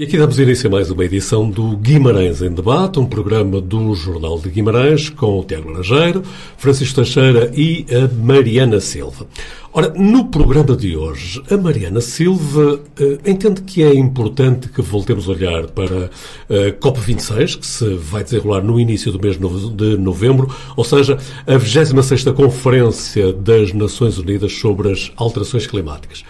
E 0.00 0.04
aqui 0.04 0.16
damos 0.16 0.38
início 0.38 0.66
a 0.66 0.70
mais 0.70 0.90
uma 0.90 1.04
edição 1.04 1.50
do 1.50 1.76
Guimarães 1.76 2.40
em 2.40 2.50
Debate, 2.50 2.98
um 2.98 3.04
programa 3.04 3.60
do 3.60 3.94
Jornal 3.94 4.38
de 4.38 4.48
Guimarães 4.48 5.10
com 5.10 5.38
o 5.38 5.44
Tiago 5.44 5.68
Laranjeiro, 5.68 6.22
Francisco 6.56 6.94
Teixeira 6.94 7.52
e 7.54 7.84
a 7.94 8.08
Mariana 8.14 8.80
Silva. 8.80 9.26
Ora, 9.74 9.92
no 9.94 10.24
programa 10.24 10.74
de 10.74 10.96
hoje, 10.96 11.42
a 11.50 11.56
Mariana 11.58 12.00
Silva 12.00 12.80
uh, 12.98 13.30
entende 13.30 13.60
que 13.60 13.82
é 13.82 13.94
importante 13.94 14.70
que 14.70 14.80
voltemos 14.80 15.28
a 15.28 15.32
olhar 15.32 15.66
para 15.66 16.06
a 16.06 16.08
uh, 16.08 16.72
COP26, 16.80 17.58
que 17.58 17.66
se 17.66 17.94
vai 17.96 18.24
desenrolar 18.24 18.62
no 18.62 18.80
início 18.80 19.12
do 19.12 19.20
mês 19.20 19.36
de 19.36 19.98
novembro, 19.98 20.48
ou 20.76 20.84
seja, 20.84 21.18
a 21.46 21.56
26ª 21.56 22.32
Conferência 22.32 23.34
das 23.34 23.74
Nações 23.74 24.16
Unidas 24.16 24.54
sobre 24.54 24.90
as 24.90 25.12
Alterações 25.14 25.66
Climáticas. 25.66 26.24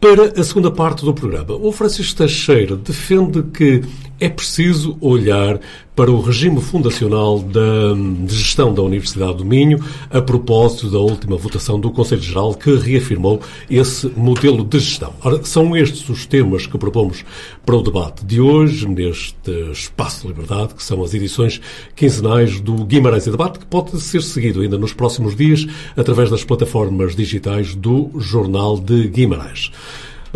Para 0.00 0.38
a 0.38 0.44
segunda 0.44 0.70
parte 0.70 1.04
do 1.04 1.14
programa, 1.14 1.54
o 1.54 1.72
Francisco 1.72 2.18
Teixeira 2.18 2.76
defende 2.76 3.42
que 3.42 3.82
é 4.20 4.28
preciso 4.28 4.96
olhar 5.00 5.60
para 5.96 6.10
o 6.10 6.20
regime 6.20 6.60
fundacional 6.60 7.38
da, 7.38 7.94
de 8.26 8.36
gestão 8.36 8.72
da 8.72 8.82
Universidade 8.82 9.38
do 9.38 9.46
Minho 9.46 9.82
a 10.10 10.20
propósito 10.20 10.90
da 10.90 10.98
última 10.98 11.38
votação 11.38 11.80
do 11.80 11.90
Conselho 11.90 12.20
Geral 12.20 12.54
que 12.54 12.76
reafirmou 12.76 13.40
esse 13.70 14.06
modelo 14.08 14.62
de 14.62 14.78
gestão. 14.78 15.14
Ora, 15.24 15.42
são 15.42 15.74
estes 15.74 16.06
os 16.10 16.26
temas 16.26 16.66
que 16.66 16.76
propomos 16.76 17.24
para 17.64 17.76
o 17.76 17.82
debate 17.82 18.26
de 18.26 18.40
hoje, 18.40 18.86
neste 18.86 19.50
Espaço 19.72 20.22
de 20.22 20.28
Liberdade, 20.28 20.74
que 20.74 20.82
são 20.82 21.02
as 21.02 21.14
edições 21.14 21.62
quinzenais 21.94 22.60
do 22.60 22.84
Guimarães 22.84 23.26
em 23.26 23.30
Debate, 23.30 23.58
que 23.58 23.66
pode 23.66 23.98
ser 24.00 24.22
seguido 24.22 24.60
ainda 24.60 24.76
nos 24.76 24.92
próximos 24.92 25.34
dias 25.34 25.66
através 25.96 26.30
das 26.30 26.44
plataformas 26.44 27.16
digitais 27.16 27.74
do 27.74 28.10
Jornal 28.18 28.78
de 28.78 29.08
Guimarães. 29.08 29.72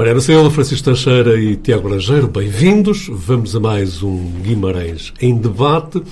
Mariana 0.01 0.23
Silva, 0.23 0.51
Francisco 0.51 0.87
Teixeira 0.87 1.39
e 1.39 1.57
Tiago 1.57 1.87
Laranjeiro, 1.87 2.27
bem-vindos. 2.27 3.07
Vamos 3.11 3.55
a 3.55 3.61
mais 3.61 4.03
um 4.03 4.31
Guimarães 4.41 5.13
em 5.21 5.37
debate. 5.37 6.03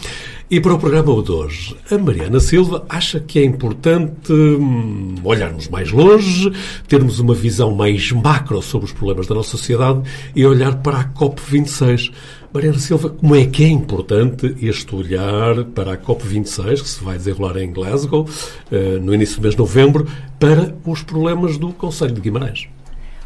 E 0.51 0.61
para 0.61 0.75
o 0.75 0.79
programa 0.79 1.23
de 1.23 1.33
hoje, 1.33 1.75
a 1.91 1.97
Mariana 1.97 2.39
Silva 2.39 2.85
acha 2.87 3.19
que 3.19 3.39
é 3.39 3.45
importante 3.45 4.31
hum, 4.31 5.15
olharmos 5.25 5.69
mais 5.69 5.91
longe, 5.91 6.53
termos 6.87 7.19
uma 7.19 7.33
visão 7.33 7.75
mais 7.75 8.13
macro 8.13 8.61
sobre 8.61 8.85
os 8.85 8.93
problemas 8.93 9.27
da 9.27 9.35
nossa 9.35 9.53
sociedade 9.53 10.03
e 10.37 10.45
olhar 10.45 10.83
para 10.83 10.99
a 10.99 11.05
COP26. 11.05 12.13
Mariana 12.53 12.79
Silva, 12.79 13.09
como 13.09 13.35
é 13.35 13.47
que 13.47 13.65
é 13.65 13.69
importante 13.69 14.55
este 14.61 14.95
olhar 14.95 15.65
para 15.65 15.95
a 15.95 15.97
COP26, 15.97 16.83
que 16.83 16.89
se 16.89 17.03
vai 17.03 17.17
desenrolar 17.17 17.57
em 17.57 17.73
Glasgow, 17.73 18.29
eh, 18.71 18.99
no 19.01 19.15
início 19.15 19.37
do 19.37 19.43
mês 19.43 19.55
de 19.55 19.61
novembro, 19.61 20.07
para 20.39 20.77
os 20.85 21.03
problemas 21.03 21.57
do 21.57 21.73
Conselho 21.73 22.13
de 22.13 22.21
Guimarães? 22.21 22.69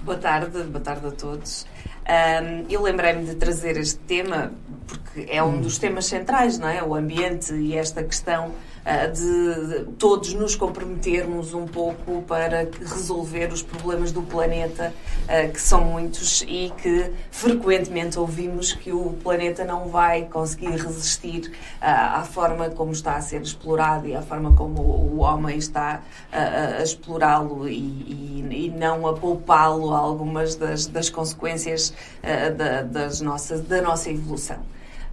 Boa 0.04 0.18
tarde, 0.18 0.64
boa 0.64 0.80
tarde 0.80 1.06
a 1.06 1.12
todos. 1.12 1.64
Um, 2.02 2.66
eu 2.68 2.82
lembrei-me 2.82 3.24
de 3.24 3.36
trazer 3.36 3.76
este 3.76 3.98
tema 4.00 4.52
porque 4.86 5.26
é 5.30 5.42
um 5.42 5.60
dos 5.60 5.78
temas 5.78 6.06
centrais, 6.06 6.58
não 6.58 6.68
é? 6.68 6.82
O 6.82 6.94
ambiente 6.94 7.52
e 7.54 7.76
esta 7.76 8.02
questão 8.02 8.48
uh, 8.48 9.12
de, 9.12 9.84
todos 9.98 10.34
nos 10.34 10.56
comprometermos 10.56 11.54
um 11.54 11.66
pouco 11.66 12.22
para 12.22 12.68
resolver 12.80 13.52
os 13.52 13.62
problemas 13.62 14.12
do 14.12 14.22
planeta, 14.22 14.92
uh, 15.24 15.52
que 15.52 15.60
são 15.60 15.84
muitos 15.84 16.42
e 16.48 16.72
que 16.78 17.10
frequentemente 17.30 18.18
ouvimos 18.18 18.72
que 18.72 18.92
o 18.92 19.12
planeta 19.22 19.64
não 19.64 19.88
vai 19.88 20.24
conseguir 20.24 20.76
resistir 20.76 21.48
uh, 21.48 21.50
à 21.80 22.24
forma 22.24 22.70
como 22.70 22.92
está 22.92 23.16
a 23.16 23.20
ser 23.20 23.42
explorado 23.42 24.06
e 24.06 24.14
à 24.14 24.22
forma 24.22 24.54
como 24.54 24.80
o 24.80 25.18
homem 25.20 25.58
está 25.58 26.02
a 26.32 26.82
explorá-lo 26.82 27.68
e, 27.68 27.74
e, 27.74 28.66
e, 28.66 28.70
não 28.70 29.06
a 29.06 29.12
poupá-lo 29.12 29.92
a 29.92 29.98
algumas 29.98 30.54
das, 30.56 30.86
das 30.86 31.10
consequências 31.10 31.91
uh, 31.92 32.54
da, 32.54 32.82
das 32.82 33.20
nossas, 33.20 33.60
da 33.62 33.80
nossa 33.80 34.10
evolução. 34.10 34.58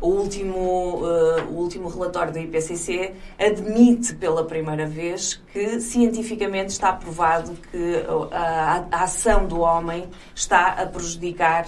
O 0.01 0.07
último, 0.07 1.01
uh, 1.03 1.44
o 1.50 1.56
último 1.56 1.90
relatório 1.90 2.31
do 2.31 2.40
IPCC 2.40 3.13
admite 3.38 4.16
pela 4.16 4.45
primeira 4.45 4.85
vez 4.88 5.41
que 5.51 5.81
cientificamente 5.81 6.69
está 6.69 6.94
provado 6.94 7.51
que 7.69 8.06
a, 8.31 8.85
a 8.89 9.03
ação 9.03 9.45
do 9.45 9.59
homem 9.59 10.06
está 10.34 10.69
a 10.69 10.85
prejudicar 10.85 11.66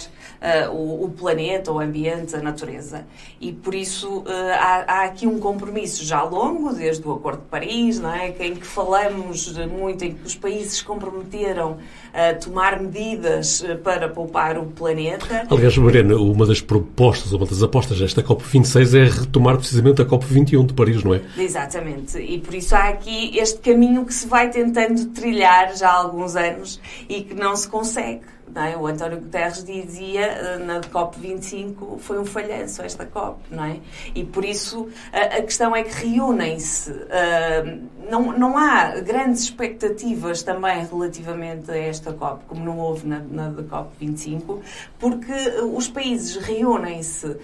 o, 0.72 1.10
planeta, 1.10 1.70
o 1.70 1.78
ambiente, 1.78 2.34
a 2.34 2.40
natureza. 2.40 3.04
E 3.40 3.52
por 3.52 3.74
isso 3.74 4.24
há, 4.58 5.02
aqui 5.02 5.26
um 5.26 5.38
compromisso 5.38 6.04
já 6.04 6.22
longo, 6.22 6.72
desde 6.72 7.06
o 7.06 7.12
Acordo 7.12 7.42
de 7.42 7.48
Paris, 7.48 7.98
não 7.98 8.14
é? 8.14 8.28
em 8.28 8.54
que 8.54 8.66
falamos 8.66 9.52
muito, 9.66 10.04
em 10.04 10.14
que 10.14 10.24
os 10.24 10.36
países 10.36 10.74
se 10.74 10.84
comprometeram 10.84 11.78
a 12.12 12.34
tomar 12.34 12.80
medidas 12.80 13.64
para 13.82 14.08
poupar 14.08 14.58
o 14.58 14.66
planeta. 14.66 15.46
Aliás, 15.50 15.76
Mariana, 15.78 16.16
uma 16.16 16.46
das 16.46 16.60
propostas, 16.60 17.32
uma 17.32 17.46
das 17.46 17.62
apostas 17.62 17.98
desta 17.98 18.22
da 18.22 18.28
COP26 18.28 18.94
é 18.94 19.20
retomar 19.20 19.56
precisamente 19.56 20.02
a 20.02 20.04
COP21 20.04 20.66
de 20.66 20.74
Paris, 20.74 21.02
não 21.02 21.14
é? 21.14 21.22
Exatamente. 21.36 22.18
E 22.18 22.38
por 22.38 22.54
isso 22.54 22.74
há 22.74 22.88
aqui 22.88 23.36
este 23.38 23.58
caminho 23.60 24.04
que 24.04 24.14
se 24.14 24.26
vai 24.26 24.50
tentando 24.50 25.06
trilhar 25.06 25.74
já 25.76 25.88
há 25.88 25.94
alguns 25.94 26.36
anos 26.36 26.80
e 27.08 27.22
que 27.22 27.34
não 27.34 27.56
se 27.56 27.68
consegue. 27.68 28.20
É? 28.54 28.76
O 28.76 28.86
António 28.86 29.18
Guterres 29.18 29.64
dizia 29.64 30.26
eh, 30.26 30.58
na 30.58 30.80
COP25 30.80 31.98
foi 31.98 32.18
um 32.18 32.24
falhanço 32.24 32.82
esta 32.82 33.06
COP, 33.06 33.40
não 33.50 33.64
é? 33.64 33.80
E 34.14 34.24
por 34.24 34.44
isso 34.44 34.88
a, 35.10 35.40
questão 35.40 35.74
é 35.74 35.82
que 35.82 36.06
reúnem-se. 36.06 36.90
Uh, 36.90 37.88
não, 38.10 38.36
não 38.36 38.58
há 38.58 39.00
grandes 39.00 39.44
expectativas 39.44 40.42
também 40.42 40.84
relativamente 40.84 41.70
a 41.70 41.76
esta 41.76 42.12
COP, 42.12 42.44
como 42.46 42.62
não 42.62 42.78
houve 42.78 43.06
na, 43.06 43.20
na 43.20 43.50
COP25, 43.50 44.58
porque 44.98 45.32
os 45.72 45.88
países 45.88 46.36
reúnem-se 46.36 47.36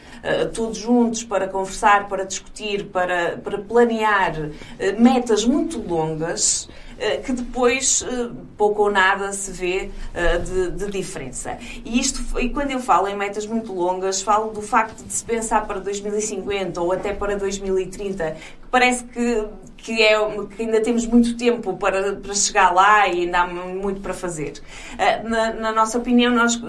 todos 0.53 0.77
juntos 0.77 1.25
para 1.25 1.49
conversar, 1.49 2.09
para 2.09 2.25
discutir, 2.25 2.87
para, 2.87 3.39
para 3.39 3.59
planear 3.59 4.51
metas 4.99 5.45
muito 5.45 5.79
longas. 5.79 6.69
Eh, 6.98 7.19
que 7.19 7.32
depois 7.32 8.03
eh, 8.03 8.31
pouco 8.56 8.82
ou 8.82 8.91
nada 8.91 9.32
se 9.32 9.53
vê 9.53 9.88
eh, 10.12 10.38
de, 10.38 10.70
de, 10.72 10.91
diferença. 10.91 11.56
E, 11.84 12.00
isto, 12.00 12.20
e 12.41 12.48
quando 12.50 12.72
eu 12.72 12.81
falo 12.81 13.06
em 13.06 13.16
metas 13.16 13.47
muito 13.47 13.72
longas, 13.72 14.20
falo 14.20 14.50
do 14.50 14.60
facto 14.60 15.04
de 15.04 15.12
se 15.12 15.25
pensar 15.25 15.64
para 15.64 15.78
2050 15.78 16.81
ou 16.81 16.91
até 16.91 17.12
para 17.12 17.36
2030, 17.36 18.32
que 18.32 18.68
parece 18.71 19.05
que 19.05 19.49
que, 19.79 20.03
é, 20.03 20.19
que 20.56 20.62
ainda 20.62 20.81
temos 20.83 21.06
muito 21.06 21.37
tempo 21.37 21.77
para, 21.77 22.17
para 22.17 22.34
chegar 22.34 22.75
lá 22.75 23.09
e 23.09 23.23
ainda 23.23 23.41
há 23.41 23.47
muito 23.47 24.01
para 24.01 24.12
fazer. 24.12 24.61
Uh, 24.95 25.29
na, 25.29 25.55
na, 25.55 25.73
nossa 25.73 25.97
opinião, 25.99 26.34
nós, 26.34 26.61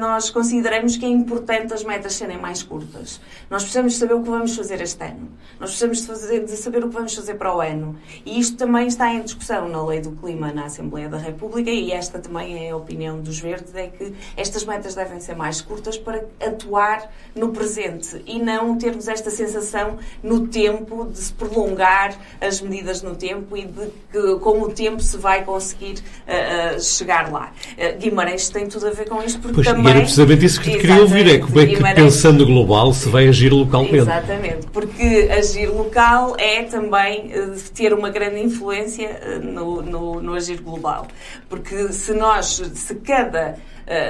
nós 0.00 0.30
consideramos 0.30 0.96
que 0.96 1.04
é 1.04 1.08
importante 1.08 1.74
as 1.74 1.84
metas 1.84 2.14
serem 2.14 2.38
mais 2.38 2.62
curtas. 2.62 3.20
Nós 3.50 3.62
precisamos 3.62 3.96
saber 3.96 4.14
o 4.14 4.22
que 4.22 4.30
vamos 4.30 4.56
fazer 4.56 4.80
este 4.80 5.04
ano. 5.04 5.28
Nós 5.60 5.70
precisamos 5.70 6.00
de, 6.00 6.06
fazer, 6.06 6.44
de 6.44 6.56
saber 6.56 6.84
o 6.84 6.88
que 6.88 6.94
vamos 6.94 7.14
fazer 7.14 7.34
para 7.34 7.54
o 7.54 7.60
ano. 7.60 7.96
E 8.24 8.40
isto 8.40 8.56
também 8.56 8.86
está 8.88 9.12
em 9.12 9.22
discussão 9.22 9.68
na 9.68 9.84
Lei 9.84 10.00
do 10.00 10.12
Clima 10.12 10.52
na 10.52 10.64
Assembleia 10.64 11.08
da 11.08 11.18
República 11.18 11.70
e 11.70 11.92
esta 11.92 12.18
também 12.18 12.66
é 12.66 12.70
a 12.70 12.76
opinião 12.76 13.20
dos 13.20 13.38
Verdes, 13.38 13.74
é 13.74 13.88
que 13.88 14.14
estas 14.36 14.64
metas 14.64 14.94
devem 14.94 15.20
ser 15.20 15.36
mais 15.36 15.60
curtas 15.60 15.98
para 15.98 16.24
atuar 16.40 17.10
no 17.34 17.50
presente 17.50 18.22
e 18.26 18.38
não 18.38 18.76
termos 18.78 19.08
esta 19.08 19.30
sensação 19.30 19.98
no 20.22 20.48
tempo 20.48 21.04
de 21.04 21.18
se 21.18 21.32
prolongar 21.38 22.14
as 22.40 22.60
medidas 22.60 23.02
no 23.02 23.14
tempo 23.14 23.56
e 23.56 23.64
de 23.64 23.88
que, 24.12 24.36
com 24.40 24.62
o 24.62 24.70
tempo 24.70 25.02
se 25.02 25.16
vai 25.16 25.44
conseguir 25.44 25.94
uh, 26.26 26.76
uh, 26.76 26.80
chegar 26.80 27.30
lá. 27.30 27.52
Uh, 27.72 27.98
Guimarães 27.98 28.48
tem 28.48 28.66
tudo 28.66 28.88
a 28.88 28.90
ver 28.90 29.08
com 29.08 29.22
isto, 29.22 29.40
porque 29.40 29.56
pois, 29.56 29.66
também... 29.66 29.86
E 29.86 29.90
era 29.90 30.00
precisamente 30.00 30.44
isso 30.44 30.60
que 30.60 30.70
te 30.70 30.78
queria 30.78 31.00
ouvir, 31.00 31.28
é 31.28 31.38
como 31.38 31.60
é 31.60 31.66
que 31.66 31.74
Guimarães, 31.74 32.04
pensando 32.04 32.46
global 32.46 32.92
se 32.92 33.08
vai 33.08 33.28
agir 33.28 33.52
localmente. 33.52 33.96
Exatamente, 33.96 34.66
porque 34.72 35.28
agir 35.30 35.68
local 35.68 36.34
é 36.38 36.62
também 36.62 37.30
ter 37.74 37.92
uma 37.92 38.10
grande 38.10 38.40
influência 38.40 39.40
no, 39.42 39.82
no, 39.82 40.20
no 40.20 40.34
agir 40.34 40.60
global. 40.60 41.06
Porque 41.48 41.92
se 41.92 42.12
nós, 42.12 42.62
se 42.74 42.94
cada 42.96 43.56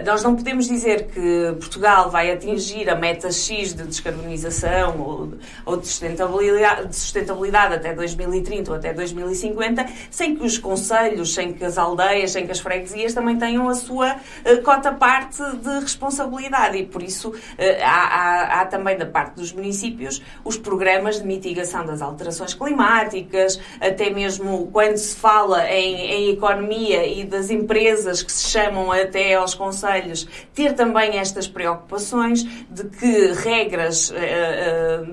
nós 0.04 0.22
não 0.22 0.34
podemos 0.34 0.66
dizer 0.66 1.08
que 1.08 1.54
Portugal 1.58 2.10
vai 2.10 2.32
atingir 2.32 2.88
a 2.88 2.94
meta 2.94 3.30
X 3.30 3.74
de 3.74 3.84
descarbonização 3.84 4.98
ou, 4.98 5.32
ou 5.64 5.76
de, 5.76 5.86
sustentabilidade, 5.86 6.88
de 6.88 6.96
sustentabilidade 6.96 7.74
até 7.74 7.94
2030 7.94 8.70
ou 8.70 8.76
até 8.76 8.92
2050 8.92 9.86
sem 10.10 10.36
que 10.36 10.44
os 10.44 10.58
conselhos, 10.58 11.34
sem 11.34 11.52
que 11.52 11.64
as 11.64 11.78
aldeias, 11.78 12.32
sem 12.32 12.46
que 12.46 12.52
as 12.52 12.60
freguesias 12.60 13.12
também 13.12 13.38
tenham 13.38 13.68
a 13.68 13.74
sua 13.74 14.14
uh, 14.14 14.62
cota 14.62 14.92
parte 14.92 15.42
de 15.56 15.80
responsabilidade. 15.80 16.78
E 16.78 16.86
por 16.86 17.02
isso 17.02 17.30
uh, 17.30 17.34
há, 17.82 17.86
há, 17.86 18.60
há 18.60 18.66
também 18.66 18.96
da 18.96 19.06
parte 19.06 19.34
dos 19.36 19.52
municípios 19.52 20.22
os 20.44 20.56
programas 20.56 21.20
de 21.20 21.26
mitigação 21.26 21.84
das 21.84 22.02
alterações 22.02 22.54
climáticas, 22.54 23.60
até 23.80 24.10
mesmo 24.10 24.68
quando 24.72 24.96
se 24.96 25.16
fala 25.16 25.68
em, 25.70 25.96
em 25.96 26.30
economia 26.30 27.06
e 27.06 27.24
das 27.24 27.50
empresas 27.50 28.22
que 28.22 28.32
se 28.32 28.48
chamam 28.48 28.90
até 28.92 29.34
aos 29.34 29.54
conselhos 29.66 30.28
ter 30.54 30.74
também 30.74 31.18
estas 31.18 31.48
preocupações 31.48 32.44
de 32.70 32.84
que 32.84 33.32
regras 33.32 34.12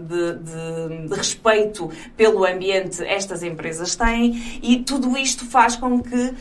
de, 0.08 0.34
de, 0.34 1.08
de 1.08 1.16
respeito 1.16 1.90
pelo 2.16 2.46
ambiente 2.46 3.04
estas 3.04 3.42
empresas 3.42 3.96
têm 3.96 4.60
e 4.62 4.80
tudo 4.80 5.18
isto 5.18 5.46
faz 5.46 5.76
com 5.76 6.02
que 6.02 6.34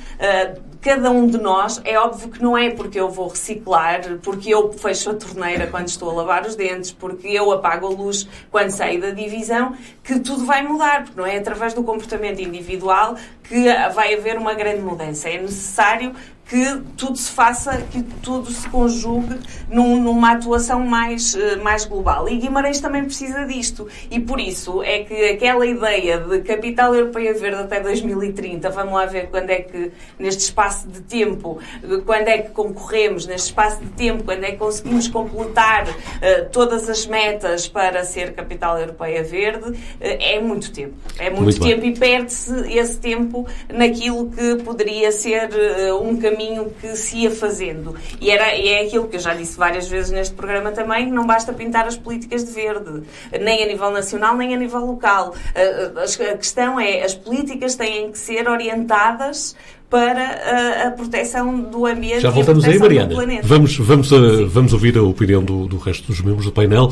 cada 0.82 1.12
um 1.12 1.29
de 1.29 1.38
nós, 1.38 1.81
é 1.84 1.96
óbvio 1.96 2.29
que 2.29 2.43
não 2.43 2.58
é 2.58 2.69
porque 2.70 2.99
eu 2.99 3.08
vou 3.08 3.29
reciclar, 3.29 4.19
porque 4.20 4.50
eu 4.50 4.73
fecho 4.73 5.11
a 5.11 5.14
torneira 5.14 5.69
quando 5.69 5.87
estou 5.87 6.11
a 6.11 6.14
lavar 6.14 6.44
os 6.44 6.56
dentes, 6.56 6.90
porque 6.90 7.29
eu 7.29 7.52
apago 7.52 7.87
a 7.87 7.90
luz 7.90 8.29
quando 8.50 8.70
saio 8.70 9.00
da 9.00 9.11
divisão, 9.11 9.76
que 10.02 10.19
tudo 10.19 10.44
vai 10.44 10.67
mudar, 10.67 11.05
porque 11.05 11.20
não 11.20 11.26
é 11.26 11.38
através 11.38 11.73
do 11.73 11.84
comportamento 11.84 12.40
individual 12.40 13.14
que 13.44 13.67
vai 13.94 14.14
haver 14.14 14.37
uma 14.37 14.55
grande 14.55 14.82
mudança. 14.82 15.29
É 15.29 15.40
necessário 15.40 16.14
que 16.52 16.82
tudo 16.96 17.17
se 17.17 17.31
faça, 17.31 17.81
que 17.90 18.02
tudo 18.02 18.50
se 18.50 18.69
conjugue 18.69 19.38
num, 19.70 20.02
numa 20.02 20.32
atuação 20.32 20.81
mais, 20.81 21.34
eh, 21.34 21.56
mais 21.56 21.84
global. 21.84 22.29
E 22.29 22.37
Guimarães 22.37 22.79
também 22.79 23.05
precisa 23.05 23.46
disto. 23.46 23.88
E 24.11 24.20
por 24.20 24.38
isso 24.38 24.82
é 24.82 25.02
que 25.05 25.31
aquela 25.31 25.64
ideia 25.64 26.19
de 26.19 26.40
capital 26.40 26.94
europeia 26.94 27.32
verde 27.32 27.62
até 27.62 27.81
2030, 27.81 28.69
vamos 28.69 28.93
lá 28.93 29.06
ver 29.06 29.29
quando 29.31 29.50
é 29.50 29.61
que, 29.61 29.93
neste 30.19 30.43
espaço 30.43 30.72
de 30.81 31.01
tempo, 31.01 31.59
quando 32.05 32.29
é 32.29 32.39
que 32.39 32.51
concorremos, 32.51 33.27
neste 33.27 33.49
espaço 33.49 33.81
de 33.81 33.91
tempo, 33.91 34.25
quando 34.25 34.45
é 34.45 34.53
que 34.53 34.57
conseguimos 34.57 35.09
completar 35.09 35.89
uh, 35.89 36.51
todas 36.51 36.89
as 36.89 37.07
metas 37.07 37.69
para 37.69 38.05
ser 38.05 38.33
capital 38.33 38.79
europeia 38.79 39.23
verde, 39.23 39.71
uh, 39.71 39.77
é 40.01 40.41
muito 40.41 40.73
tempo. 40.73 40.95
É 41.19 41.31
muito, 41.31 41.43
muito 41.43 41.61
tempo 41.61 41.81
bem. 41.81 41.91
e 41.91 41.99
perde-se 41.99 42.53
esse 42.73 42.99
tempo 42.99 43.47
naquilo 43.69 44.31
que 44.31 44.57
poderia 44.63 45.13
ser 45.13 45.51
uh, 45.51 46.03
um 46.03 46.17
caminho 46.17 46.73
que 46.81 46.97
se 46.97 47.19
ia 47.19 47.31
fazendo. 47.31 47.95
E, 48.21 48.31
era, 48.31 48.55
e 48.55 48.69
é 48.69 48.83
aquilo 48.83 49.09
que 49.09 49.17
eu 49.17 49.21
já 49.21 49.35
disse 49.35 49.57
várias 49.57 49.89
vezes 49.89 50.11
neste 50.11 50.35
programa 50.35 50.73
também, 50.73 51.11
não 51.11 51.27
basta 51.27 51.53
pintar 51.53 51.87
as 51.87 51.97
políticas 51.97 52.45
de 52.45 52.53
verde, 52.53 53.03
nem 53.41 53.63
a 53.63 53.67
nível 53.67 53.91
nacional, 53.91 54.37
nem 54.37 54.55
a 54.55 54.57
nível 54.57 54.85
local. 54.85 55.35
A 55.55 56.37
questão 56.37 56.79
é, 56.79 57.03
as 57.03 57.15
políticas 57.15 57.75
têm 57.75 58.11
que 58.11 58.19
ser 58.19 58.49
orientadas 58.49 59.57
para 59.93 60.25
a, 60.25 60.89
a, 60.89 60.91
proteção 60.91 61.61
do 61.65 61.85
ambiente 61.85 62.23
Já 62.23 62.31
voltamos 62.31 62.65
aí, 62.65 62.79
Mariana. 62.79 63.15
Vamos, 63.43 63.77
vamos, 63.77 64.11
uh, 64.11 64.49
vamos 64.49 64.73
ouvir 64.73 64.97
a 64.97 65.03
opinião 65.03 65.44
do, 65.44 65.67
do 65.67 65.77
resto 65.77 66.06
dos 66.06 66.23
membros 66.23 66.47
do 66.47 66.53
painel. 66.53 66.91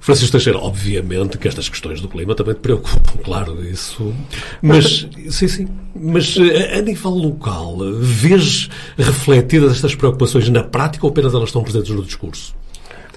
Francisco 0.00 0.32
Teixeira, 0.32 0.58
obviamente 0.58 1.36
que 1.36 1.46
estas 1.46 1.68
questões 1.68 2.00
do 2.00 2.08
clima 2.08 2.34
também 2.34 2.54
te 2.54 2.60
preocupam, 2.60 3.18
claro, 3.22 3.62
isso. 3.62 4.14
Mas, 4.62 5.06
sim, 5.28 5.46
sim. 5.46 5.68
Mas 5.94 6.38
uh, 6.38 6.42
a 6.78 6.80
nível 6.80 7.10
local, 7.10 7.76
vês 8.00 8.70
refletidas 8.96 9.72
estas 9.72 9.94
preocupações 9.94 10.48
na 10.48 10.64
prática 10.64 11.04
ou 11.04 11.10
apenas 11.10 11.34
elas 11.34 11.50
estão 11.50 11.62
presentes 11.62 11.90
no 11.90 12.02
discurso? 12.02 12.56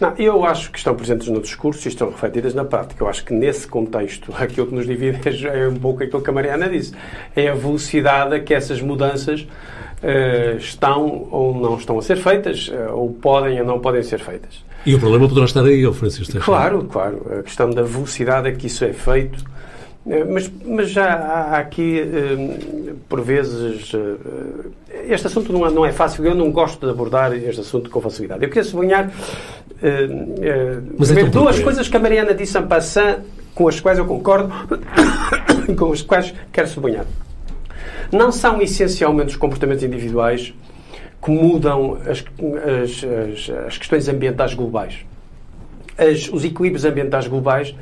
Não, 0.01 0.15
eu 0.17 0.43
acho 0.43 0.71
que 0.71 0.79
estão 0.79 0.95
presentes 0.95 1.27
no 1.27 1.39
discurso 1.39 1.87
e 1.87 1.89
estão 1.89 2.09
refletidas 2.09 2.55
na 2.55 2.65
prática. 2.65 3.03
Eu 3.03 3.07
acho 3.07 3.23
que 3.23 3.31
nesse 3.35 3.67
contexto, 3.67 4.33
aquilo 4.35 4.65
que 4.65 4.73
nos 4.73 4.87
divide 4.87 5.47
é 5.47 5.67
um 5.67 5.75
pouco 5.75 6.03
aquilo 6.03 6.23
que 6.23 6.29
a 6.31 6.33
Mariana 6.33 6.67
disse. 6.67 6.95
É 7.35 7.49
a 7.49 7.53
velocidade 7.53 8.33
a 8.33 8.39
que 8.39 8.51
essas 8.51 8.81
mudanças 8.81 9.41
uh, 9.41 10.57
estão 10.57 11.27
ou 11.29 11.53
não 11.53 11.77
estão 11.77 11.99
a 11.99 12.01
ser 12.01 12.17
feitas, 12.17 12.67
uh, 12.69 12.95
ou 12.95 13.13
podem 13.13 13.59
ou 13.61 13.65
não 13.67 13.79
podem 13.79 14.01
ser 14.01 14.19
feitas. 14.19 14.65
E 14.83 14.95
o 14.95 14.99
problema 14.99 15.27
poderá 15.27 15.45
estar 15.45 15.63
aí, 15.63 15.93
Francisco 15.93 16.39
Claro, 16.39 16.85
claro. 16.85 17.39
A 17.39 17.43
questão 17.43 17.69
da 17.69 17.83
velocidade 17.83 18.47
a 18.47 18.51
que 18.51 18.65
isso 18.65 18.83
é 18.83 18.93
feito. 18.93 19.45
Uh, 20.05 20.33
mas, 20.33 20.51
mas 20.65 20.89
já 20.89 21.13
há 21.13 21.57
aqui, 21.59 22.01
por 23.07 23.21
vezes, 23.21 23.93
este 25.07 25.27
assunto 25.27 25.53
não 25.53 25.65
é, 25.65 25.71
não 25.71 25.85
é 25.85 25.91
fácil. 25.91 26.25
Eu 26.25 26.35
não 26.35 26.51
gosto 26.51 26.85
de 26.85 26.91
abordar 26.91 27.33
este 27.33 27.61
assunto 27.61 27.89
com 27.89 28.01
facilidade. 28.01 28.43
Eu 28.43 28.49
queria 28.49 28.63
sublinhar 28.63 29.11
é 29.81 31.23
duas 31.25 31.59
coisas 31.59 31.87
que 31.87 31.97
a 31.97 31.99
Mariana 31.99 32.33
disse 32.35 32.57
en 32.57 32.67
passant, 32.67 33.19
com 33.55 33.67
as 33.67 33.79
quais 33.79 33.97
eu 33.97 34.05
concordo 34.05 34.53
com 35.75 35.91
as 35.91 36.01
quais 36.01 36.33
quero 36.53 36.67
sublinhar. 36.67 37.05
Não 38.11 38.31
são 38.31 38.61
essencialmente 38.61 39.29
os 39.29 39.35
comportamentos 39.35 39.83
individuais 39.83 40.53
que 41.21 41.31
mudam 41.31 41.97
as, 42.05 42.23
as, 42.83 43.03
as, 43.03 43.67
as 43.67 43.77
questões 43.77 44.07
ambientais 44.07 44.53
globais. 44.53 44.99
os 46.31 46.43
equilíbrios 46.43 46.85
ambientais 46.85 47.27
globais 47.27 47.75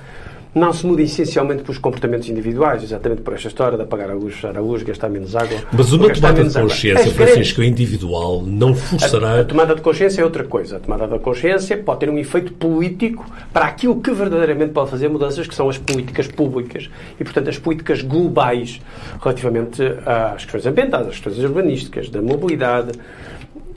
não 0.54 0.74
se 0.74 0.86
muda 0.86 1.02
essencialmente 1.02 1.62
pelos 1.62 1.78
comportamentos 1.78 2.28
individuais, 2.28 2.84
exatamente 2.84 3.22
por 3.22 3.34
esta 3.34 3.48
história 3.48 3.78
de 3.78 3.84
apagar 3.84 4.10
a 4.10 4.14
luz, 4.14 4.34
fechar 4.34 4.58
a 4.58 4.62
luz, 4.62 4.82
gastar 4.82 5.10
menos 5.10 5.36
água. 5.36 5.60
Mas 5.72 5.94
uma 5.94 6.12
tomada 6.12 6.44
de 6.44 6.54
consciência, 6.54 7.12
Francisco, 7.12 7.62
individual, 7.62 8.42
não 8.42 8.74
forçará. 8.74 9.32
A, 9.32 9.40
a, 9.42 9.46
tomada 9.46 9.76
de 9.76 9.82
consciência 9.82 10.22
é 10.22 10.24
outra 10.24 10.44
coisa. 10.44 10.78
A 10.78 10.80
tomada 10.80 11.08
de 11.08 11.20
consciência 11.20 11.78
pode 11.78 12.00
ter 12.00 12.10
um 12.10 12.18
efeito 12.18 12.54
político 12.54 13.26
para 13.54 13.66
aquilo 13.66 14.02
que 14.02 14.12
verdadeiramente 14.12 14.72
pode 14.72 14.90
fazer 14.90 15.08
mudanças, 15.08 15.46
que 15.46 15.54
são 15.54 15.70
as 15.70 15.78
políticas 15.78 16.28
públicas 16.28 16.90
e, 17.20 17.24
portanto, 17.24 17.50
as 17.50 17.60
políticas 17.60 18.02
globais 18.02 18.82
relativamente 19.22 19.84
às 20.06 20.44
questões 20.44 20.66
ambientais, 20.66 21.08
às 21.08 21.20
questões 21.20 21.38
urbanísticas, 21.40 22.10
da 22.10 22.22
mobilidade, 22.22 22.92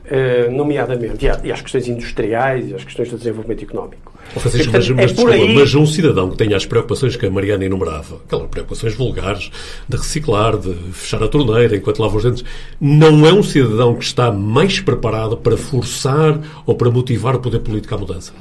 eh, 0.07 0.49
nomeadamente, 0.51 1.27
e 1.45 1.53
às 1.53 1.61
questões 1.61 1.87
industriais 1.89 2.71
e 2.71 2.75
às 2.75 2.85
questões 2.85 3.11
do 3.11 3.17
desenvolvimento 3.17 3.63
económico. 3.63 4.12
Francisco, 4.41 4.73
mas, 4.73 4.89
mas, 4.91 4.99
é 4.99 5.07
desculpa, 5.07 5.33
aí... 5.33 5.55
mas 5.55 5.75
um 5.75 5.87
cidadão 5.87 6.31
que 6.31 6.37
tenha 6.37 6.57
as 6.57 6.67
preocupações 6.67 7.17
que 7.17 7.27
a 7.27 7.31
Mariana 7.31 7.65
enumerava, 7.65 8.21
aquelas 8.27 8.49
preocupações 8.49 8.95
vulgares 8.95 9.51
de 9.89 9.97
reciclar, 9.97 10.57
de 10.57 10.75
fechar 10.93 11.23
a 11.23 11.29
torneira 11.29 11.77
enquanto 11.77 12.01
lava 12.01 12.17
os 12.17 12.25
dentes, 12.25 12.45
não 12.81 13.27
é 13.27 13.33
um 13.33 13.43
cidadão 13.43 13.95
que 13.95 14.05
está 14.05 14.31
mais 14.31 14.81
preparado 14.81 15.37
para 15.37 15.57
forçar 15.57 16.39
ou 16.67 16.75
para 16.75 16.91
motivar 16.91 17.37
o 17.37 17.41
poder 17.41 17.61
político 17.61 17.95
à 17.95 17.99
mudança? 17.99 18.33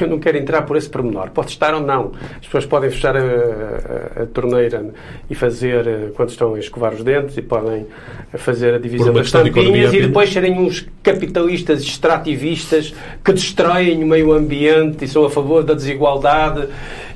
Eu 0.00 0.08
não 0.08 0.18
quero 0.18 0.38
entrar 0.38 0.62
por 0.62 0.76
esse 0.76 0.88
pormenor. 0.88 1.30
Pode 1.30 1.50
estar 1.50 1.74
ou 1.74 1.80
não. 1.80 2.12
As 2.38 2.46
pessoas 2.46 2.66
podem 2.66 2.90
fechar 2.90 3.16
a, 3.16 3.20
a, 3.20 4.22
a 4.22 4.26
torneira 4.26 4.94
e 5.28 5.34
fazer 5.34 5.86
eh, 5.86 6.10
quando 6.14 6.30
estão 6.30 6.54
a 6.54 6.58
escovar 6.58 6.94
os 6.94 7.02
dentes 7.02 7.36
e 7.36 7.42
podem 7.42 7.86
fazer 8.34 8.74
a 8.74 8.78
divisão 8.78 9.12
das 9.12 9.30
tampinhas 9.30 9.92
e 9.92 10.02
depois 10.02 10.32
serem 10.32 10.58
uns 10.58 10.86
capitalistas 11.02 11.82
extrativistas 11.82 12.94
que 13.24 13.32
destroem 13.32 14.02
o 14.02 14.06
meio 14.06 14.32
ambiente 14.32 15.04
e 15.04 15.08
são 15.08 15.25
a 15.26 15.30
favor 15.30 15.62
da 15.62 15.74
desigualdade 15.74 16.68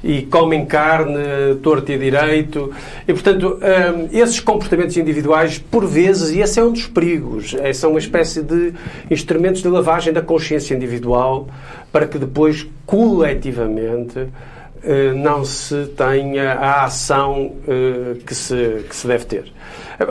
e 0.03 0.23
comem 0.23 0.65
carne 0.65 1.55
torto 1.63 1.93
e 1.93 1.99
direito. 1.99 2.73
E, 3.07 3.13
portanto, 3.13 3.59
hum, 3.59 4.09
esses 4.13 4.41
comportamentos 4.41 4.97
individuais, 4.97 5.59
por 5.59 5.87
vezes, 5.87 6.31
e 6.31 6.41
esse 6.41 6.59
é 6.59 6.65
um 6.65 6.73
dos 6.73 6.87
perigos, 6.87 7.55
é, 7.55 7.73
são 7.73 7.91
uma 7.91 7.99
espécie 7.99 8.43
de 8.43 8.73
instrumentos 9.11 9.63
de 9.63 9.69
lavagem 9.69 10.13
da 10.13 10.23
consciência 10.23 10.75
individual 10.75 11.49
para 11.93 12.07
que 12.07 12.19
depois, 12.19 12.67
coletivamente, 12.87 14.19
hum, 14.19 14.29
não 15.17 15.45
se 15.45 15.87
tenha 15.97 16.53
a 16.53 16.85
ação 16.85 17.53
hum, 17.69 18.19
que 18.27 18.35
se, 18.35 18.85
que 18.89 18.97
se 18.97 19.07
deve 19.07 19.25
ter. 19.27 19.53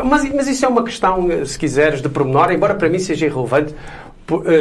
Mas, 0.05 0.23
mas 0.33 0.47
isso 0.47 0.65
é 0.65 0.67
uma 0.67 0.83
questão, 0.83 1.27
se 1.45 1.57
quiseres, 1.57 1.99
de 2.01 2.09
pormenor, 2.09 2.51
embora 2.51 2.75
para 2.75 2.87
mim 2.87 2.99
seja 2.99 3.25
irrelevante, 3.25 3.73
eh, 3.73 4.08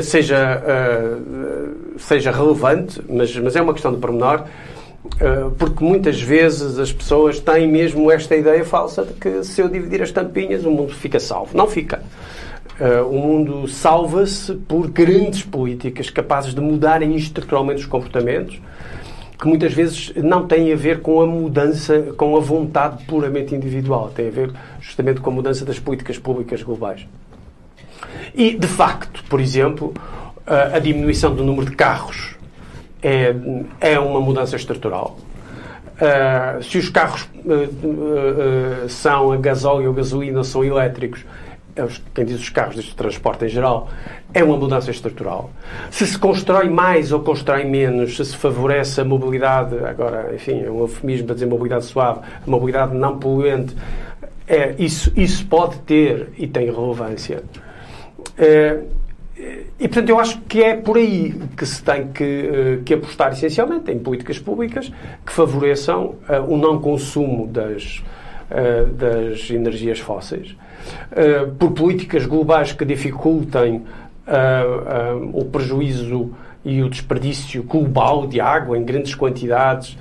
seja, 0.02 0.62
uh, 0.62 1.98
seja 1.98 2.30
relevante, 2.30 3.02
mas, 3.08 3.36
mas 3.36 3.56
é 3.56 3.62
uma 3.62 3.72
questão 3.72 3.92
de 3.92 3.98
pormenor, 3.98 4.44
uh, 5.04 5.50
porque 5.58 5.84
muitas 5.84 6.20
vezes 6.20 6.78
as 6.78 6.92
pessoas 6.92 7.40
têm 7.40 7.68
mesmo 7.68 8.10
esta 8.10 8.36
ideia 8.36 8.64
falsa 8.64 9.04
de 9.04 9.14
que 9.14 9.44
se 9.44 9.60
eu 9.60 9.68
dividir 9.68 10.02
as 10.02 10.10
tampinhas 10.10 10.64
o 10.64 10.70
mundo 10.70 10.94
fica 10.94 11.20
salvo. 11.20 11.56
Não 11.56 11.66
fica. 11.66 12.02
O 13.10 13.18
mundo 13.18 13.66
salva-se 13.66 14.54
por 14.54 14.88
grandes 14.88 15.42
políticas 15.42 16.10
capazes 16.10 16.54
de 16.54 16.60
mudarem 16.60 17.16
estruturalmente 17.16 17.80
os 17.80 17.86
comportamentos, 17.86 18.60
que 19.36 19.48
muitas 19.48 19.72
vezes 19.72 20.12
não 20.14 20.46
têm 20.46 20.72
a 20.72 20.76
ver 20.76 21.00
com 21.00 21.20
a 21.20 21.26
mudança, 21.26 22.12
com 22.16 22.36
a 22.36 22.40
vontade 22.40 23.04
puramente 23.04 23.52
individual, 23.52 24.12
tem 24.14 24.28
a 24.28 24.30
ver 24.30 24.52
justamente 24.80 25.20
com 25.20 25.28
a 25.28 25.32
mudança 25.32 25.64
das 25.64 25.80
políticas 25.80 26.18
públicas 26.18 26.62
globais. 26.62 27.04
E, 28.34 28.56
de 28.56 28.66
facto, 28.66 29.24
por 29.28 29.40
exemplo, 29.40 29.92
a 30.46 30.78
diminuição 30.78 31.34
do 31.34 31.44
número 31.44 31.70
de 31.70 31.76
carros 31.76 32.36
é, 33.02 33.34
é 33.80 33.98
uma 33.98 34.20
mudança 34.20 34.56
estrutural. 34.56 35.18
Uh, 35.98 36.62
se 36.62 36.78
os 36.78 36.88
carros 36.88 37.28
uh, 37.44 38.84
uh, 38.84 38.88
são 38.88 39.32
a 39.32 39.36
gasóleo 39.36 39.88
ou 39.88 39.92
gasolina, 39.94 40.44
são 40.44 40.64
elétricos, 40.64 41.24
é 41.74 41.84
quem 42.14 42.24
diz 42.24 42.40
os 42.40 42.48
carros 42.48 42.76
de 42.76 42.94
transporte 42.94 43.44
em 43.44 43.48
geral, 43.48 43.88
é 44.32 44.42
uma 44.44 44.56
mudança 44.56 44.92
estrutural. 44.92 45.50
Se 45.90 46.06
se 46.06 46.16
constrói 46.16 46.68
mais 46.68 47.10
ou 47.10 47.20
constrói 47.20 47.64
menos, 47.64 48.16
se 48.16 48.24
se 48.24 48.36
favorece 48.36 49.00
a 49.00 49.04
mobilidade, 49.04 49.76
agora, 49.84 50.32
enfim, 50.34 50.62
é 50.62 50.70
um 50.70 50.80
eufemismo 50.80 51.26
para 51.26 51.34
dizer 51.34 51.46
mobilidade 51.46 51.84
suave, 51.84 52.20
a 52.20 52.50
mobilidade 52.50 52.94
não 52.94 53.18
poluente, 53.18 53.76
é, 54.46 54.76
isso, 54.78 55.12
isso 55.16 55.44
pode 55.46 55.78
ter 55.80 56.28
e 56.38 56.46
tem 56.46 56.66
relevância. 56.66 57.42
Eh, 58.36 58.82
e, 59.78 59.86
portanto, 59.86 60.08
eu 60.08 60.18
acho 60.18 60.40
que 60.42 60.62
é 60.62 60.74
por 60.74 60.96
aí 60.96 61.32
que 61.56 61.64
se 61.64 61.82
tem 61.82 62.08
que, 62.08 62.24
eh, 62.24 62.78
que 62.84 62.94
apostar 62.94 63.32
essencialmente 63.32 63.90
em 63.92 63.98
políticas 63.98 64.38
públicas 64.38 64.90
que 65.24 65.32
favoreçam 65.32 66.16
uh, 66.28 66.52
o 66.52 66.56
não 66.56 66.80
consumo 66.80 67.46
das, 67.46 68.02
uh, 68.50 68.92
das 68.92 69.48
energias 69.48 70.00
fósseis, 70.00 70.56
uh, 71.12 71.52
por 71.52 71.70
políticas 71.70 72.26
globais 72.26 72.72
que 72.72 72.84
dificultem 72.84 73.84
o 75.32 75.42
prejuízo 75.46 76.32
e 76.62 76.82
o 76.82 76.90
desperdício 76.90 77.62
global 77.62 78.26
de 78.26 78.42
água 78.42 78.76
em 78.76 78.84
grandes 78.84 79.14
quantidades 79.14 79.96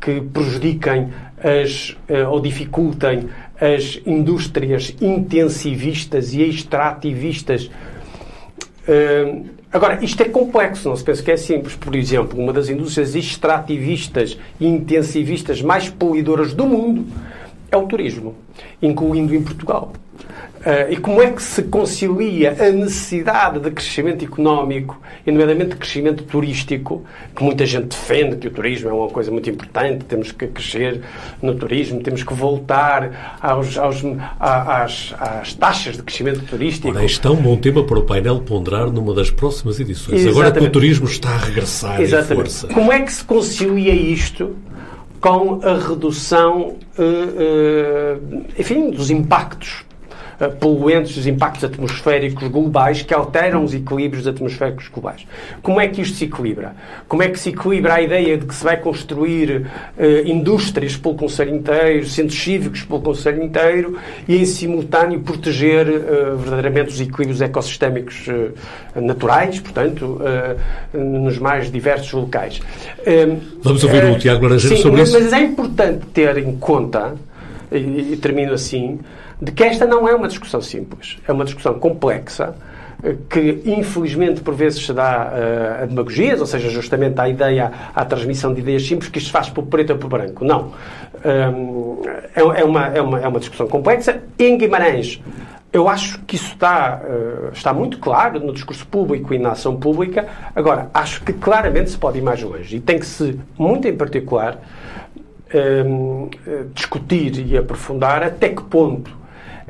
que 0.00 0.20
prejudiquem 0.20 1.10
as, 1.40 1.96
ou 2.28 2.40
dificultem 2.40 3.28
as 3.60 4.00
indústrias 4.06 4.94
intensivistas 5.00 6.32
e 6.34 6.42
extrativistas. 6.42 7.70
Agora, 9.70 10.02
isto 10.02 10.22
é 10.22 10.28
complexo, 10.28 10.88
não 10.88 10.96
se 10.96 11.04
pensa 11.04 11.22
que 11.22 11.30
é 11.30 11.36
simples. 11.36 11.74
Por 11.76 11.94
exemplo, 11.94 12.40
uma 12.40 12.52
das 12.52 12.68
indústrias 12.68 13.14
extrativistas 13.14 14.38
e 14.58 14.66
intensivistas 14.66 15.60
mais 15.60 15.90
poluidoras 15.90 16.54
do 16.54 16.66
mundo 16.66 17.06
é 17.70 17.76
o 17.76 17.86
turismo, 17.86 18.34
incluindo 18.80 19.34
em 19.34 19.42
Portugal. 19.42 19.92
Uh, 20.68 20.92
e 20.92 20.96
como 20.98 21.22
é 21.22 21.30
que 21.30 21.42
se 21.42 21.62
concilia 21.62 22.54
a 22.60 22.70
necessidade 22.70 23.58
de 23.58 23.70
crescimento 23.70 24.22
económico, 24.22 25.00
e 25.26 25.32
nomeadamente 25.32 25.70
de 25.70 25.76
crescimento 25.76 26.24
turístico, 26.24 27.04
que 27.34 27.42
muita 27.42 27.64
gente 27.64 27.86
defende 27.86 28.36
que 28.36 28.48
o 28.48 28.50
turismo 28.50 28.90
é 28.90 28.92
uma 28.92 29.08
coisa 29.08 29.30
muito 29.30 29.48
importante, 29.48 30.04
temos 30.04 30.30
que 30.30 30.46
crescer 30.46 31.00
no 31.40 31.54
turismo, 31.54 32.00
temos 32.00 32.22
que 32.22 32.34
voltar 32.34 33.38
aos, 33.40 33.78
aos, 33.78 34.02
às, 34.38 35.14
às, 35.18 35.54
taxas 35.54 35.96
de 35.96 36.02
crescimento 36.02 36.44
turístico. 36.44 36.88
Ora, 36.94 37.02
este 37.02 37.26
é 37.26 37.30
um 37.30 37.36
bom 37.36 37.56
tema 37.56 37.82
para 37.84 37.98
o 37.98 38.02
painel 38.02 38.40
ponderar 38.40 38.90
numa 38.92 39.14
das 39.14 39.30
próximas 39.30 39.80
edições. 39.80 40.20
Exatamente. 40.20 40.38
Agora 40.38 40.60
que 40.60 40.66
o 40.66 40.70
turismo 40.70 41.06
está 41.06 41.30
a 41.30 41.38
regressar 41.38 41.98
Exatamente. 41.98 42.32
em 42.32 42.36
força. 42.36 42.68
Como 42.68 42.92
é 42.92 43.00
que 43.00 43.10
se 43.10 43.24
concilia 43.24 43.94
isto 43.94 44.54
com 45.18 45.60
a 45.62 45.78
redução, 45.78 46.76
uh, 46.98 47.02
uh, 47.02 48.44
enfim, 48.58 48.90
dos 48.90 49.10
impactos 49.10 49.82
eh, 49.82 49.87
poluentes, 50.60 51.16
os 51.16 51.26
impactos 51.26 51.64
atmosféricos 51.64 52.46
globais 52.48 53.02
que 53.02 53.12
alteram 53.12 53.64
os 53.64 53.74
equilíbrios 53.74 54.26
atmosféricos 54.26 54.88
globais. 54.88 55.26
Como 55.62 55.80
é 55.80 55.88
que 55.88 56.00
isto 56.00 56.16
se 56.16 56.24
equilibra? 56.24 56.74
Como 57.08 57.22
é 57.22 57.28
que 57.28 57.38
se 57.38 57.50
equilibra 57.50 57.94
a 57.94 58.02
ideia 58.02 58.38
de 58.38 58.46
que 58.46 58.54
se 58.54 58.62
vai 58.62 58.76
construir 58.76 59.66
uh, 59.98 60.28
indústrias 60.28 60.96
pelo 60.96 61.14
Conselho 61.16 61.54
inteiro, 61.54 62.06
centros 62.06 62.40
cívicos 62.40 62.82
pelo 62.82 63.00
Conselho 63.00 63.42
inteiro 63.42 63.98
e, 64.28 64.36
em 64.36 64.44
simultâneo, 64.44 65.20
proteger 65.20 65.88
uh, 65.88 66.36
verdadeiramente 66.36 66.90
os 66.90 67.00
equilíbrios 67.00 67.40
ecossistémicos 67.40 68.26
naturais, 68.94 69.60
portanto, 69.60 70.20
nos 70.92 71.38
mais 71.38 71.70
diversos 71.70 72.12
locais? 72.12 72.60
Vamos 73.62 73.84
ouvir 73.84 74.04
o 74.04 74.18
Tiago 74.18 74.44
Laranjeiro 74.44 74.76
sobre 74.76 75.00
mas, 75.00 75.08
isso. 75.08 75.20
Mas 75.20 75.32
é 75.32 75.40
importante 75.40 76.06
ter 76.12 76.38
em 76.38 76.56
conta, 76.56 77.14
e, 77.70 78.12
e 78.12 78.16
termino 78.16 78.52
assim, 78.52 78.98
de 79.40 79.52
que 79.52 79.62
esta 79.62 79.86
não 79.86 80.08
é 80.08 80.14
uma 80.14 80.28
discussão 80.28 80.60
simples, 80.60 81.18
é 81.26 81.32
uma 81.32 81.44
discussão 81.44 81.78
complexa 81.78 82.54
eh, 83.02 83.14
que 83.30 83.62
infelizmente 83.64 84.40
por 84.40 84.54
vezes 84.54 84.84
se 84.84 84.92
dá 84.92 85.32
uh, 85.32 85.82
a 85.82 85.86
demagogias, 85.86 86.40
ou 86.40 86.46
seja, 86.46 86.68
justamente 86.68 87.20
à 87.20 87.28
ideia, 87.28 87.70
à 87.94 88.04
transmissão 88.04 88.52
de 88.52 88.60
ideias 88.60 88.84
simples 88.84 89.08
que 89.08 89.18
isto 89.18 89.30
faz 89.30 89.48
por 89.48 89.66
preto 89.66 89.92
ou 89.92 89.98
por 89.98 90.08
branco. 90.08 90.44
Não. 90.44 90.72
Um, 91.24 92.02
é, 92.34 92.60
é, 92.60 92.64
uma, 92.64 92.86
é, 92.86 93.00
uma, 93.00 93.20
é 93.20 93.28
uma 93.28 93.38
discussão 93.38 93.68
complexa. 93.68 94.20
Em 94.38 94.58
Guimarães, 94.58 95.22
eu 95.72 95.88
acho 95.88 96.20
que 96.22 96.34
isso 96.34 96.52
está, 96.54 97.00
uh, 97.04 97.52
está 97.52 97.72
muito 97.72 97.98
claro 97.98 98.40
no 98.40 98.52
discurso 98.52 98.84
público 98.86 99.32
e 99.32 99.38
na 99.38 99.52
ação 99.52 99.76
pública. 99.76 100.26
Agora, 100.54 100.90
acho 100.92 101.22
que 101.22 101.32
claramente 101.32 101.90
se 101.90 101.98
pode 101.98 102.18
ir 102.18 102.22
mais 102.22 102.42
longe. 102.42 102.76
E 102.76 102.80
tem 102.80 102.98
que 102.98 103.06
se, 103.06 103.38
muito 103.56 103.86
em 103.86 103.96
particular, 103.96 104.58
um, 105.86 106.28
discutir 106.74 107.46
e 107.46 107.56
aprofundar 107.56 108.24
até 108.24 108.48
que 108.48 108.62
ponto 108.62 109.16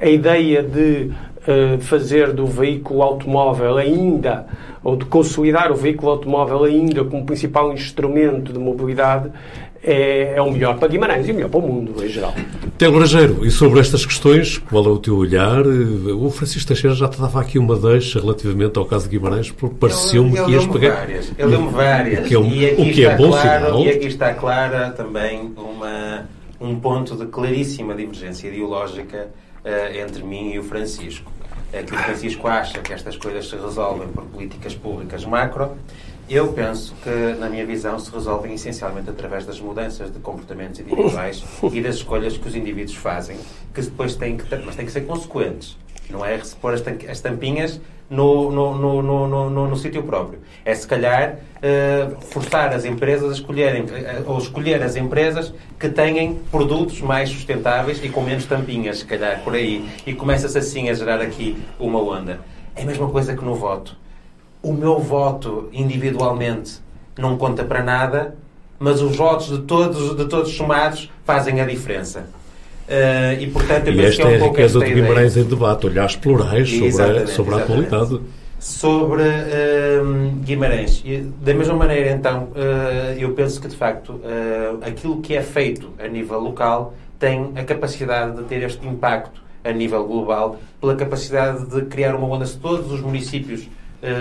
a 0.00 0.08
ideia 0.08 0.62
de 0.62 1.10
uh, 1.48 1.80
fazer 1.80 2.32
do 2.32 2.46
veículo 2.46 3.02
automóvel 3.02 3.76
ainda, 3.76 4.46
ou 4.82 4.96
de 4.96 5.04
consolidar 5.04 5.72
o 5.72 5.74
veículo 5.74 6.12
automóvel 6.12 6.64
ainda 6.64 7.04
como 7.04 7.24
principal 7.24 7.72
instrumento 7.72 8.52
de 8.52 8.58
mobilidade, 8.58 9.30
é, 9.82 10.34
é, 10.34 10.42
o 10.42 10.50
melhor 10.50 10.76
para 10.76 10.88
Guimarães 10.88 11.28
e 11.28 11.32
o 11.32 11.34
melhor 11.34 11.48
para 11.48 11.60
o 11.60 11.62
mundo 11.62 12.04
em 12.04 12.08
geral. 12.08 12.34
Laranjeiro, 12.80 13.46
e 13.46 13.50
sobre 13.50 13.80
estas 13.80 14.04
questões, 14.04 14.58
qual 14.58 14.84
é 14.84 14.88
o 14.88 14.98
teu 14.98 15.16
olhar? 15.16 15.64
O 15.66 16.30
Francisco 16.30 16.68
Teixeira 16.68 16.96
já 16.96 17.08
te 17.08 17.20
dava 17.20 17.40
aqui 17.40 17.58
uma 17.58 17.76
deixa 17.76 18.20
relativamente 18.20 18.76
ao 18.78 18.84
caso 18.84 19.08
de 19.08 19.16
Guimarães, 19.16 19.50
porque 19.50 19.76
pareceu-me 19.76 20.32
que 20.32 20.50
ias 20.50 20.66
pegar. 20.66 20.96
Várias. 20.96 21.32
Ele 21.38 21.50
deu-me 21.50 21.70
várias. 21.70 22.20
O 22.20 22.28
que 22.28 22.34
é, 22.34 22.38
um, 22.38 22.50
e 22.50 22.66
aqui 22.66 22.82
o 22.82 22.92
que 22.92 23.06
é 23.06 23.16
bom 23.16 23.30
claro, 23.30 23.66
sinal. 23.66 23.84
E 23.84 23.88
aqui 23.90 24.06
está 24.06 24.34
clara 24.34 24.90
também 24.90 25.52
uma, 25.56 26.28
um 26.60 26.74
ponto 26.80 27.16
de 27.16 27.26
claríssima 27.26 27.94
divergência 27.94 28.48
ideológica 28.48 29.28
entre 29.94 30.22
mim 30.22 30.52
e 30.52 30.58
o 30.58 30.62
Francisco. 30.62 31.30
É 31.72 31.82
que 31.82 31.94
o 31.94 31.98
Francisco 31.98 32.46
acha 32.46 32.78
que 32.80 32.92
estas 32.92 33.16
coisas 33.16 33.48
se 33.48 33.56
resolvem 33.56 34.08
por 34.08 34.24
políticas 34.24 34.74
públicas 34.74 35.24
macro. 35.24 35.76
Eu 36.28 36.52
penso 36.52 36.94
que, 37.02 37.38
na 37.38 37.48
minha 37.48 37.64
visão, 37.64 37.98
se 37.98 38.10
resolvem 38.10 38.54
essencialmente 38.54 39.08
através 39.08 39.46
das 39.46 39.60
mudanças 39.60 40.12
de 40.12 40.18
comportamentos 40.18 40.80
individuais 40.80 41.42
e 41.72 41.80
das 41.80 41.96
escolhas 41.96 42.36
que 42.36 42.46
os 42.46 42.54
indivíduos 42.54 42.96
fazem, 42.96 43.38
que 43.74 43.80
depois 43.80 44.14
têm 44.14 44.36
que, 44.36 44.44
mas 44.64 44.76
têm 44.76 44.84
que 44.84 44.92
ser 44.92 45.02
consequentes. 45.02 45.76
Não 46.10 46.24
é 46.24 46.38
pôr 46.60 46.74
as 46.74 47.20
tampinhas 47.20 47.80
no, 48.10 48.50
no, 48.50 49.02
no, 49.02 49.28
no, 49.28 49.68
no, 49.68 49.76
sítio 49.76 50.02
próprio. 50.02 50.40
É, 50.64 50.74
se 50.74 50.86
calhar, 50.86 51.36
uh, 51.56 52.20
forçar 52.22 52.72
as 52.72 52.84
empresas 52.84 53.30
a 53.30 53.32
escolherem, 53.34 53.82
uh, 53.82 53.86
ou 54.26 54.38
escolher 54.38 54.82
as 54.82 54.96
empresas 54.96 55.52
que 55.78 55.88
tenham 55.88 56.36
produtos 56.50 57.00
mais 57.00 57.28
sustentáveis 57.28 58.02
e 58.02 58.08
com 58.08 58.22
menos 58.22 58.46
tampinhas, 58.46 59.00
se 59.00 59.04
calhar, 59.04 59.42
por 59.44 59.54
aí. 59.54 59.88
E 60.06 60.14
começa-se 60.14 60.56
assim 60.56 60.88
a 60.88 60.94
gerar 60.94 61.20
aqui 61.20 61.62
uma 61.78 62.00
onda. 62.00 62.40
É 62.74 62.82
a 62.82 62.86
mesma 62.86 63.08
coisa 63.08 63.36
que 63.36 63.44
no 63.44 63.54
voto. 63.54 63.96
O 64.62 64.72
meu 64.72 64.98
voto 64.98 65.68
individualmente 65.72 66.80
não 67.16 67.36
conta 67.36 67.64
para 67.64 67.82
nada, 67.82 68.36
mas 68.78 69.02
os 69.02 69.16
votos 69.16 69.48
de 69.48 69.58
todos, 69.64 70.16
de 70.16 70.24
todos 70.26 70.52
somados 70.52 71.10
fazem 71.24 71.60
a 71.60 71.66
diferença. 71.66 72.28
Uh, 72.88 73.38
e, 73.38 73.46
portanto, 73.48 73.90
e 73.90 74.00
esta 74.00 74.22
é, 74.22 74.26
um 74.26 74.30
é 74.30 74.36
a 74.36 74.44
riqueza 74.44 74.78
de 74.78 74.94
Guimarães 74.94 75.36
em 75.36 75.44
debate, 75.44 75.86
olhares 75.86 76.16
plurais 76.16 76.70
sobre, 76.70 77.18
a, 77.18 77.26
sobre 77.26 77.54
a 77.54 77.58
atualidade. 77.58 78.20
Sobre 78.58 79.22
uh, 79.22 80.32
Guimarães. 80.42 81.04
Da 81.42 81.52
mesma 81.52 81.74
maneira, 81.74 82.10
então, 82.10 82.44
uh, 82.44 83.12
eu 83.18 83.34
penso 83.34 83.60
que, 83.60 83.68
de 83.68 83.76
facto, 83.76 84.18
aquilo 84.80 85.20
que 85.20 85.36
é 85.36 85.42
feito 85.42 85.90
a 86.02 86.08
nível 86.08 86.40
local 86.40 86.94
tem 87.18 87.52
a 87.56 87.62
capacidade 87.62 88.38
de 88.38 88.44
ter 88.44 88.62
este 88.62 88.86
impacto 88.88 89.42
a 89.62 89.70
nível 89.70 90.06
global, 90.06 90.58
pela 90.80 90.96
capacidade 90.96 91.66
de 91.66 91.82
criar 91.82 92.14
uma 92.14 92.26
onda. 92.26 92.46
Se 92.46 92.56
todos 92.56 92.90
os 92.90 93.02
municípios, 93.02 93.68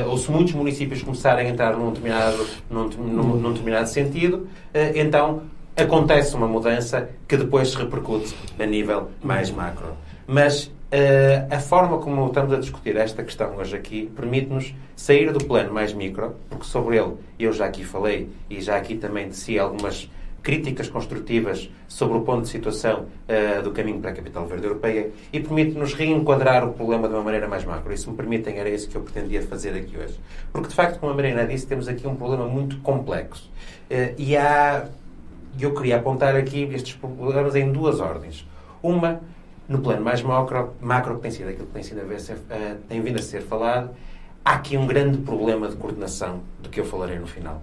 ou 0.08 0.18
se 0.18 0.30
muitos 0.30 0.54
municípios 0.54 1.02
começarem 1.04 1.48
a 1.48 1.50
entrar 1.50 1.78
num 1.78 1.92
determinado, 1.92 2.46
num, 2.70 2.90
num, 2.90 3.38
num 3.38 3.52
determinado 3.52 3.88
sentido, 3.88 4.48
então 4.96 5.44
acontece 5.78 6.36
uma 6.36 6.48
mudança 6.48 7.08
que 7.28 7.38
depois 7.38 7.70
se 7.70 7.78
repercute 7.78 8.36
a 8.60 8.66
nível 8.66 9.12
mais 9.24 9.52
macro. 9.52 9.96
Mas 10.26 10.66
uh, 10.66 11.48
a 11.54 11.60
forma 11.60 12.00
como 12.00 12.26
estamos 12.26 12.52
a 12.52 12.58
discutir 12.58 12.98
esta 12.98 13.24
questão 13.24 13.56
hoje 13.56 13.76
aqui 13.76 14.12
permite-nos 14.16 14.74
sair 14.96 15.32
do 15.32 15.46
plano 15.46 15.72
mais 15.72 15.94
micro, 15.94 16.36
porque 16.50 16.66
sobre 16.66 16.98
ele 16.98 17.14
eu 17.38 17.54
já 17.54 17.66
aqui 17.66 17.84
falei 17.84 18.28
e 18.50 18.60
já 18.60 18.76
aqui 18.76 18.96
também 18.96 19.30
disse 19.30 19.60
algumas 19.60 20.10
críticas 20.42 20.88
construtivas 20.88 21.70
sobre 21.88 22.18
o 22.18 22.22
ponto 22.22 22.44
de 22.44 22.50
situação 22.50 23.06
uh, 23.28 23.62
do 23.62 23.72
caminho 23.72 24.00
para 24.00 24.12
a 24.12 24.14
capital 24.14 24.48
verde 24.48 24.66
europeia 24.66 25.12
e 25.32 25.40
permite-nos 25.40 25.94
reenquadrar 25.94 26.68
o 26.68 26.74
problema 26.74 27.08
de 27.08 27.14
uma 27.14 27.24
maneira 27.24 27.48
mais 27.48 27.64
macro. 27.66 27.94
E 27.94 27.98
se 27.98 28.10
me 28.10 28.16
permitem, 28.16 28.58
era 28.58 28.70
isso 28.70 28.90
que 28.90 28.96
eu 28.96 29.02
pretendia 29.02 29.42
fazer 29.44 29.76
aqui 29.76 29.98
hoje. 29.98 30.18
Porque, 30.52 30.70
de 30.70 30.74
facto, 30.74 31.00
como 31.00 31.12
a 31.12 31.16
Marina 31.16 31.46
disse, 31.46 31.68
temos 31.68 31.88
aqui 31.88 32.08
um 32.08 32.16
problema 32.16 32.48
muito 32.48 32.80
complexo. 32.80 33.52
Uh, 33.92 34.16
e 34.18 34.38
há 34.38 34.88
e 35.58 35.64
eu 35.64 35.74
queria 35.74 35.98
apontar 35.98 36.36
aqui 36.36 36.70
estes 36.74 36.96
problemas 36.96 37.56
em 37.56 37.72
duas 37.72 38.00
ordens. 38.00 38.48
Uma, 38.82 39.22
no 39.68 39.80
plano 39.80 40.04
mais 40.04 40.22
macro, 40.22 40.74
macro 40.80 41.16
que 41.16 41.22
tem 41.22 41.32
sido 41.32 41.50
aquilo 41.50 41.66
que 41.66 41.74
tem, 41.74 41.84
sido 41.84 42.02
a 42.02 42.20
ser, 42.20 42.36
uh, 42.36 42.78
tem 42.88 43.02
vindo 43.02 43.18
a 43.18 43.22
ser 43.22 43.42
falado, 43.42 43.90
há 44.46 44.54
aqui 44.54 44.78
um 44.78 44.86
grande 44.86 45.18
problema 45.18 45.68
de 45.68 45.76
coordenação, 45.76 46.42
do 46.62 46.70
que 46.70 46.80
eu 46.80 46.86
falarei 46.86 47.18
no 47.18 47.28
final. 47.28 47.62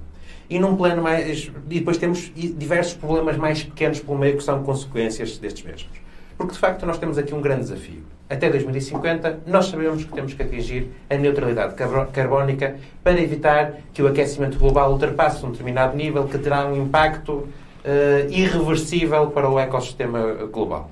E 0.50 0.58
num 0.58 0.76
plano 0.76 1.02
mais. 1.02 1.50
E 1.70 1.78
depois 1.78 1.96
temos 1.96 2.30
diversos 2.34 2.94
problemas 2.94 3.36
mais 3.36 3.62
pequenos 3.62 4.00
pelo 4.00 4.18
meio 4.18 4.36
que 4.36 4.42
são 4.42 4.62
consequências 4.62 5.38
destes 5.38 5.64
mesmos. 5.64 5.88
Porque, 6.36 6.52
de 6.52 6.58
facto, 6.58 6.84
nós 6.84 6.98
temos 6.98 7.16
aqui 7.16 7.32
um 7.32 7.40
grande 7.40 7.62
desafio. 7.62 8.02
Até 8.28 8.50
2050, 8.50 9.40
nós 9.46 9.66
sabemos 9.66 10.04
que 10.04 10.12
temos 10.12 10.34
que 10.34 10.42
atingir 10.42 10.90
a 11.08 11.14
neutralidade 11.14 11.74
carbónica 12.12 12.76
para 13.02 13.20
evitar 13.20 13.74
que 13.92 14.02
o 14.02 14.08
aquecimento 14.08 14.58
global 14.58 14.92
ultrapasse 14.92 15.44
um 15.46 15.50
determinado 15.50 15.96
nível 15.96 16.26
que 16.26 16.36
terá 16.38 16.66
um 16.66 16.76
impacto 16.82 17.48
uh, 17.84 18.30
irreversível 18.30 19.28
para 19.28 19.48
o 19.48 19.58
ecossistema 19.58 20.34
global. 20.50 20.90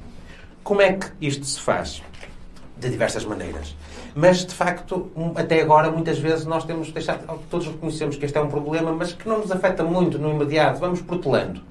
Como 0.63 0.81
é 0.81 0.93
que 0.93 1.07
isto 1.21 1.45
se 1.45 1.61
faz? 1.61 2.03
De 2.77 2.89
diversas 2.89 3.25
maneiras. 3.25 3.75
Mas, 4.15 4.45
de 4.45 4.55
facto, 4.55 5.11
até 5.35 5.63
agora, 5.63 5.91
muitas 5.91 6.19
vezes 6.19 6.45
nós 6.45 6.65
temos 6.65 6.91
deixado, 6.93 7.41
todos 7.51 7.67
reconhecemos 7.67 8.17
que 8.17 8.25
este 8.25 8.37
é 8.37 8.41
um 8.41 8.49
problema, 8.49 8.93
mas 8.93 9.13
que 9.13 9.27
não 9.27 9.39
nos 9.39 9.51
afeta 9.51 9.83
muito 9.83 10.19
no 10.19 10.31
imediato. 10.31 10.79
Vamos 10.81 11.01
protelando. 11.01 11.63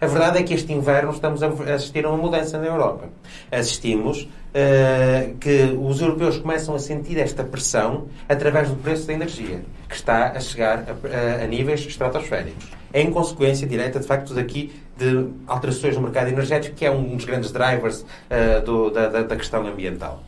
A 0.00 0.06
verdade 0.06 0.38
é 0.38 0.42
que 0.42 0.52
este 0.52 0.72
inverno 0.72 1.12
estamos 1.12 1.42
a 1.44 1.46
assistir 1.74 2.04
a 2.04 2.08
uma 2.08 2.18
mudança 2.18 2.58
na 2.58 2.66
Europa. 2.66 3.08
Assistimos 3.52 4.22
uh, 4.22 5.36
que 5.38 5.78
os 5.80 6.00
europeus 6.00 6.38
começam 6.38 6.74
a 6.74 6.78
sentir 6.78 7.18
esta 7.18 7.44
pressão 7.44 8.08
através 8.28 8.68
do 8.68 8.74
preço 8.74 9.06
da 9.06 9.12
energia, 9.12 9.62
que 9.88 9.94
está 9.94 10.30
a 10.30 10.40
chegar 10.40 10.78
a, 10.88 11.40
a, 11.40 11.44
a 11.44 11.46
níveis 11.46 11.86
estratosféricos. 11.86 12.81
Em 12.94 13.10
consequência 13.10 13.66
direta, 13.66 13.98
de 13.98 14.06
facto, 14.06 14.34
daqui 14.34 14.72
de 14.96 15.28
alterações 15.46 15.96
no 15.96 16.02
mercado 16.02 16.28
energético, 16.28 16.76
que 16.76 16.84
é 16.84 16.90
um 16.90 17.16
dos 17.16 17.24
grandes 17.24 17.50
drivers 17.50 18.02
uh, 18.02 18.64
do, 18.64 18.90
da, 18.90 19.08
da 19.08 19.36
questão 19.36 19.66
ambiental. 19.66 20.22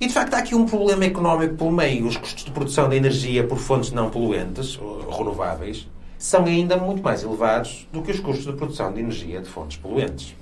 E 0.00 0.06
de 0.06 0.12
facto 0.12 0.34
há 0.34 0.38
aqui 0.38 0.54
um 0.54 0.66
problema 0.66 1.04
económico 1.04 1.54
pelo 1.54 1.72
meio. 1.72 2.06
Os 2.06 2.16
custos 2.16 2.44
de 2.44 2.50
produção 2.50 2.88
de 2.88 2.96
energia 2.96 3.44
por 3.44 3.58
fontes 3.58 3.90
não 3.90 4.10
poluentes, 4.10 4.78
renováveis, 5.16 5.88
são 6.18 6.44
ainda 6.44 6.76
muito 6.76 7.02
mais 7.02 7.22
elevados 7.22 7.88
do 7.92 8.02
que 8.02 8.10
os 8.10 8.20
custos 8.20 8.44
de 8.44 8.52
produção 8.52 8.92
de 8.92 9.00
energia 9.00 9.40
de 9.40 9.48
fontes 9.48 9.76
poluentes. 9.76 10.34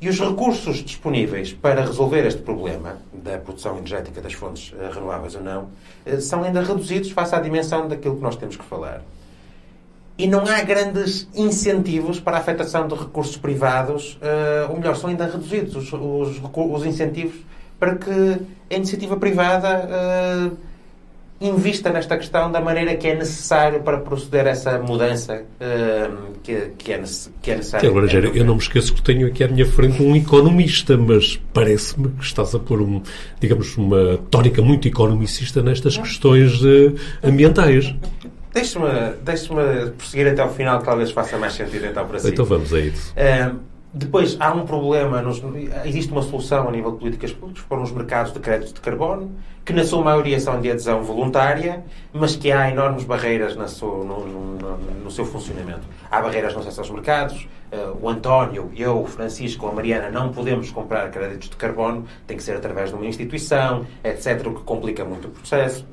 E 0.00 0.08
os 0.08 0.18
recursos 0.18 0.78
disponíveis 0.78 1.52
para 1.52 1.84
resolver 1.84 2.26
este 2.26 2.40
problema 2.40 2.98
da 3.12 3.38
produção 3.38 3.76
energética 3.76 4.20
das 4.20 4.32
fontes 4.32 4.72
uh, 4.72 4.90
renováveis 4.92 5.34
ou 5.34 5.42
não 5.42 5.70
uh, 6.06 6.20
são 6.20 6.42
ainda 6.42 6.62
reduzidos 6.62 7.10
face 7.10 7.34
à 7.34 7.40
dimensão 7.40 7.86
daquilo 7.86 8.16
que 8.16 8.22
nós 8.22 8.36
temos 8.36 8.56
que 8.56 8.64
falar. 8.64 9.02
E 10.20 10.26
não 10.26 10.46
há 10.46 10.62
grandes 10.62 11.26
incentivos 11.34 12.20
para 12.20 12.36
a 12.36 12.40
afetação 12.40 12.86
de 12.86 12.94
recursos 12.94 13.38
privados, 13.38 14.18
uh, 14.20 14.70
ou 14.70 14.76
melhor, 14.76 14.94
são 14.94 15.08
ainda 15.08 15.24
reduzidos 15.24 15.74
os, 15.74 15.90
os, 15.94 16.40
os 16.54 16.84
incentivos 16.84 17.36
para 17.78 17.94
que 17.96 18.10
a 18.70 18.76
iniciativa 18.76 19.16
privada 19.16 19.88
uh, 19.88 20.56
invista 21.40 21.88
nesta 21.88 22.18
questão 22.18 22.52
da 22.52 22.60
maneira 22.60 22.94
que 22.96 23.08
é 23.08 23.14
necessário 23.14 23.80
para 23.80 23.96
proceder 23.96 24.46
a 24.46 24.50
essa 24.50 24.78
mudança 24.78 25.42
uh, 25.58 26.32
que, 26.42 26.72
que, 26.76 26.92
é, 26.92 27.02
que 27.40 27.50
é 27.50 27.56
necessária. 27.56 27.88
Agora, 27.88 28.06
Gera, 28.06 28.26
eu 28.26 28.44
não 28.44 28.56
me 28.56 28.60
esqueço 28.60 28.92
que 28.92 29.00
tenho 29.00 29.26
aqui 29.26 29.42
à 29.42 29.48
minha 29.48 29.64
frente 29.64 30.02
um 30.02 30.14
economista, 30.14 30.98
mas 30.98 31.40
parece-me 31.54 32.10
que 32.10 32.24
estás 32.24 32.54
a 32.54 32.58
pôr, 32.58 32.82
um, 32.82 33.00
digamos, 33.40 33.74
uma 33.78 34.18
tónica 34.30 34.60
muito 34.60 34.86
economicista 34.86 35.62
nestas 35.62 35.96
questões 35.96 36.62
uh, 36.62 36.94
ambientais. 37.24 37.94
Deixe-me 38.52 38.88
deixe 39.22 39.48
prosseguir 39.96 40.32
até 40.32 40.42
ao 40.42 40.52
final, 40.52 40.78
que 40.80 40.84
talvez 40.84 41.10
faça 41.12 41.38
mais 41.38 41.52
sentido 41.52 41.86
então 41.86 42.06
para 42.06 42.18
si. 42.18 42.28
Então 42.28 42.44
vamos 42.44 42.72
a 42.72 42.80
isso. 42.80 43.12
Uh, 43.12 43.58
depois 43.92 44.36
há 44.38 44.52
um 44.52 44.64
problema, 44.64 45.20
nos, 45.20 45.42
existe 45.84 46.12
uma 46.12 46.22
solução 46.22 46.68
a 46.68 46.70
nível 46.70 46.92
de 46.92 46.98
políticas 46.98 47.32
públicas 47.32 47.64
para 47.68 47.80
os 47.80 47.90
mercados 47.90 48.32
de 48.32 48.38
créditos 48.38 48.72
de 48.72 48.80
carbono, 48.80 49.32
que 49.64 49.72
na 49.72 49.82
sua 49.82 50.02
maioria 50.02 50.38
são 50.38 50.60
de 50.60 50.70
adesão 50.70 51.02
voluntária, 51.02 51.84
mas 52.12 52.36
que 52.36 52.52
há 52.52 52.70
enormes 52.70 53.02
barreiras 53.02 53.56
no, 53.56 54.04
no, 54.04 54.26
no, 54.26 54.76
no, 54.78 55.10
seu 55.10 55.24
funcionamento. 55.24 55.82
Há 56.08 56.20
barreiras 56.20 56.54
no 56.54 56.60
acesso 56.60 56.80
aos 56.80 56.90
mercados, 56.90 57.48
uh, 57.72 57.98
o 58.00 58.08
António, 58.08 58.70
eu, 58.76 59.00
o 59.00 59.06
Francisco, 59.06 59.66
a 59.66 59.72
Mariana 59.72 60.08
não 60.08 60.32
podemos 60.32 60.70
comprar 60.70 61.10
créditos 61.10 61.50
de 61.50 61.56
carbono, 61.56 62.04
tem 62.28 62.36
que 62.36 62.44
ser 62.44 62.56
através 62.56 62.90
de 62.90 62.96
uma 62.96 63.06
instituição, 63.06 63.84
etc., 64.04 64.46
o 64.46 64.54
que 64.54 64.62
complica 64.62 65.04
muito 65.04 65.26
o 65.26 65.30
processo. 65.32 65.84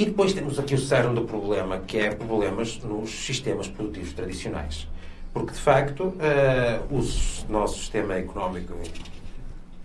E 0.00 0.06
depois 0.06 0.32
temos 0.32 0.58
aqui 0.58 0.74
o 0.74 0.78
cerne 0.78 1.14
do 1.14 1.26
problema, 1.26 1.76
que 1.86 1.98
é 1.98 2.14
problemas 2.14 2.80
nos 2.82 3.10
sistemas 3.10 3.68
produtivos 3.68 4.14
tradicionais. 4.14 4.88
Porque, 5.30 5.52
de 5.52 5.58
facto, 5.58 6.04
uh, 6.04 6.16
o 6.90 7.52
nosso 7.52 7.80
sistema 7.80 8.14
económico 8.14 8.72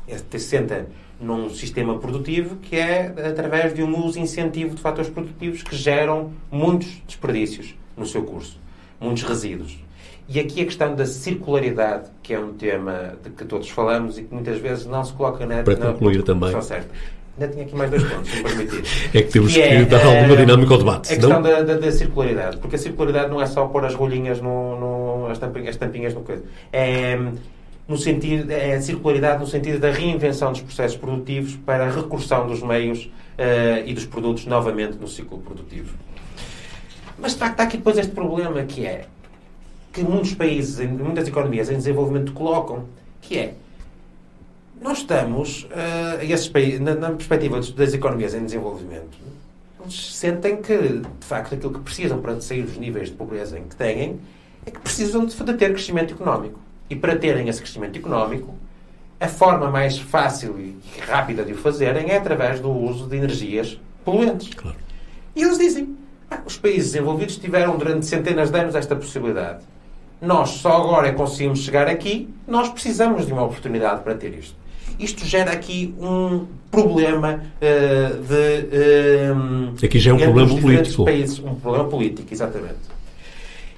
se 0.08 0.40
senta 0.40 0.88
num 1.20 1.50
sistema 1.50 1.98
produtivo 2.00 2.56
que 2.56 2.78
é 2.78 3.14
através 3.30 3.74
de 3.74 3.84
um 3.84 4.06
uso 4.06 4.18
incentivo 4.18 4.76
de 4.76 4.82
fatores 4.82 5.12
produtivos 5.12 5.64
que 5.64 5.76
geram 5.76 6.32
muitos 6.50 7.02
desperdícios 7.06 7.76
no 7.98 8.06
seu 8.06 8.24
curso, 8.24 8.58
muitos 9.02 9.24
resíduos. 9.24 9.78
E 10.30 10.40
aqui 10.40 10.62
a 10.62 10.66
questão 10.66 10.96
da 10.96 11.06
circularidade, 11.06 12.10
que 12.24 12.34
é 12.34 12.40
um 12.40 12.54
tema 12.54 13.18
de 13.22 13.32
que 13.32 13.44
todos 13.44 13.70
falamos 13.70 14.18
e 14.18 14.24
que 14.24 14.34
muitas 14.34 14.60
vezes 14.60 14.86
não 14.86 15.04
se 15.04 15.12
coloca 15.12 15.46
na, 15.46 15.62
Para 15.62 15.76
concluir 15.76 16.20
na 16.20 16.24
também. 16.24 16.62
certa. 16.62 16.90
Ainda 17.38 17.52
tinha 17.52 17.66
aqui 17.66 17.76
mais 17.76 17.90
dois 17.90 18.04
pontos, 18.04 18.30
se 18.30 18.38
me 18.38 18.44
permitir. 18.44 18.84
É 19.14 19.22
que 19.22 19.30
temos 19.30 19.54
que, 19.54 19.62
que 19.62 19.68
é, 19.68 19.86
dar 19.86 20.06
alguma 20.06 20.34
eh, 20.34 20.38
dinâmica 20.38 20.74
ao 20.74 20.78
debate. 20.80 21.14
A 21.14 21.18
questão 21.18 21.42
da, 21.42 21.62
da, 21.64 21.74
da, 21.78 21.92
circularidade. 21.92 22.58
Porque 22.58 22.78
a 22.78 22.80
circularidade 22.80 23.30
não 23.30 23.42
é 23.42 23.46
só 23.46 23.66
pôr 23.66 23.84
as 23.84 23.94
rolinhas, 23.94 24.40
no, 24.42 24.80
no 24.80 25.28
as, 25.28 25.38
tampinhas, 25.38 25.70
as 25.70 25.76
tampinhas 25.76 26.14
no 26.14 26.22
coisa. 26.22 26.44
É, 26.72 27.20
no 27.88 27.98
sentido, 27.98 28.50
é 28.52 28.76
a 28.76 28.82
circularidade 28.82 29.40
no 29.42 29.48
sentido 29.48 29.80
da 29.80 29.92
reinvenção 29.92 30.52
dos 30.52 30.62
processos 30.62 30.98
produtivos 30.98 31.56
para 31.66 31.86
a 31.86 31.90
recursão 31.90 32.48
dos 32.48 32.64
meios 32.64 33.04
uh, 33.04 33.86
e 33.86 33.94
dos 33.94 34.06
produtos 34.06 34.46
novamente 34.46 34.98
no 34.98 35.08
ciclo 35.08 35.40
produtivo. 35.40 35.94
Mas 37.18 37.34
de 37.34 37.40
facto 37.40 37.60
há 37.60 37.64
aqui 37.64 37.78
depois 37.78 37.98
este 37.98 38.12
problema 38.12 38.64
que 38.64 38.86
é 38.86 39.06
que 39.94 40.04
muitos 40.04 40.34
países, 40.34 40.90
muitas 40.90 41.28
economias 41.28 41.70
em 41.70 41.76
desenvolvimento 41.76 42.34
colocam, 42.34 42.86
que 43.22 43.38
é 43.38 43.54
nós 44.82 45.00
estamos, 45.00 45.64
uh, 45.64 46.22
esses 46.22 46.48
países, 46.48 46.80
na, 46.80 46.96
na, 46.96 47.12
perspectiva 47.12 47.60
das 47.60 47.94
economias 47.94 48.34
em 48.34 48.44
desenvolvimento, 48.44 49.18
eles 49.82 50.16
sentem 50.16 50.58
que, 50.62 50.78
de 50.78 51.26
facto, 51.26 51.56
aquilo 51.56 51.74
que 51.74 51.80
precisam 51.80 52.22
para 52.22 52.40
sair 52.42 52.64
dos 52.64 52.78
níveis 52.78 53.10
de 53.10 53.16
pobreza 53.16 53.58
em 53.58 53.64
que 53.64 53.76
têm 53.76 54.20
é 54.66 54.72
que 54.72 54.80
precisam 54.80 55.26
de, 55.26 55.36
de 55.36 55.54
ter 55.54 55.72
crescimento 55.72 56.14
económico. 56.14 56.60
E 56.90 56.96
para 56.96 57.16
terem 57.16 57.48
esse 57.48 57.62
crescimento 57.62 57.98
económico, 57.98 58.56
a 59.20 59.28
forma 59.28 59.70
mais 59.72 59.98
fácil 59.98 60.60
e 60.60 60.78
rápida 61.00 61.44
de 61.44 61.54
o 61.54 61.56
fazerem 61.56 62.10
é 62.10 62.18
através 62.18 62.60
do 62.60 62.70
uso 62.70 63.08
de 63.08 63.16
energias 63.16 63.80
poluentes. 64.04 64.54
Claro. 64.54 64.78
E 65.36 65.42
eles 65.42 65.58
dizem, 65.58 65.96
ah, 66.30 66.42
os 66.46 66.58
países 66.58 66.92
desenvolvidos 66.92 67.38
tiveram 67.38 67.78
durante 67.78 68.06
centenas 68.06 68.50
de 68.50 68.60
anos 68.60 68.76
esta 68.76 68.96
possibilidade. 68.96 69.64
Nós 70.22 70.50
só 70.50 70.78
agora 70.78 71.08
é 71.08 71.12
conseguimos 71.12 71.60
chegar 71.60 71.88
aqui, 71.88 72.34
nós 72.48 72.70
precisamos 72.70 73.26
de 73.26 73.34
uma 73.34 73.44
oportunidade 73.44 74.02
para 74.02 74.16
ter 74.16 74.34
isto. 74.34 74.65
Isto 75.00 75.26
gera 75.26 75.52
aqui 75.52 75.94
um 76.00 76.46
problema 76.72 77.42
uh, 77.42 78.24
de. 78.24 79.34
Um, 79.34 79.74
aqui 79.84 80.00
já 80.00 80.12
é 80.12 80.14
um 80.14 80.20
problema 80.20 80.62
político. 80.62 81.06
Países, 81.06 81.40
um 81.40 81.56
problema 81.56 81.90
político, 81.90 82.34
exatamente. 82.34 82.96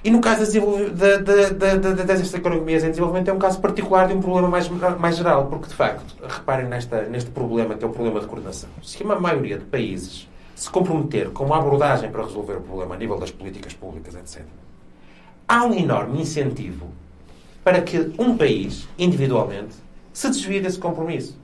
E 0.02 0.10
no 0.10 0.20
caso 0.20 0.44
da, 0.92 1.16
da, 1.16 1.74
da, 1.74 1.92
das 2.04 2.32
economias 2.32 2.84
em 2.84 2.90
desenvolvimento 2.90 3.28
é 3.28 3.32
um 3.32 3.38
caso 3.38 3.60
particular 3.60 4.06
de 4.06 4.14
um 4.14 4.20
problema 4.20 4.48
mais, 4.48 4.68
mais 4.68 5.16
geral, 5.16 5.46
porque 5.46 5.66
de 5.66 5.74
facto, 5.74 6.14
reparem 6.22 6.66
nesta, 6.66 7.02
neste 7.02 7.30
problema 7.30 7.74
que 7.74 7.84
é 7.84 7.86
o 7.86 7.90
problema 7.90 8.20
de 8.20 8.26
coordenação. 8.26 8.70
Se 8.82 9.02
uma 9.02 9.18
maioria 9.18 9.58
de 9.58 9.64
países 9.64 10.28
se 10.54 10.70
comprometer 10.70 11.30
com 11.30 11.44
uma 11.44 11.58
abordagem 11.58 12.10
para 12.10 12.22
resolver 12.22 12.54
o 12.54 12.60
problema 12.60 12.94
a 12.94 12.98
nível 12.98 13.18
das 13.18 13.32
políticas 13.32 13.74
públicas, 13.74 14.14
etc., 14.14 14.44
há 15.48 15.64
um 15.64 15.74
enorme 15.74 16.20
incentivo 16.20 16.86
para 17.64 17.80
que 17.82 18.12
um 18.18 18.36
país, 18.36 18.88
individualmente, 18.98 19.76
se 20.18 20.28
desvia 20.30 20.60
desse 20.60 20.80
compromisso. 20.80 21.38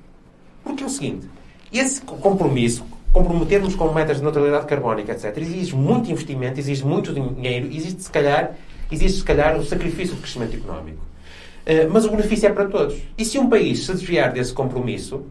Porque 0.64 0.82
é 0.82 0.86
o 0.86 0.90
seguinte, 0.90 1.28
esse 1.72 2.00
compromisso, 2.00 2.84
comprometermos 3.12 3.76
com 3.76 3.92
metas 3.92 4.16
de 4.16 4.24
neutralidade 4.24 4.66
carbónica, 4.66 5.12
etc., 5.12 5.32
exige 5.38 5.76
muito 5.76 6.10
investimento, 6.10 6.58
exige 6.58 6.84
muito 6.84 7.12
dinheiro, 7.12 7.68
existe 7.72 8.02
se 8.02 8.10
calhar, 8.10 8.56
existe 8.90 9.18
se 9.18 9.24
calhar 9.24 9.56
o 9.56 9.64
sacrifício 9.64 10.16
de 10.16 10.22
crescimento 10.22 10.56
económico. 10.56 10.98
Uh, 10.98 11.88
mas 11.88 12.04
o 12.04 12.10
benefício 12.10 12.48
é 12.48 12.52
para 12.52 12.64
todos. 12.64 12.96
E 13.16 13.24
se 13.24 13.38
um 13.38 13.48
país 13.48 13.86
se 13.86 13.92
desviar 13.92 14.32
desse 14.32 14.52
compromisso, 14.52 15.22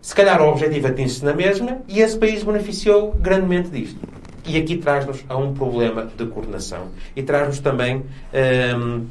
se 0.00 0.14
calhar 0.14 0.40
o 0.40 0.48
objetivo 0.48 0.86
atinge-se 0.86 1.24
na 1.24 1.34
mesma 1.34 1.78
e 1.88 2.00
esse 2.00 2.16
país 2.16 2.44
beneficiou 2.44 3.16
grandemente 3.18 3.68
disto. 3.68 3.98
E 4.46 4.56
aqui 4.56 4.76
traz-nos 4.76 5.24
a 5.28 5.36
um 5.36 5.52
problema 5.52 6.08
de 6.16 6.24
coordenação. 6.26 6.86
E 7.16 7.22
traz-nos 7.24 7.58
também 7.58 7.96
um, 7.96 8.02
ehm, 8.32 9.06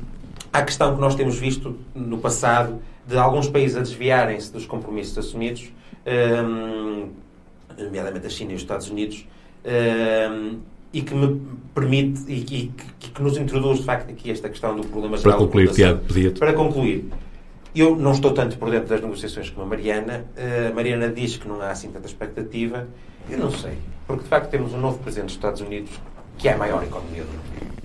à 0.54 0.64
questão 0.64 0.96
que 0.96 1.02
nós 1.02 1.14
temos 1.14 1.38
visto 1.38 1.78
no 1.94 2.20
passado 2.20 2.80
de 3.08 3.18
alguns 3.18 3.48
países 3.48 3.78
a 3.78 3.82
desviarem-se 3.82 4.52
dos 4.52 4.66
compromissos 4.66 5.18
assumidos, 5.18 5.72
um, 6.06 7.10
nomeadamente 7.78 8.26
a 8.26 8.30
China 8.30 8.52
e 8.52 8.56
os 8.56 8.62
Estados 8.62 8.90
Unidos, 8.90 9.28
um, 9.66 10.60
e 10.94 11.02
que 11.02 11.14
me 11.14 11.42
permite 11.74 12.22
e, 12.32 12.72
que, 13.00 13.10
que, 13.12 13.22
nos 13.22 13.38
introduz, 13.38 13.80
de 13.80 13.86
facto, 13.86 14.10
aqui 14.10 14.32
esta 14.32 14.50
questão 14.50 14.76
do 14.76 14.88
problema 14.88 15.18
geral. 15.18 15.38
Para 15.38 15.46
concluir, 15.46 15.72
Tiago, 15.72 16.00
pedia 16.06 16.32
Para 16.32 16.54
concluir, 16.54 17.10
eu 17.76 17.96
não 17.96 18.14
estou 18.14 18.32
tanto 18.32 18.58
por 18.58 18.72
dentro 18.72 18.88
das 18.88 19.02
negociações 19.02 19.50
como 19.50 19.66
a 19.66 19.70
Mariana. 19.70 20.26
A 20.70 20.74
Mariana 20.74 21.10
diz 21.10 21.36
que 21.36 21.48
não 21.48 21.62
há 21.62 21.72
assim 21.72 21.92
tanta 21.92 22.08
expectativa. 22.08 22.88
Eu 23.30 23.38
não 23.40 23.52
sei. 23.52 23.74
Porque, 24.08 24.24
de 24.24 24.30
facto, 24.30 24.50
temos 24.50 24.74
um 24.74 24.80
novo 24.80 25.00
presidente 25.00 25.28
dos 25.28 25.36
Estados 25.36 25.60
Unidos 25.60 25.92
que 26.38 26.48
é 26.48 26.54
a 26.54 26.58
maior 26.58 26.84
economia 26.84 27.24
do 27.24 27.30
mundo. 27.30 27.85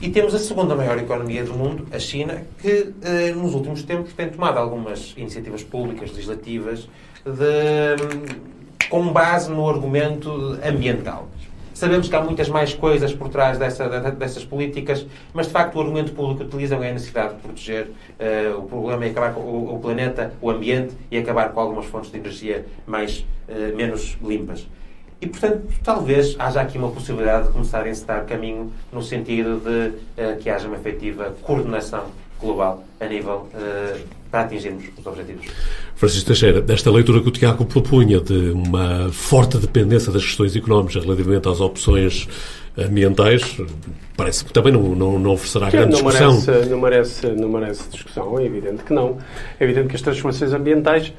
E 0.00 0.10
temos 0.10 0.34
a 0.34 0.38
segunda 0.38 0.74
maior 0.74 0.98
economia 0.98 1.44
do 1.44 1.54
mundo, 1.54 1.86
a 1.90 1.98
China, 1.98 2.42
que 2.60 2.92
eh, 3.02 3.32
nos 3.32 3.54
últimos 3.54 3.82
tempos 3.82 4.12
tem 4.12 4.28
tomado 4.28 4.58
algumas 4.58 5.14
iniciativas 5.16 5.62
públicas, 5.62 6.10
legislativas, 6.10 6.88
de, 7.24 8.88
com 8.90 9.12
base 9.12 9.50
no 9.50 9.68
argumento 9.68 10.58
ambiental. 10.62 11.28
Sabemos 11.72 12.08
que 12.08 12.14
há 12.14 12.20
muitas 12.20 12.48
mais 12.48 12.72
coisas 12.72 13.12
por 13.12 13.28
trás 13.28 13.58
dessa, 13.58 13.88
dessas 14.12 14.44
políticas, 14.44 15.04
mas 15.32 15.46
de 15.46 15.52
facto 15.52 15.74
o 15.74 15.80
argumento 15.80 16.12
público 16.12 16.40
que 16.40 16.46
utilizam 16.46 16.82
é 16.84 16.90
a 16.90 16.92
necessidade 16.92 17.34
de 17.34 17.40
proteger 17.40 17.88
uh, 17.88 18.58
o 18.58 18.62
problema 18.62 19.04
e 19.04 19.10
acabar 19.10 19.34
com 19.34 19.40
o, 19.40 19.74
o, 19.74 19.80
planeta, 19.80 20.32
o 20.40 20.50
ambiente 20.50 20.94
e 21.10 21.18
acabar 21.18 21.48
com 21.52 21.58
algumas 21.58 21.86
fontes 21.86 22.12
de 22.12 22.18
energia 22.18 22.64
mais, 22.86 23.26
uh, 23.48 23.74
menos 23.76 24.16
limpas. 24.22 24.68
E, 25.24 25.26
portanto, 25.26 25.62
talvez 25.82 26.36
haja 26.38 26.60
aqui 26.60 26.76
uma 26.76 26.90
possibilidade 26.90 27.46
de 27.46 27.52
começar 27.54 27.82
a 27.82 27.88
encetar 27.88 28.26
caminho 28.26 28.70
no 28.92 29.02
sentido 29.02 29.58
de 29.58 30.22
uh, 30.22 30.36
que 30.38 30.50
haja 30.50 30.68
uma 30.68 30.76
efetiva 30.76 31.34
coordenação 31.40 32.04
global 32.38 32.84
a 33.00 33.06
nível 33.06 33.48
uh, 33.54 34.00
para 34.30 34.42
atingirmos 34.42 34.84
os 34.98 35.06
objetivos. 35.06 35.46
Francisco 35.96 36.26
Teixeira, 36.26 36.60
desta 36.60 36.90
leitura 36.90 37.22
que 37.22 37.28
o 37.28 37.30
Tiago 37.30 37.64
propunha 37.64 38.20
de 38.20 38.50
uma 38.50 39.10
forte 39.12 39.56
dependência 39.56 40.12
das 40.12 40.22
questões 40.22 40.54
económicas 40.54 41.02
relativamente 41.02 41.48
às 41.48 41.58
opções 41.58 42.28
ambientais, 42.76 43.56
parece 44.18 44.44
que 44.44 44.52
também 44.52 44.74
não, 44.74 44.94
não, 44.94 45.18
não 45.18 45.30
oferecerá 45.30 45.70
grande 45.70 46.02
não 46.02 46.02
discussão. 46.02 46.32
Merece, 46.34 46.68
não, 46.68 46.78
merece, 46.78 47.26
não 47.28 47.48
merece 47.48 47.88
discussão, 47.88 48.38
é 48.38 48.44
evidente 48.44 48.84
que 48.84 48.92
não. 48.92 49.16
É 49.58 49.64
evidente 49.64 49.88
que 49.88 49.96
as 49.96 50.02
transformações 50.02 50.52
ambientais 50.52 51.14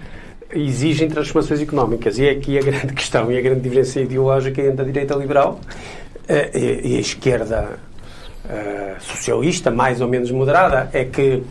exigem 0.56 1.08
transformações 1.10 1.62
económicas. 1.62 2.18
E 2.18 2.28
é 2.28 2.32
aqui 2.32 2.58
a 2.58 2.62
grande 2.62 2.94
questão 2.96 3.32
e 3.32 3.38
a 3.38 3.42
grande 3.42 3.62
diferença 3.62 4.00
ideológica 4.00 4.62
entre 4.62 4.82
a 4.82 4.86
direita 4.86 5.16
liberal 5.16 5.60
eh, 6.28 6.82
e 6.84 6.98
a 6.98 7.00
esquerda 7.00 7.80
eh, 8.50 8.96
socialista, 9.00 9.72
mais 9.72 10.02
ou 10.02 10.08
menos 10.08 10.32
moderada, 10.32 10.90
é 10.94 11.06
que, 11.06 11.44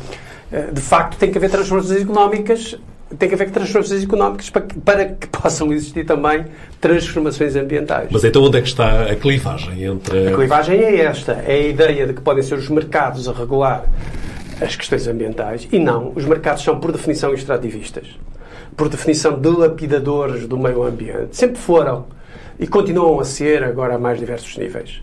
eh, 0.52 0.68
de 0.72 0.80
facto, 0.80 1.16
tem 1.18 1.30
que 1.30 1.38
haver 1.38 1.50
transformações 1.50 2.02
económicas 2.02 2.76
tem 3.18 3.28
que 3.28 3.34
haver 3.34 3.50
transformações 3.50 4.02
económicas 4.02 4.50
para 4.50 4.62
que, 4.62 4.78
para 4.80 5.04
que, 5.04 5.26
possam 5.28 5.72
existir 5.72 6.04
também 6.04 6.46
transformações 6.80 7.54
ambientais. 7.54 8.08
Mas 8.10 8.24
então 8.24 8.42
onde 8.42 8.58
é 8.58 8.60
que 8.60 8.66
está 8.66 9.02
a 9.04 9.14
clivagem 9.14 9.84
entre... 9.84 10.28
A 10.28 10.34
clivagem 10.34 10.80
é 10.80 11.00
esta. 11.00 11.32
É 11.46 11.54
a 11.54 11.68
ideia 11.68 12.06
de 12.06 12.14
que 12.14 12.20
podem 12.20 12.42
ser 12.42 12.56
os 12.56 12.68
mercados 12.68 13.28
a 13.28 13.32
regular 13.32 13.84
as 14.60 14.76
questões 14.76 15.06
ambientais 15.06 15.68
e 15.70 15.78
não. 15.78 16.12
Os 16.14 16.24
mercados 16.24 16.62
são, 16.62 16.78
por 16.78 16.92
definição, 16.92 17.32
extrativistas. 17.34 18.06
Por 18.76 18.88
definição, 18.88 19.40
dilapidadores 19.40 20.46
do 20.46 20.58
meio 20.58 20.82
ambiente. 20.82 21.36
Sempre 21.36 21.58
foram. 21.58 22.06
E 22.58 22.66
continuam 22.66 23.20
a 23.20 23.24
ser, 23.24 23.62
agora 23.64 23.94
a 23.94 23.98
mais 23.98 24.18
diversos 24.18 24.56
níveis. 24.56 25.02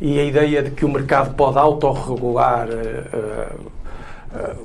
E 0.00 0.18
a 0.18 0.24
ideia 0.24 0.62
de 0.62 0.70
que 0.70 0.84
o 0.84 0.88
mercado 0.88 1.34
pode 1.34 1.58
autorregular 1.58 2.68
uh, 2.68 3.72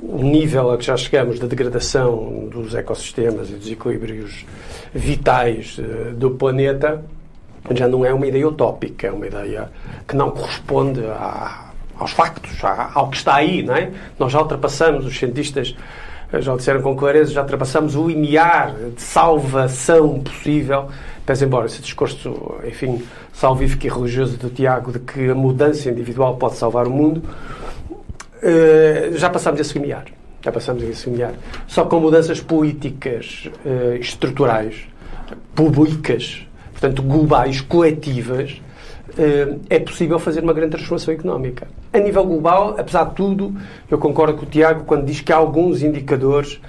o 0.02 0.22
nível 0.22 0.70
a 0.70 0.78
que 0.78 0.84
já 0.84 0.96
chegamos 0.96 1.38
da 1.38 1.46
degradação 1.46 2.48
dos 2.50 2.74
ecossistemas 2.74 3.50
e 3.50 3.52
dos 3.52 3.70
equilíbrios 3.70 4.44
vitais 4.92 5.78
uh, 5.78 6.14
do 6.14 6.30
planeta 6.30 7.04
já 7.74 7.88
não 7.88 8.04
é 8.04 8.12
uma 8.12 8.26
ideia 8.26 8.48
utópica, 8.48 9.08
é 9.08 9.12
uma 9.12 9.26
ideia 9.26 9.70
que 10.06 10.16
não 10.16 10.30
corresponde 10.30 11.02
aos 11.98 12.12
factos, 12.12 12.58
ao 12.94 13.10
que 13.10 13.16
está 13.16 13.34
aí, 13.34 13.62
não 13.62 13.74
é? 13.74 13.90
Nós 14.18 14.32
já 14.32 14.40
ultrapassamos, 14.40 15.04
os 15.04 15.18
cientistas 15.18 15.76
já 16.32 16.52
o 16.52 16.56
disseram 16.56 16.82
com 16.82 16.94
clareza, 16.94 17.32
já 17.32 17.42
ultrapassamos 17.42 17.96
o 17.96 18.06
limiar 18.06 18.74
de 18.74 19.00
salvação 19.00 20.20
possível, 20.20 20.88
pese 21.24 21.44
embora 21.44 21.66
esse 21.66 21.80
discurso, 21.80 22.56
enfim, 22.66 23.02
salvífico 23.32 23.86
e 23.86 23.88
religioso 23.88 24.36
do 24.36 24.50
Tiago 24.50 24.92
de 24.92 24.98
que 24.98 25.30
a 25.30 25.34
mudança 25.34 25.88
individual 25.90 26.36
pode 26.36 26.56
salvar 26.56 26.86
o 26.86 26.90
mundo, 26.90 27.22
eh, 28.42 29.10
já 29.14 29.30
passámos 29.30 29.60
esse 29.60 29.78
limiar. 29.78 30.04
Já 30.40 30.52
passamos 30.52 30.82
esse 30.84 31.10
limiar. 31.10 31.34
Só 31.66 31.84
com 31.84 31.98
mudanças 32.00 32.40
políticas 32.40 33.48
uh, 33.64 33.96
estruturais, 33.96 34.86
públicas, 35.54 36.46
portanto, 36.70 37.02
globais, 37.02 37.60
coletivas, 37.60 38.60
é 39.68 39.78
possível 39.78 40.18
fazer 40.18 40.42
uma 40.42 40.52
grande 40.52 40.72
transformação 40.72 41.12
económica. 41.14 41.68
A 41.92 41.98
nível 41.98 42.24
global, 42.24 42.74
apesar 42.78 43.04
de 43.04 43.14
tudo, 43.14 43.54
eu 43.90 43.98
concordo 43.98 44.34
com 44.34 44.44
o 44.44 44.48
Tiago 44.48 44.84
quando 44.84 45.04
diz 45.04 45.20
que 45.20 45.32
há 45.32 45.36
alguns 45.36 45.82
indicadores 45.82 46.60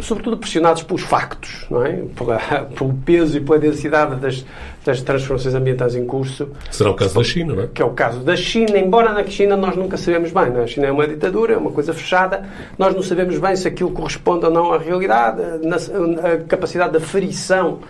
sobretudo 0.00 0.36
pressionados 0.36 0.82
pelos 0.82 1.02
factos, 1.02 1.66
não 1.70 1.84
é? 1.84 2.02
Pela, 2.14 2.38
pelo 2.76 2.94
peso 2.94 3.38
e 3.38 3.40
pela 3.40 3.58
densidade 3.58 4.16
das, 4.16 4.44
das 4.84 5.00
transformações 5.00 5.54
ambientais 5.54 5.94
em 5.94 6.04
curso. 6.04 6.48
Será 6.70 6.90
o 6.90 6.94
caso 6.94 7.14
da 7.14 7.24
China, 7.24 7.54
não 7.54 7.62
é? 7.62 7.66
Que 7.68 7.82
é 7.82 7.84
o 7.84 7.90
caso 7.90 8.20
da 8.20 8.36
China, 8.36 8.78
embora 8.78 9.12
na 9.12 9.24
China 9.24 9.56
nós 9.56 9.76
nunca 9.76 9.96
sabemos 9.96 10.30
bem. 10.30 10.50
Não 10.50 10.60
é? 10.60 10.64
A 10.64 10.66
China 10.66 10.86
é 10.86 10.92
uma 10.92 11.06
ditadura, 11.06 11.54
é 11.54 11.56
uma 11.56 11.70
coisa 11.70 11.92
fechada, 11.94 12.44
nós 12.76 12.94
não 12.94 13.02
sabemos 13.02 13.38
bem 13.38 13.56
se 13.56 13.66
aquilo 13.66 13.90
corresponde 13.90 14.44
ou 14.44 14.52
não 14.52 14.72
à 14.72 14.78
realidade, 14.78 15.40
na, 15.62 15.76
a 15.76 16.36
capacidade 16.46 16.92
da 16.92 17.00
ferição 17.00 17.80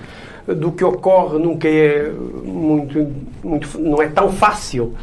do 0.54 0.72
que 0.72 0.84
ocorre 0.84 1.38
nunca 1.38 1.68
é 1.68 2.10
muito, 2.44 3.12
muito 3.44 3.78
não 3.78 4.00
é 4.02 4.08
tão 4.08 4.32
fácil 4.32 4.94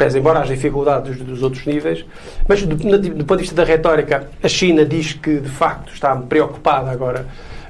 pese 0.00 0.18
embora 0.18 0.38
haja 0.38 0.54
dificuldades 0.54 1.18
dos, 1.18 1.42
outros 1.42 1.66
níveis, 1.66 2.06
mas 2.48 2.62
do, 2.62 2.74
do, 2.74 3.24
ponto 3.26 3.36
de 3.36 3.42
vista 3.42 3.54
da 3.54 3.64
retórica, 3.64 4.30
a 4.42 4.48
China 4.48 4.82
diz 4.82 5.12
que 5.12 5.40
de 5.40 5.48
facto 5.50 5.92
está 5.92 6.16
preocupada 6.16 6.90
agora 6.90 7.26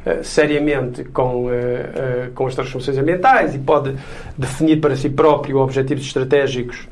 uh, 0.06 0.22
seriamente 0.22 1.02
com, 1.02 1.46
uh, 1.46 1.48
uh, 1.48 2.30
com 2.33 2.46
as 2.46 2.54
transformações 2.54 2.96
ambientais 2.98 3.56
e 3.56 3.59
pode 3.59 3.96
definir 4.38 4.80
para 4.80 4.94
si 4.94 5.11
próprio 5.11 5.59
objetivos 5.59 6.04
estratégicos 6.06 6.87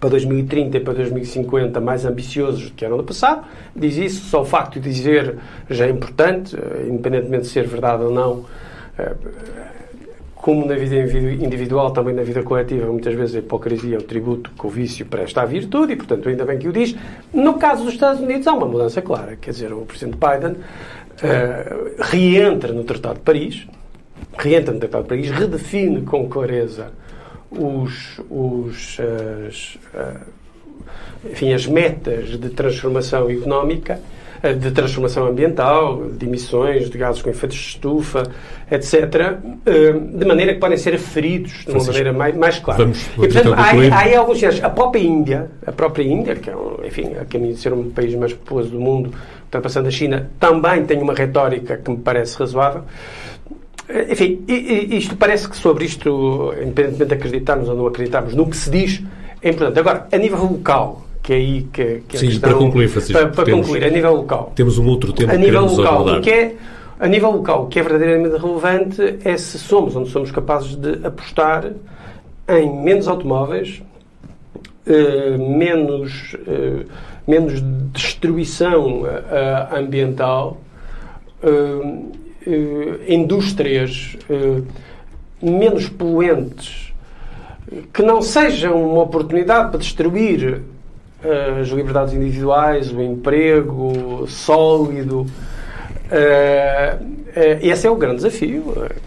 para 0.00 0.10
2030 0.10 0.78
e 0.78 0.80
para 0.80 0.94
2050 0.94 1.80
mais 1.80 2.04
ambiciosos 2.04 2.68
do 2.68 2.72
que 2.72 2.84
eram 2.84 2.96
no 2.96 3.04
passado. 3.04 3.46
Diz 3.74 3.96
isso, 3.96 4.26
só 4.26 4.42
o 4.42 4.44
facto 4.44 4.80
de 4.80 4.90
dizer 4.90 5.36
já 5.70 5.86
é 5.86 5.90
importante, 5.90 6.56
independentemente 6.88 7.44
de 7.44 7.50
ser 7.50 7.68
verdade 7.68 8.02
ou 8.02 8.10
não 8.10 8.44
como 10.46 10.64
na 10.64 10.76
vida 10.76 10.96
individual, 10.96 11.90
também 11.90 12.14
na 12.14 12.22
vida 12.22 12.42
coletiva, 12.42 12.86
muitas 12.86 13.14
vezes 13.14 13.34
a 13.34 13.38
hipocrisia 13.40 13.96
é 13.96 13.98
o 13.98 14.02
tributo 14.02 14.50
que 14.50 14.66
o 14.66 14.70
vício 14.70 15.04
presta 15.04 15.42
à 15.42 15.44
virtude, 15.44 15.94
e 15.94 15.96
portanto, 15.96 16.28
ainda 16.28 16.44
bem 16.44 16.56
que 16.56 16.68
o 16.68 16.72
diz. 16.72 16.94
No 17.34 17.54
caso 17.54 17.82
dos 17.82 17.94
Estados 17.94 18.20
Unidos, 18.20 18.46
há 18.46 18.52
uma 18.52 18.66
mudança 18.66 19.02
clara. 19.02 19.34
Quer 19.34 19.50
dizer, 19.50 19.72
o 19.72 19.80
Presidente 19.80 20.16
Biden 20.16 20.52
uh, 20.52 21.94
reentra 21.98 22.72
no 22.72 22.84
Tratado 22.84 23.16
de 23.16 23.22
Paris, 23.22 23.66
reentra 24.38 24.72
no 24.72 24.78
Tratado 24.78 25.02
de 25.02 25.08
Paris, 25.08 25.30
redefine 25.30 26.02
com 26.02 26.28
clareza 26.28 26.92
os, 27.50 28.20
os, 28.30 28.98
as, 29.48 29.78
uh, 29.94 31.28
enfim, 31.28 31.54
as 31.54 31.66
metas 31.66 32.38
de 32.38 32.50
transformação 32.50 33.28
económica 33.28 34.00
de 34.42 34.70
transformação 34.70 35.26
ambiental, 35.26 36.02
de 36.10 36.26
emissões 36.26 36.90
de 36.90 36.98
gases 36.98 37.22
com 37.22 37.30
efeitos 37.30 37.56
de 37.56 37.64
estufa, 37.64 38.22
etc., 38.70 39.38
eh, 39.64 39.92
de 39.92 40.24
maneira 40.24 40.54
que 40.54 40.60
podem 40.60 40.76
ser 40.76 40.94
aferidos 40.94 41.64
de 41.64 41.72
uma 41.72 41.84
maneira 41.84 42.12
mais, 42.12 42.36
mais 42.36 42.58
clara. 42.58 42.82
Vamos, 42.82 43.08
vamos 43.16 43.34
e, 43.34 43.42
portanto, 43.42 43.54
há, 43.54 43.98
há 43.98 44.18
alguns 44.18 44.38
sinais. 44.38 44.62
A 44.62 44.70
própria 44.70 45.00
Índia, 45.00 45.50
a 45.66 45.72
própria 45.72 46.04
Índia, 46.04 46.34
que 46.36 46.50
é, 46.50 46.56
um, 46.56 46.84
enfim, 46.84 47.14
a 47.20 47.24
caminho 47.24 47.54
de 47.54 47.60
ser 47.60 47.72
um 47.72 47.90
país 47.90 48.14
mais 48.14 48.32
populoso 48.32 48.70
do 48.70 48.80
mundo, 48.80 49.12
ultrapassando 49.44 49.88
a 49.88 49.90
China, 49.90 50.30
também 50.38 50.84
tem 50.84 51.00
uma 51.00 51.14
retórica 51.14 51.76
que 51.76 51.90
me 51.90 51.98
parece 51.98 52.38
razoável. 52.38 52.82
Eh, 53.88 54.12
enfim, 54.12 54.44
isto 54.48 55.16
parece 55.16 55.48
que 55.48 55.56
sobre 55.56 55.84
isto, 55.84 56.52
independentemente 56.60 57.06
de 57.06 57.14
acreditarmos 57.14 57.68
ou 57.68 57.76
não 57.76 57.86
acreditarmos 57.86 58.34
no 58.34 58.48
que 58.48 58.56
se 58.56 58.70
diz, 58.70 59.02
é 59.42 59.50
importante. 59.50 59.78
Agora, 59.78 60.08
a 60.10 60.16
nível 60.16 60.42
local, 60.42 61.05
que 61.26 61.32
é 61.32 61.36
aí 61.36 61.68
que, 61.72 62.02
que 62.06 62.18
Sim, 62.18 62.28
questão, 62.28 62.50
para 62.50 62.58
concluir, 62.58 62.88
Francisco. 62.88 63.20
Para, 63.20 63.30
para 63.30 63.44
temos, 63.44 63.66
concluir, 63.66 63.84
a 63.84 63.90
nível 63.90 64.14
local. 64.14 64.52
Temos 64.54 64.78
um 64.78 64.86
outro 64.86 65.12
tema 65.12 65.32
a 65.32 65.36
nível 65.36 65.64
local, 65.64 66.06
o 66.06 66.20
que 66.20 66.30
é 66.30 66.54
a 67.00 67.08
nível 67.08 67.32
local, 67.32 67.64
o 67.64 67.66
que 67.66 67.80
é 67.80 67.82
verdadeiramente 67.82 68.36
relevante 68.40 69.18
é 69.24 69.36
se 69.36 69.58
somos 69.58 69.96
ou 69.96 70.02
não 70.02 70.08
somos 70.08 70.30
capazes 70.30 70.76
de 70.76 71.04
apostar 71.04 71.72
em 72.48 72.80
menos 72.80 73.08
automóveis, 73.08 73.82
eh, 74.86 75.36
menos, 75.36 76.36
eh, 76.46 76.86
menos 77.26 77.60
destruição 77.92 79.04
eh, 79.04 79.68
ambiental, 79.72 80.60
indústrias 83.06 84.16
menos 85.42 85.88
poluentes, 85.88 86.94
que 87.92 88.02
não 88.02 88.22
sejam 88.22 88.92
uma 88.92 89.02
oportunidade 89.02 89.70
para 89.70 89.78
destruir 89.78 90.62
as 91.60 91.68
liberdades 91.68 92.14
individuais, 92.14 92.92
o 92.92 93.00
emprego 93.00 94.26
sólido. 94.28 95.26
Uh, 96.06 97.02
uh, 97.02 97.58
esse 97.60 97.84
é 97.84 97.90
o 97.90 97.96
grande 97.96 98.18
desafio 98.18 98.62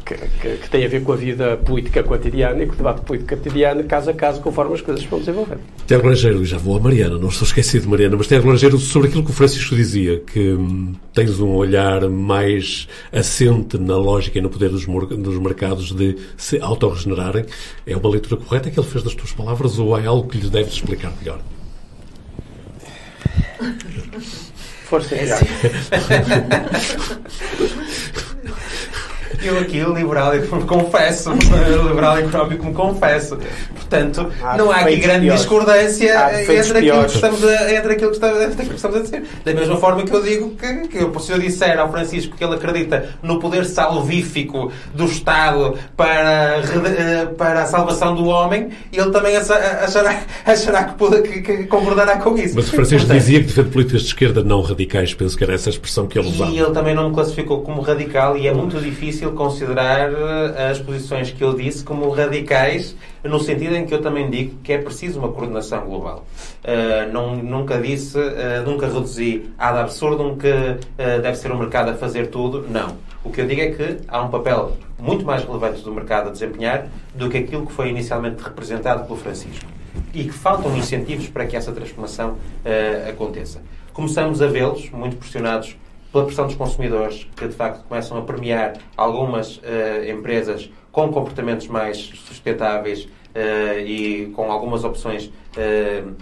que, 0.06 0.16
que, 0.16 0.58
que, 0.58 0.70
tem 0.70 0.84
a 0.84 0.90
ver 0.90 1.02
com 1.02 1.14
a 1.14 1.16
vida 1.16 1.56
política 1.56 2.04
cotidiana 2.04 2.62
e 2.62 2.68
com 2.68 2.74
o 2.74 2.76
debate 2.76 3.02
político 3.02 3.38
cotidiano, 3.38 3.86
caso 3.86 4.10
a 4.10 4.14
caso, 4.14 4.42
conforme 4.42 4.74
as 4.74 4.82
coisas 4.82 5.06
vão 5.06 5.20
desenvolvendo. 5.20 5.62
Tiago 5.88 6.08
Langeiro, 6.08 6.44
já 6.44 6.58
vou 6.58 6.76
a 6.76 6.80
Mariana, 6.82 7.18
não 7.18 7.30
estou 7.30 7.46
esquecido 7.46 7.84
de 7.84 7.88
Mariana, 7.88 8.18
mas 8.18 8.28
Tiago 8.28 8.50
Langeiro, 8.50 8.78
sobre 8.78 9.08
aquilo 9.08 9.24
que 9.24 9.32
o 9.32 9.34
Francisco 9.34 9.74
dizia, 9.78 10.20
que 10.20 10.52
hum, 10.52 10.94
tens 11.14 11.40
um 11.40 11.56
olhar 11.56 12.10
mais 12.10 12.90
assente 13.14 13.78
na 13.78 13.96
lógica 13.96 14.38
e 14.38 14.42
no 14.42 14.50
poder 14.50 14.70
dos, 14.70 14.86
dos 14.86 15.40
mercados 15.40 15.94
de 15.94 16.18
se 16.36 16.60
autorregenerarem, 16.60 17.46
é 17.88 17.96
uma 17.96 18.10
leitura 18.10 18.36
correta 18.36 18.70
que 18.70 18.78
ele 18.78 18.88
fez 18.88 19.06
das 19.06 19.16
tuas 19.16 19.32
palavras 19.32 19.80
ou 19.80 19.98
é 19.98 20.06
algo 20.06 20.28
que 20.28 20.38
lhe 20.38 20.50
deves 20.50 20.74
explicar 20.74 21.14
melhor? 21.18 21.40
Força, 24.90 25.16
é 25.16 25.20
Eu 29.42 29.58
aqui, 29.60 29.80
liberal, 29.80 30.34
confesso, 30.68 31.32
liberal 31.88 32.18
económico, 32.18 32.66
me 32.66 32.74
confesso. 32.74 33.38
Portanto, 33.74 34.30
há 34.44 34.58
não 34.58 34.70
há 34.70 34.78
aqui 34.78 34.98
grande 34.98 35.22
piores. 35.22 35.42
discordância 35.42 36.42
entre 36.52 36.78
aquilo, 36.80 37.06
que 37.06 37.16
estamos 37.16 37.44
a, 37.44 37.74
entre 37.74 37.94
aquilo 37.94 38.10
que 38.10 38.16
estamos, 38.16 38.42
entre 38.42 38.54
aquilo 38.54 38.70
que 38.70 38.76
estamos 38.76 38.98
a 38.98 39.02
dizer. 39.02 39.24
Da 39.46 39.54
mesma 39.54 39.78
forma 39.78 40.04
que 40.04 40.14
eu 40.14 40.22
digo 40.22 40.50
que, 40.52 40.88
que 40.88 41.20
se 41.22 41.32
eu 41.32 41.40
disser 41.40 41.80
ao 41.80 41.90
Francisco 41.90 42.36
que 42.36 42.44
ele 42.44 42.56
acredita 42.56 43.10
no 43.24 43.40
poder 43.40 43.66
salvífico 43.66 44.72
do 44.94 45.06
Estado 45.06 45.76
para, 45.96 46.62
eh, 46.62 47.26
para 47.38 47.64
a 47.64 47.66
salvação 47.66 48.16
do 48.16 48.26
homem, 48.26 48.70
ele 48.92 49.10
também 49.12 49.38
achará, 49.38 50.22
achará 50.46 50.84
que, 50.84 51.22
que, 51.22 51.42
que 51.42 51.64
concordará 51.64 52.18
com 52.18 52.38
isso. 52.38 52.56
Mas 52.56 52.68
o 52.68 52.72
Francisco 52.72 53.08
Portanto, 53.08 53.24
dizia 53.24 53.40
que 53.40 53.48
defende 53.48 53.70
políticas 53.70 54.02
de 54.02 54.08
esquerda 54.08 54.44
não 54.44 54.62
radicais, 54.62 55.14
penso 55.14 55.38
que 55.38 55.44
era 55.44 55.54
essa 55.54 55.70
expressão 55.70 56.08
que 56.08 56.20
ele 56.20 56.28
usava. 56.28 56.52
E 56.52 56.60
ele 56.60 56.72
também 56.72 56.94
não 56.94 57.10
me 57.10 57.16
classificou 57.16 57.62
como 57.62 57.82
radical 57.82 58.38
e 58.38 58.48
é 58.48 58.54
muito 58.54 58.80
difícil 58.80 59.29
considerar 59.32 60.12
eh, 60.12 60.70
as 60.72 60.80
posições 60.80 61.32
que 61.32 61.44
eu 61.44 61.54
disse 61.54 61.84
como 61.84 62.10
radicais, 62.10 62.96
no 63.24 63.40
sentido 63.40 63.76
em 63.76 63.86
que 63.86 63.94
eu 63.94 64.02
também 64.02 64.30
digo 64.30 64.58
que 64.64 64.74
é 64.74 64.78
preciso 64.78 65.20
uma 65.20 65.30
coordenação 65.30 65.86
global. 65.86 66.26
Uh, 66.64 67.12
não, 67.12 67.36
nunca 67.36 67.80
disse, 67.80 68.18
uh, 68.18 68.64
nunca 68.66 68.88
reduzi 68.88 69.50
ad 69.58 69.80
absurdum 69.80 70.38
que 70.38 70.48
uh, 70.50 71.22
deve 71.22 71.36
ser 71.36 71.52
o 71.52 71.58
mercado 71.58 71.92
a 71.92 71.94
fazer 71.94 72.28
tudo. 72.28 72.66
Não. 72.70 72.98
O 73.24 73.32
que 73.32 73.42
eu 73.42 73.48
digo 73.48 73.62
é 73.62 73.72
que 73.72 73.98
há 74.08 74.22
um 74.22 74.30
papel 74.30 74.78
muito 74.98 75.26
mais 75.26 75.44
relevante 75.44 75.82
do 75.82 75.92
mercado 75.92 76.30
a 76.30 76.32
desempenhar 76.32 76.88
do 77.14 77.30
que 77.30 77.38
aquilo 77.38 77.66
que 77.66 77.72
foi 77.72 77.90
inicialmente 77.90 78.42
representado 78.42 79.06
pelo 79.06 79.18
Francisco. 79.18 79.66
E 80.14 80.24
que 80.24 80.34
faltam 80.34 80.76
incentivos 80.78 81.28
para 81.28 81.46
que 81.46 81.58
essa 81.58 81.72
transformação 81.72 82.38
aconteça. 83.08 83.62
Começamos 83.92 84.42
a 84.42 84.48
vê-los, 84.48 84.90
muito 84.92 85.18
pressionados 85.18 85.76
pela 86.12 86.26
pressão 86.26 86.48
dos 86.48 86.56
consumidores, 86.56 87.28
que 87.36 87.48
de 87.48 87.54
facto 87.54 87.84
começam 87.88 88.18
a 88.18 88.22
premiar 88.22 88.74
algumas 88.98 89.58
uh, 89.58 89.62
empresas 90.10 90.70
com 90.92 91.10
comportamentos 91.12 91.68
mais 91.68 91.98
sustentáveis 91.98 93.04
uh, 93.06 93.80
e 93.86 94.32
com 94.36 94.52
algumas 94.52 94.84
opções 94.84 95.26
uh, 95.26 96.16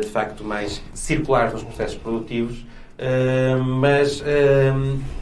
de 0.00 0.06
facto 0.06 0.44
mais 0.44 0.80
circulares 0.92 1.52
nos 1.52 1.64
processos 1.64 1.96
produtivos, 1.96 2.64
mas 3.80 4.22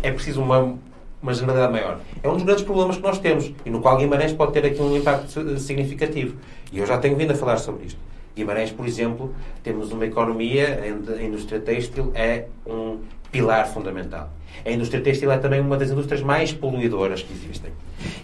é 0.02 0.10
preciso 0.10 0.42
uma, 0.42 0.76
uma 1.22 1.32
generalidade 1.32 1.72
maior. 1.72 2.00
É 2.22 2.28
um 2.28 2.34
dos 2.34 2.42
grandes 2.42 2.62
problemas 2.62 2.96
que 2.96 3.02
nós 3.02 3.18
temos 3.18 3.50
e 3.64 3.70
no 3.70 3.80
qual 3.80 3.96
Guimarães 3.96 4.34
pode 4.34 4.52
ter 4.52 4.66
aqui 4.66 4.82
um 4.82 4.94
impacto 4.94 5.58
significativo. 5.58 6.36
E 6.70 6.80
eu 6.80 6.86
já 6.86 6.98
tenho 6.98 7.16
vindo 7.16 7.30
a 7.30 7.34
falar 7.34 7.56
sobre 7.56 7.86
isto. 7.86 7.98
Guimarães, 8.36 8.70
por 8.70 8.86
exemplo, 8.86 9.34
temos 9.62 9.90
uma 9.90 10.04
economia, 10.04 10.82
a 11.18 11.22
indústria 11.22 11.58
têxtil 11.58 12.12
é 12.14 12.44
um 12.66 12.98
pilar 13.32 13.66
fundamental. 13.66 14.30
A 14.64 14.70
indústria 14.70 15.02
têxtil 15.02 15.32
é 15.32 15.38
também 15.38 15.60
uma 15.60 15.76
das 15.76 15.90
indústrias 15.90 16.22
mais 16.22 16.52
poluidoras 16.52 17.22
que 17.22 17.32
existem. 17.32 17.72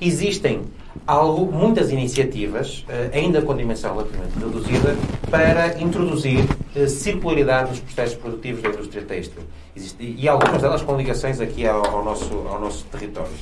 Existem 0.01 0.63
algo, 1.07 1.51
muitas 1.51 1.91
iniciativas, 1.91 2.85
eh, 2.89 3.11
ainda 3.15 3.43
com 3.43 3.57
dimensão 3.57 3.97
relativamente 3.97 4.39
reduzida, 4.39 4.97
para 5.31 5.81
introduzir 5.81 6.45
eh, 6.77 6.87
circularidade 6.87 7.71
nos 7.71 7.81
processos 7.81 8.17
produtivos 8.17 8.63
da 8.63 8.69
indústria 8.69 9.03
têxtil. 9.03 9.43
e 9.99 10.29
algumas 10.29 10.61
delas 10.61 10.83
com 10.83 10.97
ligações 10.97 11.41
aqui 11.41 11.67
ao, 11.67 12.05
nosso, 12.05 12.35
ao 12.49 12.61
nosso 12.61 12.85
território. 12.87 13.33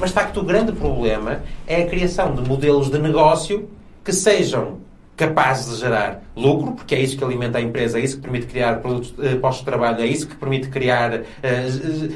Mas, 0.00 0.10
de 0.10 0.14
facto, 0.14 0.40
o 0.40 0.42
grande 0.42 0.72
problema 0.72 1.42
é 1.66 1.82
a 1.82 1.86
criação 1.86 2.34
de 2.34 2.46
modelos 2.48 2.90
de 2.90 2.98
negócio 2.98 3.68
que 4.02 4.12
sejam 4.12 4.78
capazes 5.16 5.74
de 5.74 5.80
gerar 5.80 6.22
lucro, 6.36 6.72
porque 6.72 6.94
é 6.94 7.00
isso 7.00 7.16
que 7.16 7.24
alimenta 7.24 7.58
a 7.58 7.60
empresa, 7.60 7.98
é 7.98 8.02
isso 8.02 8.16
que 8.16 8.22
permite 8.22 8.46
criar 8.46 8.80
produtos, 8.80 9.14
eh, 9.22 9.36
postos 9.36 9.64
de 9.64 9.66
trabalho, 9.66 10.00
é 10.00 10.06
isso 10.06 10.26
que 10.26 10.34
permite 10.36 10.68
criar 10.68 11.14
uh, 11.14 11.22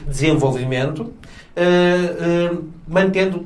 desenvolvimento, 0.08 1.02
uh, 1.02 2.64
mantendo, 2.88 3.44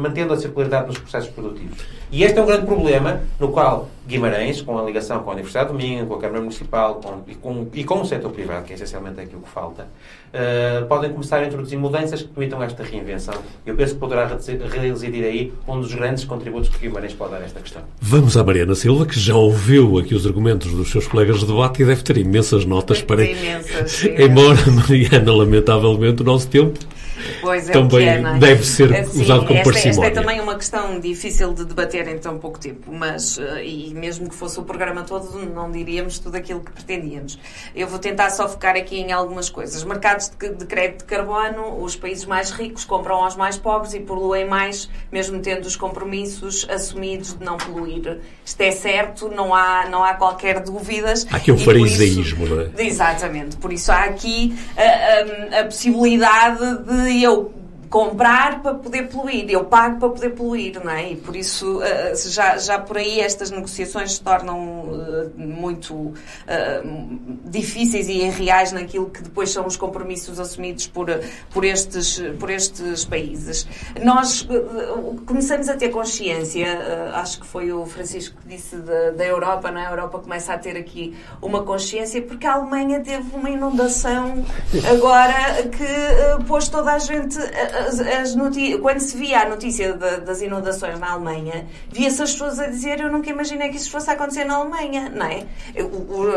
mantendo 0.00 0.32
a 0.32 0.36
circularidade 0.36 0.88
nos 0.88 0.98
processos 0.98 1.30
produtivos. 1.30 1.78
E 2.12 2.24
este 2.24 2.38
é 2.38 2.42
um 2.42 2.46
grande 2.46 2.66
problema 2.66 3.20
no 3.38 3.48
qual 3.48 3.88
Guimarães, 4.10 4.60
com 4.60 4.76
a 4.76 4.82
ligação 4.82 5.22
com 5.22 5.30
a 5.30 5.34
Universidade 5.34 5.70
do 5.70 5.78
Minho, 5.78 6.04
com 6.06 6.14
a 6.14 6.18
Câmara 6.18 6.40
Municipal 6.40 6.96
com, 6.96 7.22
e, 7.30 7.34
com, 7.36 7.68
e 7.72 7.84
com 7.84 8.00
o 8.00 8.04
setor 8.04 8.32
privado, 8.32 8.64
que 8.64 8.72
é 8.72 8.74
essencialmente 8.74 9.20
aquilo 9.20 9.42
que 9.42 9.48
falta, 9.48 9.84
uh, 9.84 10.84
podem 10.86 11.12
começar 11.12 11.36
a 11.36 11.46
introduzir 11.46 11.78
mudanças 11.78 12.22
que 12.22 12.28
permitam 12.28 12.60
esta 12.60 12.82
reinvenção. 12.82 13.34
Eu 13.64 13.76
penso 13.76 13.94
que 13.94 14.00
poderá 14.00 14.26
residir 14.26 15.24
aí 15.24 15.52
um 15.68 15.80
dos 15.80 15.94
grandes 15.94 16.24
contributos 16.24 16.68
que 16.68 16.78
Guimarães 16.80 17.14
pode 17.14 17.30
dar 17.30 17.38
a 17.38 17.44
esta 17.44 17.60
questão. 17.60 17.82
Vamos 18.00 18.36
à 18.36 18.42
Mariana 18.42 18.74
Silva, 18.74 19.06
que 19.06 19.19
já 19.20 19.34
ouviu 19.34 19.98
aqui 19.98 20.14
os 20.14 20.26
argumentos 20.26 20.72
dos 20.72 20.90
seus 20.90 21.06
colegas 21.06 21.40
de 21.40 21.46
debate 21.46 21.82
e 21.82 21.84
deve 21.84 22.02
ter 22.02 22.16
imensas 22.16 22.64
notas 22.64 23.02
para. 23.02 23.24
Imensas, 23.24 24.04
Embora, 24.04 24.58
Mariana, 24.70 25.32
lamentavelmente, 25.32 26.22
o 26.22 26.24
nosso 26.24 26.48
tempo 26.48 26.78
Pois 27.40 27.68
é 27.68 27.72
também 27.72 28.08
é, 28.08 28.20
é? 28.20 28.38
deve 28.38 28.64
ser 28.66 28.94
assim, 28.94 29.22
usado 29.22 29.46
como 29.46 29.58
esta, 29.58 29.70
parcimónia. 29.70 30.08
Esta 30.08 30.20
é 30.20 30.22
também 30.22 30.40
uma 30.40 30.54
questão 30.56 31.00
difícil 31.00 31.52
de 31.52 31.64
debater 31.64 32.08
em 32.08 32.18
tão 32.18 32.38
pouco 32.38 32.58
tempo, 32.58 32.92
mas 32.92 33.38
eh, 33.38 33.64
e 33.64 33.94
mesmo 33.94 34.28
que 34.28 34.34
fosse 34.34 34.58
o 34.58 34.62
programa 34.62 35.02
todo, 35.02 35.38
não 35.46 35.70
diríamos 35.70 36.18
tudo 36.18 36.36
aquilo 36.36 36.60
que 36.60 36.70
pretendíamos. 36.72 37.38
Eu 37.74 37.86
vou 37.86 37.98
tentar 37.98 38.30
só 38.30 38.48
focar 38.48 38.76
aqui 38.76 38.98
em 38.98 39.12
algumas 39.12 39.48
coisas. 39.48 39.82
Mercados 39.84 40.28
de, 40.28 40.54
de 40.54 40.66
crédito 40.66 41.00
de 41.00 41.04
carbono, 41.04 41.82
os 41.82 41.96
países 41.96 42.24
mais 42.24 42.50
ricos 42.50 42.84
compram 42.84 43.16
aos 43.16 43.36
mais 43.36 43.56
pobres 43.56 43.94
e 43.94 44.00
poluem 44.00 44.46
mais, 44.46 44.88
mesmo 45.10 45.40
tendo 45.40 45.66
os 45.66 45.76
compromissos 45.76 46.66
assumidos 46.68 47.34
de 47.34 47.44
não 47.44 47.56
poluir. 47.56 48.20
Isto 48.44 48.60
é 48.60 48.70
certo, 48.70 49.09
não 49.34 49.54
há, 49.54 49.86
não 49.90 50.02
há 50.02 50.14
qualquer 50.14 50.60
dúvidas. 50.60 51.26
Há 51.30 51.36
aqui 51.36 51.52
um 51.52 51.58
fariseísmo, 51.58 52.46
não 52.46 52.60
é? 52.60 52.70
Exatamente. 52.78 53.56
Por 53.56 53.72
isso 53.72 53.90
há 53.92 54.04
aqui 54.04 54.56
a, 54.76 55.56
a, 55.56 55.60
a 55.60 55.64
possibilidade 55.64 56.84
de 56.84 57.22
eu 57.22 57.59
comprar 57.90 58.62
para 58.62 58.74
poder 58.74 59.08
poluir, 59.08 59.50
eu 59.50 59.64
pago 59.64 59.98
para 59.98 60.08
poder 60.08 60.30
poluir, 60.30 60.82
não 60.82 60.92
é? 60.92 61.10
E 61.10 61.16
por 61.16 61.34
isso 61.34 61.82
eh, 61.82 62.14
já, 62.14 62.56
já 62.56 62.78
por 62.78 62.96
aí 62.96 63.20
estas 63.20 63.50
negociações 63.50 64.12
se 64.12 64.20
tornam 64.22 64.58
uh, 64.58 65.32
muito 65.36 66.14
difíceis 67.44 68.08
e 68.08 68.22
irreais 68.22 68.70
naquilo 68.70 69.10
que 69.10 69.20
depois 69.20 69.50
são 69.50 69.66
os 69.66 69.76
compromissos 69.76 70.38
assumidos 70.38 70.86
por, 70.86 71.08
por, 71.52 71.64
estes, 71.64 72.22
por 72.38 72.48
estes 72.48 73.04
países. 73.04 73.66
Nós 74.04 74.46
começamos 75.26 75.68
a 75.68 75.76
ter 75.76 75.88
consciência, 75.88 76.66
acho 77.14 77.40
que 77.40 77.46
foi 77.46 77.72
o 77.72 77.84
Francisco 77.86 78.36
que 78.42 78.48
disse 78.48 78.76
da, 78.76 79.10
da 79.10 79.24
Europa, 79.24 79.70
não 79.70 79.80
é? 79.80 79.86
A 79.86 79.90
Europa 79.90 80.20
começa 80.20 80.54
a 80.54 80.58
ter 80.58 80.76
aqui 80.76 81.16
uma 81.42 81.62
consciência 81.62 82.22
porque 82.22 82.46
a 82.46 82.54
Alemanha 82.54 83.00
teve 83.00 83.34
uma 83.34 83.50
inundação 83.50 84.44
agora 84.88 85.68
que 85.68 86.44
pôs 86.46 86.68
toda 86.68 86.92
a 86.92 86.98
gente 86.98 87.36
as, 87.38 87.79
as 87.80 88.34
quando 88.80 89.00
se 89.00 89.16
via 89.16 89.40
a 89.40 89.48
notícia 89.48 89.92
de, 89.92 90.20
das 90.20 90.40
inundações 90.40 90.98
na 90.98 91.12
Alemanha, 91.12 91.66
via-se 91.90 92.22
as 92.22 92.32
pessoas 92.32 92.58
a 92.58 92.66
dizer 92.66 93.00
eu 93.00 93.10
nunca 93.10 93.30
imaginei 93.30 93.68
que 93.68 93.76
isso 93.76 93.90
fosse 93.90 94.10
acontecer 94.10 94.44
na 94.44 94.56
Alemanha, 94.56 95.10
não 95.14 95.26
é? 95.26 95.44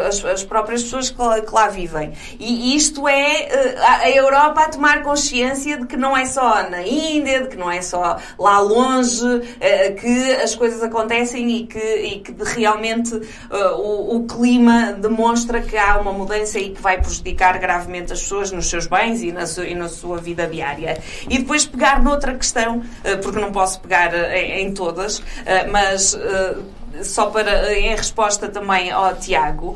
As, 0.07 0.23
as 0.23 0.43
próprias 0.43 0.83
pessoas 0.83 1.09
que 1.09 1.21
lá, 1.21 1.41
que 1.41 1.53
lá, 1.53 1.67
vivem. 1.67 2.13
E 2.39 2.75
isto 2.75 3.07
é 3.07 3.43
eh, 3.43 3.75
a 3.79 4.09
Europa 4.09 4.61
a 4.61 4.69
tomar 4.69 5.03
consciência 5.03 5.77
de 5.77 5.87
que 5.87 5.97
não 5.97 6.15
é 6.15 6.25
só 6.25 6.69
na 6.69 6.81
Índia, 6.83 7.43
de 7.43 7.49
que 7.49 7.57
não 7.57 7.71
é 7.71 7.81
só 7.81 8.17
lá 8.37 8.59
longe 8.59 9.41
eh, 9.59 9.91
que 9.91 10.31
as 10.33 10.55
coisas 10.55 10.81
acontecem 10.83 11.49
e 11.49 11.67
que, 11.67 11.79
e 11.79 12.19
que 12.19 12.35
realmente 12.55 13.15
eh, 13.51 13.67
o, 13.75 14.17
o 14.17 14.27
clima 14.27 14.93
demonstra 14.93 15.61
que 15.61 15.77
há 15.77 15.97
uma 15.99 16.13
mudança 16.13 16.59
e 16.59 16.71
que 16.71 16.81
vai 16.81 16.99
prejudicar 16.99 17.57
gravemente 17.59 18.13
as 18.13 18.21
pessoas 18.21 18.51
nos 18.51 18.69
seus 18.69 18.87
bens 18.87 19.21
e 19.21 19.31
na, 19.31 19.43
e 19.65 19.75
na 19.75 19.89
sua 19.89 20.17
vida 20.17 20.47
diária. 20.47 21.01
E 21.33 21.39
depois 21.39 21.65
pegar 21.65 21.99
noutra 21.99 22.35
questão, 22.35 22.83
eh, 23.03 23.15
porque 23.15 23.39
não 23.39 23.51
posso 23.51 23.81
pegar 23.81 24.13
eh, 24.13 24.61
em 24.61 24.71
todas, 24.71 25.19
eh, 25.47 25.65
mas 25.65 26.15
só 27.01 27.31
para 27.31 27.73
em 27.73 27.95
resposta 27.95 28.47
também 28.47 28.91
ao 28.91 29.15
Tiago, 29.15 29.75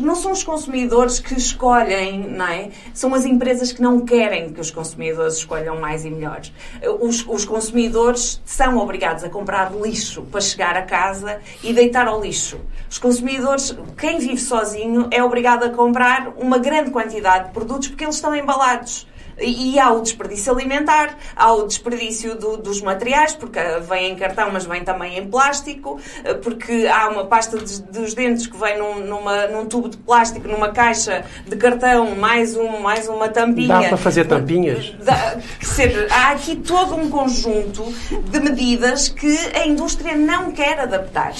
não 0.00 0.14
são 0.16 0.32
os 0.32 0.42
consumidores 0.42 1.20
que 1.20 1.34
escolhem, 1.34 2.26
não 2.26 2.46
é? 2.46 2.70
São 2.94 3.14
as 3.14 3.26
empresas 3.26 3.70
que 3.70 3.82
não 3.82 4.00
querem 4.00 4.50
que 4.50 4.58
os 4.58 4.70
consumidores 4.70 5.34
escolham 5.34 5.78
mais 5.78 6.06
e 6.06 6.10
melhores. 6.10 6.54
Os, 7.00 7.22
os 7.28 7.44
consumidores 7.44 8.40
são 8.46 8.78
obrigados 8.78 9.24
a 9.24 9.28
comprar 9.28 9.74
lixo 9.74 10.22
para 10.22 10.40
chegar 10.40 10.74
a 10.74 10.82
casa 10.82 11.38
e 11.62 11.74
deitar 11.74 12.08
ao 12.08 12.18
lixo. 12.18 12.58
Os 12.88 12.96
consumidores, 12.96 13.76
quem 13.98 14.18
vive 14.18 14.40
sozinho, 14.40 15.06
é 15.10 15.22
obrigado 15.22 15.64
a 15.64 15.68
comprar 15.68 16.32
uma 16.38 16.56
grande 16.56 16.90
quantidade 16.90 17.48
de 17.48 17.50
produtos 17.52 17.88
porque 17.88 18.04
eles 18.04 18.16
estão 18.16 18.34
embalados. 18.34 19.06
E, 19.40 19.78
há 19.78 19.92
o 19.92 20.00
desperdício 20.00 20.52
alimentar, 20.52 21.16
há 21.34 21.52
o 21.52 21.66
desperdício 21.66 22.34
do, 22.36 22.56
dos 22.56 22.80
materiais, 22.80 23.34
porque 23.34 23.58
vem 23.88 24.12
em 24.12 24.16
cartão, 24.16 24.50
mas 24.52 24.66
vem 24.66 24.84
também 24.84 25.18
em 25.18 25.26
plástico, 25.26 25.98
eh, 26.24 26.34
porque 26.34 26.86
há 26.86 27.08
uma 27.08 27.24
pasta 27.24 27.58
de, 27.58 27.82
dos 27.82 28.14
dentes 28.14 28.46
que 28.46 28.56
vem 28.56 28.78
num, 28.78 29.00
numa, 29.00 29.46
num 29.46 29.66
tubo 29.66 29.88
de 29.88 29.96
plástico, 29.96 30.46
numa 30.46 30.70
caixa 30.70 31.24
de 31.46 31.56
cartão, 31.56 32.14
mais, 32.14 32.56
um, 32.56 32.80
mais 32.80 33.08
uma 33.08 33.28
tampinha. 33.28 33.68
Dá 33.68 33.88
para 33.88 33.96
fazer 33.96 34.26
tampinhas? 34.26 34.94
Dá, 35.02 35.36
dizer, 35.58 36.06
há 36.10 36.30
aqui 36.32 36.56
todo 36.56 36.94
um 36.94 37.08
conjunto 37.08 37.84
de 38.30 38.40
medidas 38.40 39.08
que 39.08 39.38
a 39.54 39.66
indústria 39.66 40.16
não 40.16 40.52
quer 40.52 40.80
adaptar. 40.80 41.32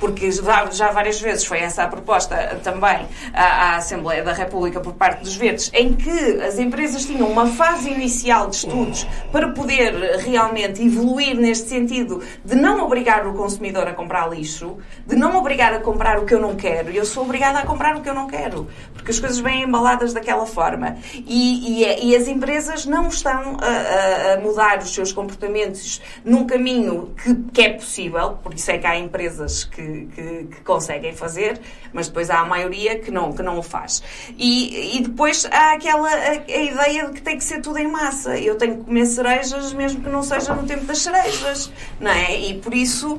Porque 0.00 0.30
já 0.30 0.90
várias 0.90 1.20
vezes 1.20 1.44
foi 1.44 1.58
essa 1.58 1.84
a 1.84 1.88
proposta 1.88 2.60
também 2.62 3.06
à, 3.32 3.76
Assembleia 3.76 4.22
da 4.22 4.32
República 4.32 4.80
por 4.80 4.94
parte 4.94 5.22
dos 5.22 5.36
Verdes, 5.36 5.70
em 5.74 5.94
que 5.94 6.10
as 6.42 6.58
empresas 6.58 7.04
tinham 7.04 7.28
uma 7.28 7.46
fase 7.46 7.90
inicial 7.90 8.48
de 8.48 8.56
estudos 8.56 9.06
para 9.30 9.48
poder 9.48 10.18
realmente 10.18 10.82
evoluir 10.82 11.36
neste 11.36 11.68
sentido 11.68 12.22
de 12.44 12.54
não 12.54 12.84
obrigar 12.84 13.26
o 13.26 13.34
consumidor 13.34 13.86
a 13.86 13.92
comprar 13.92 14.28
lixo, 14.28 14.78
de 15.06 15.16
não 15.16 15.36
obrigar 15.36 15.74
a 15.74 15.80
comprar 15.80 16.18
o 16.18 16.24
que 16.24 16.34
eu 16.34 16.40
não 16.40 16.56
quero. 16.56 16.90
Eu 16.90 17.04
sou 17.04 17.24
obrigada 17.24 17.60
a 17.60 17.66
comprar 17.66 17.96
o 17.96 18.00
que 18.00 18.08
eu 18.08 18.14
não 18.14 18.26
quero, 18.26 18.66
porque 18.94 19.10
as 19.10 19.18
coisas 19.18 19.38
vêm 19.38 19.62
embaladas 19.62 20.12
daquela 20.12 20.46
forma. 20.46 20.96
E, 21.14 21.82
e, 21.84 22.10
e 22.10 22.16
as 22.16 22.26
empresas 22.28 22.86
não 22.86 23.08
estão 23.08 23.56
a, 23.60 24.34
a, 24.34 24.40
mudar 24.40 24.78
os 24.78 24.92
seus 24.92 25.12
comportamentos 25.12 26.00
num 26.24 26.46
caminho 26.46 27.14
que, 27.22 27.34
que, 27.52 27.62
é 27.62 27.70
possível, 27.70 28.38
por 28.42 28.54
isso 28.54 28.70
é 28.70 28.78
que 28.78 28.86
há 28.86 28.96
empresas 28.98 29.64
que, 29.64 29.82
que, 29.86 30.48
que, 30.50 30.60
conseguem 30.62 31.14
fazer, 31.14 31.60
mas 31.92 32.08
depois 32.08 32.30
há 32.30 32.40
a 32.40 32.44
maioria 32.44 32.98
que 32.98 33.10
não, 33.10 33.32
que 33.32 33.42
não 33.42 33.58
o 33.58 33.62
faz. 33.62 34.02
E, 34.36 34.96
e 34.96 35.00
depois 35.00 35.46
há 35.50 35.74
aquela 35.74 36.08
a, 36.08 36.30
a 36.30 36.62
ideia 36.62 37.06
de 37.06 37.12
que 37.12 37.22
tem 37.22 37.36
que 37.38 37.44
ser 37.44 37.60
tudo 37.60 37.78
em 37.78 37.88
massa. 37.88 38.38
Eu 38.38 38.56
tenho 38.56 38.78
que 38.78 38.84
comer 38.84 39.06
cerejas 39.06 39.72
mesmo 39.72 40.02
que 40.02 40.08
não 40.08 40.22
seja 40.22 40.54
no 40.54 40.66
tempo 40.66 40.84
das 40.84 40.98
cerejas, 40.98 41.72
não 42.00 42.10
é? 42.10 42.38
E 42.38 42.54
por 42.60 42.74
isso 42.74 43.18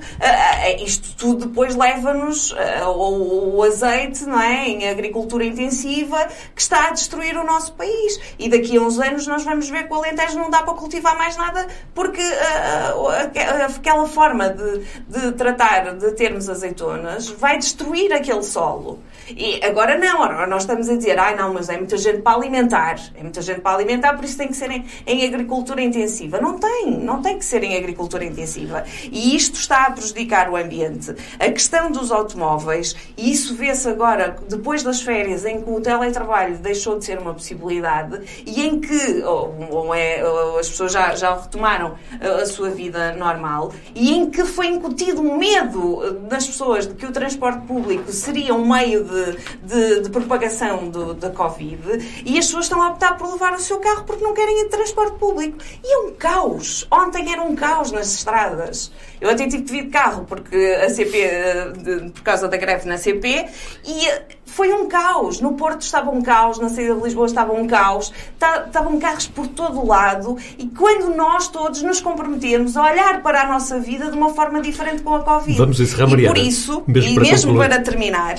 isto 0.84 1.16
tudo 1.18 1.48
depois 1.48 1.76
leva-nos 1.76 2.54
ao 2.82 3.64
azeite, 3.64 4.26
não 4.26 4.40
é? 4.40 4.68
Em 4.68 4.90
agricultura 4.90 5.46
intensiva, 5.46 6.28
que 6.56 6.62
está 6.62 6.88
a 6.88 6.92
destruir 6.92 7.38
o 7.38 7.44
nosso 7.44 7.74
país. 7.74 8.20
E 8.38 8.50
daqui 8.50 8.78
a 8.78 8.82
uns 8.82 9.00
anos 9.00 9.28
nós 9.28 9.44
vamos 9.44 9.70
ver 9.70 9.88
que 9.88 9.94
o 9.94 9.98
Alentejo 9.98 10.38
não 10.38 10.50
dá 10.50 10.64
para 10.64 10.74
cultivar 10.74 11.18
mais 11.18 11.36
nada 11.38 11.68
porque 11.94 12.22
aquela 13.66 14.08
forma 14.08 14.50
de, 14.50 14.80
de 15.08 15.32
tratar 15.34 15.96
de 15.96 16.12
termos 16.12 16.50
azeitonas 16.58 17.30
vai 17.30 17.58
destruir 17.58 18.12
aquele 18.12 18.44
solo. 18.44 19.00
E 19.30 19.64
agora 19.66 19.98
não, 19.98 20.24
agora 20.24 20.48
nós 20.48 20.64
estamos 20.64 20.90
a 20.90 20.96
dizer, 20.96 21.20
ai 21.20 21.36
não, 21.36 21.54
mas 21.54 21.70
é 21.70 21.78
muita 21.78 21.98
gente 21.98 22.22
para 22.22 22.38
alimentar, 22.38 23.00
é 23.16 23.22
muita 23.22 23.42
gente 23.42 23.62
para 23.62 23.76
alimentar, 23.76 24.14
por 24.14 24.24
isso 24.24 24.38
tem 24.38 24.48
que 24.48 24.56
ser 24.56 24.72
em, 24.72 24.86
em, 25.06 25.26
agricultura 25.26 25.82
intensiva. 25.82 26.40
Não 26.40 26.58
tem, 26.58 26.92
não 26.92 27.22
tem 27.22 27.38
que 27.38 27.46
ser 27.46 27.64
em 27.64 27.76
agricultura 27.76 28.24
intensiva. 28.24 28.84
E 29.12 29.36
isto 29.36 29.56
está 29.56 29.86
a 29.86 29.92
prejudicar 29.92 30.50
o 30.50 30.56
ambiente. 30.56 31.14
A 31.40 31.52
questão 31.52 31.92
dos 31.92 32.12
automóveis, 32.12 32.96
e 33.18 33.32
isso 33.32 33.56
vê-se 33.56 33.88
agora, 33.90 34.38
depois 34.48 34.84
das 34.84 35.02
férias, 35.02 35.46
em 35.46 35.62
que 35.62 35.70
o 35.70 35.82
teletrabalho 35.82 36.58
deixou 36.58 36.98
de 36.98 37.06
ser 37.06 37.20
uma 37.20 37.34
possibilidade 37.34 38.22
e 38.46 38.66
em 38.66 38.80
que 38.80 39.24
ou, 39.24 39.56
ou 39.70 39.94
é, 39.94 40.24
ou 40.26 40.60
as 40.60 40.70
pessoas 40.70 40.92
já, 40.92 41.16
já 41.16 41.36
retomaram 41.36 41.96
a, 42.22 42.42
a 42.42 42.46
sua 42.46 42.70
vida 42.70 43.14
normal 43.14 43.72
e 43.94 44.14
em 44.14 44.30
que 44.30 44.44
foi 44.46 44.68
incutido 44.68 45.22
um 45.22 45.38
medo 45.38 46.20
das 46.30 46.48
pessoas 46.48 46.88
de 46.88 46.94
que 46.94 47.06
o 47.06 47.12
transporte 47.12 47.66
público 47.66 48.12
seria 48.12 48.54
um 48.54 48.68
meio 48.68 49.04
de 49.04 49.17
de, 49.18 49.38
de, 49.64 50.02
de 50.02 50.10
propagação 50.10 50.90
do, 50.90 51.14
da 51.14 51.30
Covid 51.30 52.24
e 52.26 52.38
as 52.38 52.46
pessoas 52.46 52.66
estão 52.66 52.82
a 52.82 52.90
optar 52.90 53.18
por 53.18 53.32
levar 53.32 53.54
o 53.54 53.60
seu 53.60 53.80
carro 53.80 54.04
porque 54.06 54.24
não 54.24 54.34
querem 54.34 54.62
ir 54.62 54.64
de 54.66 54.70
transporte 54.70 55.18
público. 55.18 55.58
E 55.84 55.94
é 55.94 55.98
um 56.00 56.14
caos. 56.14 56.88
Ontem 56.92 57.32
era 57.32 57.42
um 57.42 57.56
caos 57.56 57.92
nas 57.92 58.14
estradas. 58.14 58.92
Eu 59.20 59.30
até 59.30 59.48
tive 59.48 59.64
de 59.64 59.72
vir 59.72 59.84
de 59.86 59.90
carro 59.90 60.26
porque 60.26 60.56
a 60.56 60.90
CP, 60.90 61.18
eh, 61.18 61.72
por 62.14 62.22
causa 62.22 62.48
da 62.48 62.58
greve 62.58 62.88
na 62.88 62.98
CP, 62.98 63.48
e 63.86 64.37
foi 64.48 64.74
um 64.74 64.88
caos. 64.88 65.40
No 65.40 65.54
Porto 65.54 65.82
estava 65.82 66.10
um 66.10 66.22
caos, 66.22 66.58
na 66.58 66.70
saída 66.70 66.96
de 66.96 67.04
Lisboa 67.04 67.28
estava 67.28 67.54
um 67.54 67.68
caos, 67.68 68.12
estavam 68.66 69.00
carros 69.00 69.28
por 69.28 69.48
todo 69.48 69.80
o 69.80 69.86
lado. 69.86 70.38
E 70.58 70.66
quando 70.68 71.16
nós 71.16 71.48
todos 71.48 71.84
nos 71.84 72.02
comprometemos 72.02 72.76
a 72.76 72.84
olhar 72.84 73.22
para 73.22 73.42
a 73.42 73.48
nossa 73.48 73.80
vida 73.80 74.10
de 74.10 74.18
uma 74.18 74.34
forma 74.34 74.62
diferente 74.62 75.04
com 75.04 75.14
a 75.14 75.22
Covid. 75.22 75.58
Vamos 75.58 75.80
encerrar, 75.80 76.08
Mariana. 76.08 76.36
E 76.38 76.42
por 76.42 76.48
isso, 76.48 76.84
mesmo 76.88 77.12
e 77.12 77.14
para 77.16 77.24
mesmo 77.24 77.52
concluir. 77.52 77.70
para 77.70 77.82
terminar, 77.82 78.36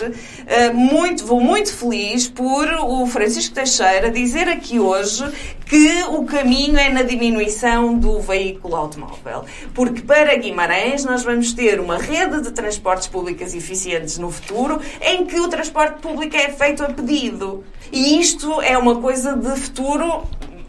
eh, 0.47 0.71
muito, 0.73 1.25
vou 1.25 1.41
muito 1.41 1.73
feliz 1.73 2.27
por 2.27 2.67
o 2.83 3.07
Francisco 3.07 3.55
Teixeira 3.55 4.11
dizer 4.11 4.49
aqui 4.49 4.81
hoje 4.81 5.25
que 5.69 6.03
o 6.05 6.25
caminho 6.25 6.79
é 6.79 6.89
na 6.89 7.03
diminuição 7.03 7.95
do 7.95 8.19
veículo 8.21 8.75
automóvel. 8.75 9.45
Porque 9.75 10.01
para 10.01 10.35
Guimarães 10.37 11.05
nós 11.05 11.23
vamos 11.23 11.53
ter 11.53 11.79
uma 11.79 11.99
rede 11.99 12.41
de 12.41 12.51
transportes 12.53 13.07
públicos 13.07 13.55
eficientes 13.55 14.19
no 14.19 14.31
futuro 14.31 14.81
em 15.01 15.27
que 15.27 15.39
o 15.39 15.49
transporte 15.49 15.98
público 15.99 16.37
é 16.37 16.49
feito 16.51 16.83
a 16.83 16.87
pedido. 16.87 17.65
E 17.93 18.21
isto 18.21 18.61
é 18.61 18.77
uma 18.77 19.01
coisa 19.01 19.37
de 19.37 19.57
futuro 19.61 20.27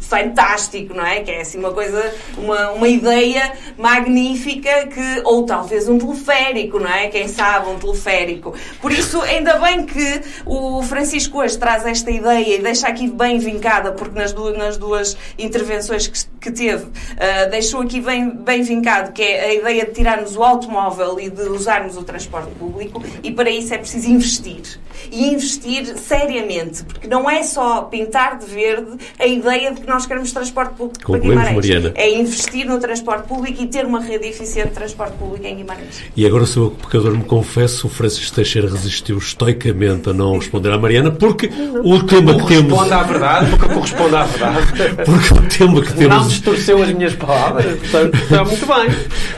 fantástico, 0.10 0.96
não 0.96 1.06
é? 1.06 1.22
Que 1.22 1.32
é 1.32 1.42
assim 1.42 1.60
uma 1.60 1.72
coisa, 1.72 2.14
uma, 2.36 2.72
uma 2.72 2.88
ideia 2.88 3.54
magnífica 3.78 4.88
que, 4.88 5.22
ou 5.24 5.46
talvez 5.46 5.88
um 5.88 6.00
teleférico, 6.00 6.80
não 6.80 6.90
é? 6.90 7.10
Quem 7.10 7.28
sabe 7.28 7.70
um 7.70 7.78
teleférico. 7.78 8.56
Por 8.82 8.92
isso, 8.92 9.22
ainda 9.22 9.60
bem 9.60 9.86
que 9.86 10.22
o 10.48 10.82
Francisco 10.82 11.38
hoje 11.38 11.58
traz 11.60 11.86
esta 11.86 12.10
ideia 12.10 12.58
e 12.58 12.60
deixa 12.60 12.88
aqui 12.88 13.08
bem 13.08 13.38
vincada, 13.38 13.92
porque 13.92 14.18
nas 14.18 14.34
duas, 14.34 14.58
nas 14.58 14.78
duas 14.78 15.16
intervenções 15.38 16.08
que, 16.08 16.26
que 16.40 16.52
teve, 16.52 16.86
uh, 16.86 17.50
deixou 17.52 17.82
aqui 17.82 18.00
bem, 18.00 18.30
bem 18.30 18.62
vincado, 18.62 19.12
que 19.12 19.22
é 19.22 19.46
a 19.46 19.54
ideia 19.54 19.86
de 19.86 19.92
tirarmos 19.92 20.36
o 20.36 20.44
automóvel 20.44 21.20
e 21.20 21.30
de 21.30 21.42
usarmos 21.44 21.98
o 21.98 22.04
transporte 22.04 22.52
público, 22.56 23.04
e 23.24 23.32
para 23.32 23.50
isso 23.50 23.74
é 23.74 23.78
preciso 23.78 24.10
investir. 24.10 24.80
E 25.12 25.28
investir 25.34 25.98
seriamente, 25.98 26.84
porque 26.84 27.08
não 27.08 27.30
é 27.30 27.44
só 27.44 27.84
pintar 27.84 28.38
de 28.38 28.46
verde 28.46 28.98
a 29.18 29.26
ideia 29.26 29.72
de 29.74 29.82
que 29.82 29.88
nós 29.88 30.06
queremos 30.06 30.32
transporte 30.32 30.76
público 30.76 31.12
para 31.12 31.20
Guimarães. 31.20 31.56
Mariana. 31.56 31.92
É 31.96 32.10
investir 32.18 32.66
no 32.66 32.80
transporte 32.80 33.28
público 33.28 33.62
e 33.62 33.68
ter 33.68 33.86
uma 33.86 34.00
rede 34.00 34.28
eficiente 34.28 34.70
de 34.70 34.76
transporte 34.76 35.18
público 35.18 35.46
em 35.46 35.56
Guimarães. 35.58 36.04
E 36.16 36.26
agora, 36.26 36.46
se 36.46 36.60
o 36.60 36.72
pecador 36.72 37.16
me 37.16 37.24
confesso, 37.24 37.88
o 37.88 37.90
Francisco 37.90 38.36
Teixeira 38.36 38.70
resistiu 38.70 39.18
estoicamente 39.18 40.10
a 40.10 40.14
não 40.14 40.38
responder 40.38 40.72
à 40.72 40.78
Mariana, 40.78 41.12
porque 41.12 41.48
não, 41.48 41.82
o 41.82 42.04
tema 42.04 42.36
que 42.36 42.48
temos. 42.48 42.74
Corresponde 42.74 42.94
à 42.94 43.04
verdade, 43.04 43.50
porque 43.52 43.74
corresponde 43.74 44.16
à 44.16 44.24
verdade. 44.24 44.60
Porque 45.06 45.34
o 45.34 45.48
tema 45.48 45.82
que 45.82 45.94
temos. 45.94 46.29
Distorceu 46.30 46.82
as 46.82 46.92
minhas 46.94 47.14
palavras, 47.16 47.78
portanto, 47.80 48.16
está 48.16 48.44
muito 48.46 48.66
bem. 48.66 48.96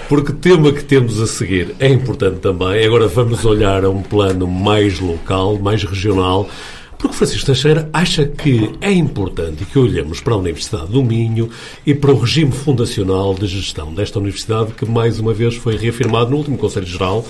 Porque 0.08 0.32
o 0.32 0.36
tema 0.36 0.71
que 0.71 0.84
temos 0.84 1.19
a 1.21 1.27
seguir 1.27 1.75
é 1.80 1.88
importante 1.89 2.39
também. 2.39 2.86
Agora 2.86 3.08
vamos 3.08 3.45
olhar 3.45 3.84
a 3.84 3.89
um 3.89 4.01
plano 4.01 4.47
mais 4.47 4.99
local, 4.99 5.58
mais 5.58 5.84
regional. 5.84 6.49
Porque 6.97 7.15
Francisco 7.15 7.47
Teixeira 7.47 7.89
acha 7.91 8.27
que 8.27 8.75
é 8.80 8.91
importante 8.91 9.65
que 9.65 9.80
olhemos 9.80 10.19
para 10.19 10.36
a 10.36 10.38
Universidade 10.38 10.91
do 10.91 11.01
Minho 11.01 11.49
e 11.84 11.95
para 11.95 12.12
o 12.12 12.19
regime 12.19 12.51
fundacional 12.51 13.34
de 13.34 13.47
gestão 13.47 13.91
desta 13.91 14.19
universidade, 14.19 14.73
que 14.73 14.86
mais 14.86 15.19
uma 15.19 15.34
vez 15.34 15.56
foi 15.56 15.75
reafirmado 15.75 16.30
no 16.30 16.38
último 16.38 16.60
Conselho 16.60 16.86
Geral. 16.86 17.25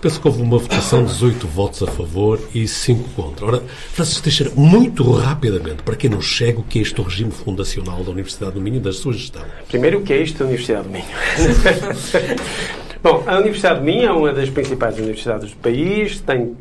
Penso 0.00 0.20
que 0.20 0.26
houve 0.26 0.42
uma 0.42 0.58
votação 0.58 1.04
de 1.04 1.12
18 1.12 1.46
votos 1.46 1.82
a 1.82 1.86
favor 1.86 2.40
e 2.54 2.66
5 2.66 3.10
contra. 3.10 3.46
Ora, 3.46 3.62
Francisco 3.92 4.22
Teixeira, 4.22 4.52
muito 4.54 5.10
rapidamente, 5.12 5.82
para 5.82 5.96
quem 5.96 6.10
não 6.10 6.20
chega, 6.20 6.60
o 6.60 6.62
que 6.62 6.78
é 6.78 6.82
este 6.82 7.00
regime 7.00 7.30
fundacional 7.30 8.02
da 8.04 8.10
Universidade 8.10 8.52
do 8.52 8.60
Minho 8.60 8.76
e 8.76 8.80
da 8.80 8.92
sua 8.92 9.12
gestão? 9.12 9.42
Primeiro, 9.68 9.98
o 9.98 10.02
que 10.02 10.12
é 10.12 10.22
isto 10.22 10.38
da 10.38 10.44
Universidade 10.44 10.84
do 10.84 10.90
Minho? 10.90 11.04
Bom, 13.02 13.22
a 13.26 13.38
Universidade 13.38 13.80
do 13.80 13.84
Minho 13.84 14.06
é 14.06 14.12
uma 14.12 14.32
das 14.32 14.48
principais 14.48 14.96
universidades 14.96 15.50
do 15.50 15.56
país, 15.56 16.20
tem 16.20 16.56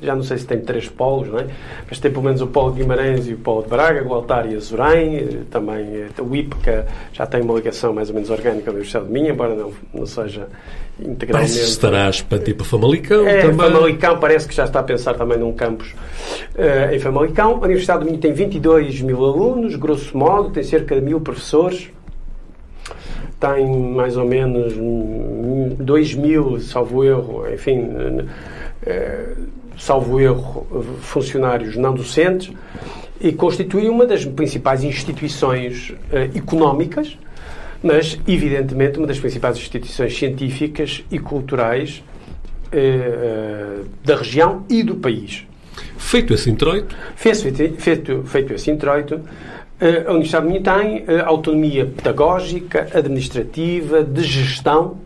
já 0.00 0.14
não 0.14 0.22
sei 0.22 0.38
se 0.38 0.46
tem 0.46 0.60
três 0.60 0.88
polos, 0.88 1.28
não 1.28 1.38
é? 1.38 1.46
mas 1.88 1.98
tem 1.98 2.10
pelo 2.10 2.24
menos 2.24 2.40
o 2.40 2.46
polo 2.46 2.72
de 2.72 2.80
Guimarães 2.80 3.26
e 3.26 3.34
o 3.34 3.38
polo 3.38 3.62
de 3.62 3.68
Braga, 3.68 4.02
Gualtar 4.02 4.50
e 4.50 4.56
Azurém, 4.56 5.16
eh, 5.16 5.38
também 5.50 5.84
eh, 5.94 6.08
o 6.20 6.34
IPCA 6.34 6.86
já 7.12 7.26
tem 7.26 7.42
uma 7.42 7.54
ligação 7.54 7.92
mais 7.92 8.08
ou 8.08 8.14
menos 8.14 8.30
orgânica 8.30 8.64
com 8.64 8.70
a 8.70 8.72
Universidade 8.72 9.06
de 9.06 9.12
Minha, 9.12 9.30
embora 9.30 9.54
não, 9.54 9.72
não 9.92 10.06
seja 10.06 10.48
integralmente... 10.98 11.32
Parece 11.32 11.58
que 11.58 11.64
estará 11.64 12.06
a 12.06 12.10
expandir 12.10 12.56
para 12.56 12.64
Famalicão 12.64 13.26
é, 13.26 13.42
também. 13.42 13.56
Famalicão 13.56 14.18
parece 14.18 14.48
que 14.48 14.54
já 14.54 14.64
está 14.64 14.80
a 14.80 14.82
pensar 14.82 15.14
também 15.14 15.38
num 15.38 15.52
campus 15.52 15.92
uh, 15.92 16.94
em 16.94 16.98
Famalicão. 16.98 17.56
A 17.56 17.64
Universidade 17.64 18.00
de 18.00 18.06
Minho 18.06 18.18
tem 18.18 18.32
22 18.32 19.02
mil 19.02 19.24
alunos, 19.24 19.76
grosso 19.76 20.16
modo, 20.16 20.50
tem 20.50 20.62
cerca 20.62 20.94
de 20.94 21.02
mil 21.02 21.20
professores, 21.20 21.90
tem 23.38 23.66
mais 23.66 24.16
ou 24.16 24.24
menos 24.24 24.74
2 25.78 26.14
mil, 26.14 26.60
salvo 26.60 27.04
erro, 27.04 27.44
enfim... 27.52 27.80
Uh, 27.80 29.56
salvo 29.78 30.20
erro, 30.20 30.66
funcionários 31.00 31.76
não 31.76 31.94
docentes, 31.94 32.50
e 33.20 33.32
constitui 33.32 33.88
uma 33.88 34.06
das 34.06 34.24
principais 34.24 34.82
instituições 34.84 35.90
uh, 35.90 36.36
económicas, 36.36 37.18
mas, 37.82 38.18
evidentemente, 38.26 38.98
uma 38.98 39.06
das 39.06 39.18
principais 39.18 39.56
instituições 39.56 40.16
científicas 40.16 41.04
e 41.10 41.18
culturais 41.18 42.02
uh, 42.68 43.84
da 44.04 44.16
região 44.16 44.64
e 44.68 44.82
do 44.82 44.96
país. 44.96 45.46
Feito 45.98 46.32
esse 46.32 46.50
introito? 46.50 46.96
Feito, 47.14 47.78
feito, 47.78 48.22
feito 48.24 48.52
esse 48.54 48.70
introito, 48.70 49.20
a 49.80 50.10
Universidade 50.10 50.46
de 50.46 50.52
Minho 50.52 50.62
tem 50.62 51.04
autonomia 51.24 51.86
pedagógica, 51.86 52.88
administrativa, 52.94 54.02
de 54.02 54.22
gestão 54.22 54.98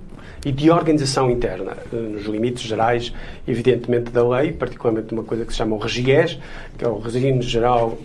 e 0.44 0.52
de 0.52 0.70
organização 0.70 1.30
interna, 1.30 1.76
eh, 1.92 1.96
nos 1.96 2.24
limites 2.24 2.62
gerais, 2.62 3.12
evidentemente, 3.46 4.10
da 4.10 4.26
lei, 4.26 4.52
particularmente 4.52 5.12
uma 5.12 5.22
coisa 5.22 5.44
que 5.44 5.52
se 5.52 5.58
chama 5.58 5.76
o 5.76 5.78
REGIES, 5.78 6.38
que 6.78 6.84
é 6.84 6.88
o 6.88 6.98
Regime 6.98 7.42
Geral 7.42 7.98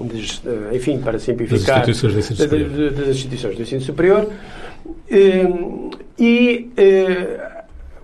eh, 0.00 0.76
enfim, 0.76 0.98
para 0.98 1.18
simplificar, 1.18 1.80
das 1.80 1.88
instituições 1.88 2.12
do 2.12 2.18
ensino 2.18 2.36
superior. 2.36 2.92
Das 2.92 3.08
instituições 3.08 3.56
do 3.56 3.62
ensino 3.62 3.80
superior. 3.80 4.28
Eh, 5.10 5.48
e 6.18 6.70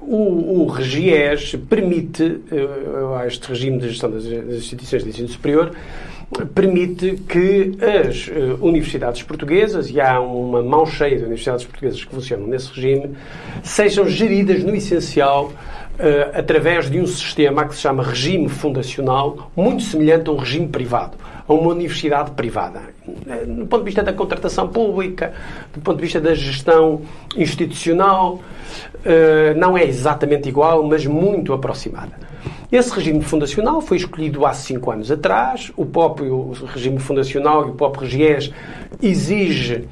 o, 0.00 0.62
o 0.62 0.66
RGIES 0.66 1.56
permite, 1.68 2.24
uh, 2.24 3.24
este 3.26 3.48
regime 3.48 3.78
de 3.78 3.90
gestão 3.90 4.10
das, 4.10 4.24
das 4.24 4.56
instituições 4.56 5.04
de 5.04 5.10
ensino 5.10 5.28
superior, 5.28 5.72
permite 6.54 7.16
que 7.28 7.72
as 7.82 8.28
uh, 8.28 8.64
universidades 8.64 9.22
portuguesas, 9.22 9.90
e 9.90 10.00
há 10.00 10.20
uma 10.20 10.62
mão 10.62 10.86
cheia 10.86 11.16
de 11.16 11.24
universidades 11.24 11.64
portuguesas 11.64 12.04
que 12.04 12.14
funcionam 12.14 12.46
nesse 12.46 12.68
regime, 12.72 13.16
sejam 13.62 14.08
geridas 14.08 14.62
no 14.62 14.74
essencial 14.74 15.46
uh, 15.46 16.38
através 16.38 16.88
de 16.88 17.00
um 17.00 17.06
sistema 17.06 17.64
que 17.66 17.74
se 17.74 17.80
chama 17.80 18.02
regime 18.02 18.48
fundacional, 18.48 19.50
muito 19.56 19.82
semelhante 19.82 20.30
a 20.30 20.32
um 20.32 20.36
regime 20.36 20.68
privado, 20.68 21.16
a 21.48 21.52
uma 21.52 21.72
universidade 21.72 22.30
privada. 22.32 22.80
Do 23.46 23.66
ponto 23.66 23.80
de 23.80 23.86
vista 23.86 24.04
da 24.04 24.12
contratação 24.12 24.68
pública, 24.68 25.32
do 25.74 25.80
ponto 25.80 25.96
de 25.96 26.02
vista 26.02 26.20
da 26.20 26.32
gestão 26.32 27.02
institucional, 27.36 28.40
não 29.56 29.76
é 29.76 29.84
exatamente 29.84 30.48
igual, 30.48 30.84
mas 30.84 31.04
muito 31.06 31.52
aproximada. 31.52 32.29
Esse 32.70 32.94
regime 32.94 33.20
fundacional 33.22 33.80
foi 33.80 33.96
escolhido 33.96 34.46
há 34.46 34.52
cinco 34.52 34.92
anos 34.92 35.10
atrás. 35.10 35.72
O 35.76 35.84
próprio 35.84 36.52
regime 36.66 37.00
fundacional 37.00 37.66
e 37.66 37.70
o 37.70 37.74
próprio 37.74 38.06
RGES 38.06 38.52
exige 39.02 39.88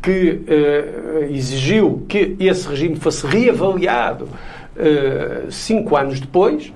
que, 0.00 0.40
uh, 0.48 1.24
exigiu 1.34 2.04
que 2.08 2.36
esse 2.38 2.68
regime 2.68 2.96
fosse 2.96 3.26
reavaliado 3.26 4.24
uh, 4.26 5.50
cinco 5.50 5.96
anos 5.96 6.20
depois 6.20 6.72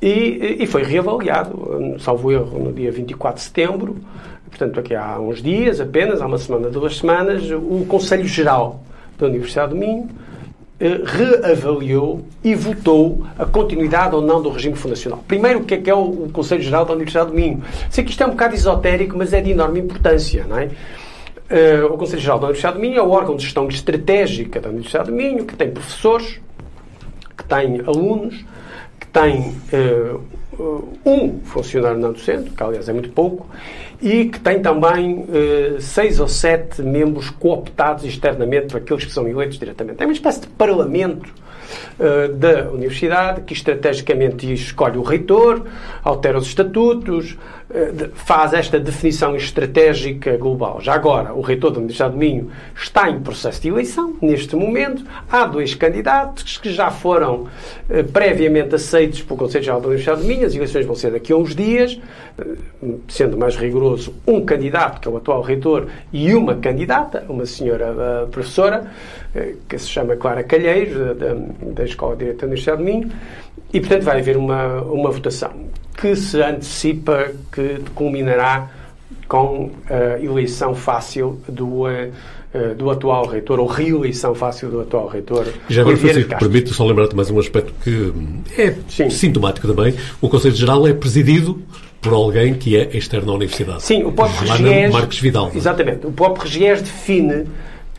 e, 0.00 0.56
e, 0.60 0.66
foi 0.66 0.82
reavaliado, 0.82 1.96
salvo 1.98 2.32
erro, 2.32 2.58
no 2.58 2.72
dia 2.72 2.90
24 2.90 3.36
de 3.36 3.42
setembro, 3.42 3.96
portanto, 4.48 4.80
aqui 4.80 4.94
há 4.94 5.20
uns 5.20 5.42
dias 5.42 5.78
apenas, 5.78 6.22
há 6.22 6.26
uma 6.26 6.38
semana, 6.38 6.70
duas 6.70 6.96
semanas, 6.96 7.42
o 7.50 7.84
Conselho 7.86 8.26
Geral 8.26 8.82
da 9.18 9.26
Universidade 9.26 9.74
do 9.74 9.76
Minho 9.76 10.08
eh, 10.08 10.29
reavaliou 10.80 12.24
e 12.42 12.54
votou 12.54 13.26
a 13.38 13.44
continuidade 13.44 14.14
ou 14.14 14.22
não 14.22 14.40
do 14.40 14.48
regime 14.48 14.74
fundacional. 14.74 15.22
Primeiro, 15.28 15.60
o 15.60 15.64
que 15.64 15.74
é 15.74 15.76
que 15.76 15.90
é 15.90 15.94
o 15.94 16.30
Conselho 16.32 16.62
Geral 16.62 16.86
da 16.86 16.94
Universidade 16.94 17.30
do 17.30 17.36
Minho? 17.36 17.62
Sei 17.90 18.02
que 18.02 18.10
isto 18.10 18.22
é 18.22 18.26
um 18.26 18.30
bocado 18.30 18.54
esotérico, 18.54 19.16
mas 19.16 19.32
é 19.32 19.40
de 19.40 19.50
enorme 19.50 19.80
importância, 19.80 20.46
não 20.48 20.58
é? 20.58 20.70
Eh, 21.50 21.82
o 21.82 21.98
Conselho 21.98 22.22
Geral 22.22 22.38
da 22.38 22.46
Universidade 22.46 22.76
do 22.76 22.80
Minho 22.80 22.98
é 22.98 23.02
o 23.02 23.10
órgão 23.10 23.36
de 23.36 23.42
gestão 23.42 23.68
estratégica 23.68 24.60
da 24.60 24.70
Universidade 24.70 25.10
do 25.10 25.16
Minho, 25.16 25.44
que 25.44 25.56
tem 25.56 25.70
professores, 25.70 26.40
que 27.36 27.44
tem 27.44 27.80
alunos, 27.80 28.44
que 29.00 29.06
tem 29.08 29.56
uh, 29.72 30.20
um 31.04 31.40
funcionário 31.40 31.98
não 31.98 32.12
docente, 32.12 32.50
que 32.50 32.62
aliás 32.62 32.88
é 32.88 32.92
muito 32.92 33.10
pouco, 33.10 33.48
e 34.00 34.26
que 34.26 34.40
tem 34.40 34.60
também 34.60 35.20
uh, 35.20 35.80
seis 35.80 36.18
ou 36.20 36.28
sete 36.28 36.82
membros 36.82 37.30
cooptados 37.30 38.04
externamente 38.04 38.68
por 38.68 38.78
aqueles 38.78 39.04
que 39.04 39.12
são 39.12 39.28
eleitos 39.28 39.58
diretamente. 39.58 40.02
É 40.02 40.06
uma 40.06 40.12
espécie 40.12 40.40
de 40.40 40.46
parlamento 40.48 41.32
uh, 41.98 42.32
da 42.34 42.70
universidade 42.70 43.42
que 43.42 43.52
estrategicamente 43.52 44.50
escolhe 44.52 44.96
o 44.96 45.02
reitor, 45.02 45.66
altera 46.02 46.38
os 46.38 46.46
estatutos, 46.46 47.36
faz 48.14 48.52
esta 48.52 48.80
definição 48.80 49.36
estratégica 49.36 50.36
global. 50.36 50.80
Já 50.80 50.94
agora, 50.94 51.32
o 51.32 51.40
reitor 51.40 51.70
da 51.70 51.78
Universidade 51.78 52.12
do 52.12 52.18
Minho 52.18 52.50
está 52.74 53.08
em 53.08 53.20
processo 53.20 53.62
de 53.62 53.68
eleição, 53.68 54.16
neste 54.20 54.56
momento. 54.56 55.04
Há 55.30 55.46
dois 55.46 55.74
candidatos 55.74 56.58
que 56.58 56.72
já 56.72 56.90
foram 56.90 57.46
eh, 57.88 58.02
previamente 58.02 58.74
aceitos 58.74 59.22
pelo 59.22 59.38
Conselho 59.38 59.64
Geral 59.64 59.80
da 59.80 59.86
Universidade 59.86 60.22
do 60.22 60.26
Minho. 60.26 60.46
As 60.46 60.54
eleições 60.54 60.84
vão 60.84 60.96
ser 60.96 61.12
daqui 61.12 61.32
a 61.32 61.36
uns 61.36 61.54
dias. 61.54 62.00
Eh, 62.38 62.44
sendo 63.08 63.36
mais 63.36 63.56
rigoroso, 63.56 64.14
um 64.26 64.44
candidato, 64.44 65.00
que 65.00 65.06
é 65.06 65.10
o 65.10 65.16
atual 65.16 65.42
reitor, 65.42 65.86
e 66.12 66.34
uma 66.34 66.56
candidata, 66.56 67.24
uma 67.28 67.46
senhora 67.46 68.26
professora, 68.30 68.90
que 69.68 69.78
se 69.78 69.86
chama 69.86 70.16
Clara 70.16 70.42
Calheiros, 70.42 71.16
da, 71.16 71.36
da 71.72 71.84
Escola 71.84 72.14
de 72.14 72.20
Direito 72.20 72.40
da 72.40 72.46
Universidade 72.46 72.78
do 72.78 72.84
Minho. 72.84 73.10
E, 73.72 73.80
portanto, 73.80 74.02
vai 74.02 74.18
haver 74.18 74.36
uma, 74.36 74.82
uma 74.82 75.10
votação 75.10 75.50
que 75.96 76.16
se 76.16 76.42
antecipa 76.42 77.32
que 77.52 77.78
culminará 77.94 78.70
com 79.28 79.70
a 79.88 80.18
eleição 80.22 80.74
fácil 80.74 81.40
do, 81.48 81.84
uh, 81.84 82.10
do 82.76 82.90
atual 82.90 83.26
reitor, 83.26 83.60
ou 83.60 83.66
reeleição 83.66 84.34
fácil 84.34 84.70
do 84.70 84.80
atual 84.80 85.06
reitor. 85.06 85.46
Já 85.68 85.82
agora, 85.82 85.96
Francisco, 85.96 86.36
permite 86.38 86.70
só 86.70 86.84
lembrar-te 86.84 87.14
mais 87.14 87.30
um 87.30 87.38
aspecto 87.38 87.72
que 87.84 88.12
é 88.60 88.74
Sim. 88.88 89.08
sintomático 89.08 89.68
também. 89.68 89.94
O 90.20 90.28
Conselho 90.28 90.56
Geral 90.56 90.86
é 90.88 90.92
presidido 90.92 91.62
por 92.00 92.12
alguém 92.12 92.54
que 92.54 92.76
é 92.76 92.96
externo 92.96 93.30
à 93.30 93.34
Universidade. 93.36 93.82
Sim, 93.82 94.04
o 94.04 94.10
próprio 94.10 94.50
Regiés... 94.50 94.92
Marques 94.92 95.18
Vidal. 95.20 95.52
Exatamente. 95.54 96.06
O 96.06 96.12
próprio 96.12 96.44
Regiés 96.44 96.82
define 96.82 97.46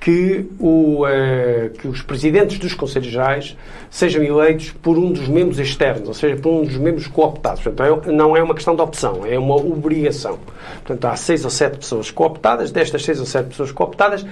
que, 0.02 0.48
o, 0.60 1.06
uh, 1.06 1.70
que 1.78 1.88
os 1.88 2.02
presidentes 2.02 2.58
dos 2.58 2.74
Conselhos 2.74 3.08
Gerais 3.08 3.56
sejam 3.88 4.24
eleitos 4.24 4.72
por 4.72 4.98
um 4.98 5.12
dos 5.12 5.28
membros 5.28 5.60
externos, 5.60 6.08
ou 6.08 6.14
seja, 6.16 6.36
por 6.38 6.52
um 6.52 6.66
dos 6.66 6.76
membros 6.76 7.06
cooptados. 7.06 7.62
Portanto, 7.62 8.10
é, 8.10 8.12
não 8.12 8.36
é 8.36 8.42
uma 8.42 8.56
questão 8.56 8.76
de 8.76 8.82
opção, 8.82 9.24
é 9.24 9.38
uma 9.38 9.56
obrigação. 9.56 10.40
Portanto, 10.84 11.06
há 11.06 11.16
seis 11.16 11.46
ou 11.46 11.52
sete 11.52 11.78
pessoas 11.78 12.10
cooptadas, 12.10 12.72
destas 12.72 13.06
seis 13.06 13.20
ou 13.20 13.28
sete 13.28 13.50
pessoas 13.50 13.72
cooptadas, 13.72 14.26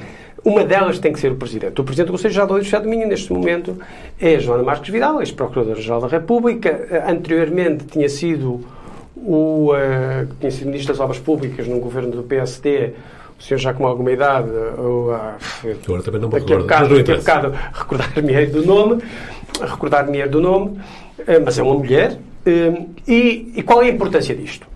uma 0.44 0.64
delas 0.64 0.98
tem 0.98 1.14
que 1.14 1.20
ser 1.20 1.32
o 1.32 1.36
Presidente. 1.36 1.80
O 1.80 1.84
Presidente 1.84 2.08
do 2.08 2.14
Conselho 2.14 2.34
Geral 2.34 2.48
do 2.48 2.90
Minho, 2.90 3.08
neste 3.08 3.32
momento, 3.32 3.78
é 4.20 4.40
Joana 4.40 4.64
Marques 4.64 4.90
Vidal, 4.90 5.20
ex-Procuradora-Geral 5.20 6.02
da 6.02 6.08
República. 6.08 7.04
Anteriormente 7.08 7.86
tinha 7.86 8.10
sido 8.10 8.66
o 9.16 9.74
uh, 9.74 10.28
tinha 10.40 10.50
sido 10.50 10.68
Ministro 10.68 10.94
das 10.94 11.00
Obras 11.00 11.20
Públicas 11.20 11.68
no 11.68 11.80
governo 11.80 12.10
do 12.10 12.24
PSD, 12.24 12.94
o 13.40 13.44
senhor 13.44 13.60
já 13.60 13.74
com 13.74 13.88
alguma 13.88 14.12
idade, 14.12 14.50
ou, 14.78 15.12
ah, 15.12 15.38
Agora 15.88 16.04
também 16.04 16.22
não 16.22 16.30
me 16.30 16.40
bocado, 16.40 16.96
daqui 16.98 17.12
a 17.12 17.16
bocado 17.16 17.54
recordar-me 17.74 18.46
do 18.48 18.66
nome, 18.66 19.02
recordar-me 19.62 20.28
do 20.28 20.42
nome, 20.42 20.80
eh, 21.26 21.40
mas 21.40 21.58
é 21.58 21.64
uma 21.64 21.76
mulher. 21.76 22.18
Eh, 22.46 22.86
e, 23.08 23.54
e 23.56 23.64
qual 23.64 23.82
é 23.82 23.86
a 23.86 23.90
importância 23.90 24.36
disto? 24.36 24.68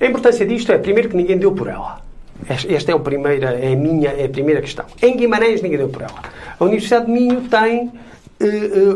A 0.00 0.06
importância 0.06 0.46
disto 0.46 0.70
é, 0.70 0.78
primeiro, 0.78 1.08
que 1.08 1.16
ninguém 1.16 1.36
deu 1.36 1.52
por 1.52 1.66
ela. 1.66 2.00
Esta 2.48 2.92
é 2.92 2.94
a 2.94 2.98
primeira, 2.98 3.52
é 3.52 3.72
a 3.72 3.76
minha, 3.76 4.10
é 4.10 4.26
a 4.26 4.28
primeira 4.28 4.60
questão. 4.60 4.84
Em 5.02 5.16
Guimarães 5.16 5.62
ninguém 5.62 5.78
deu 5.78 5.88
por 5.88 6.02
ela. 6.02 6.22
A 6.58 6.64
Universidade 6.64 7.06
de 7.06 7.12
Minho 7.12 7.42
tem 7.42 7.92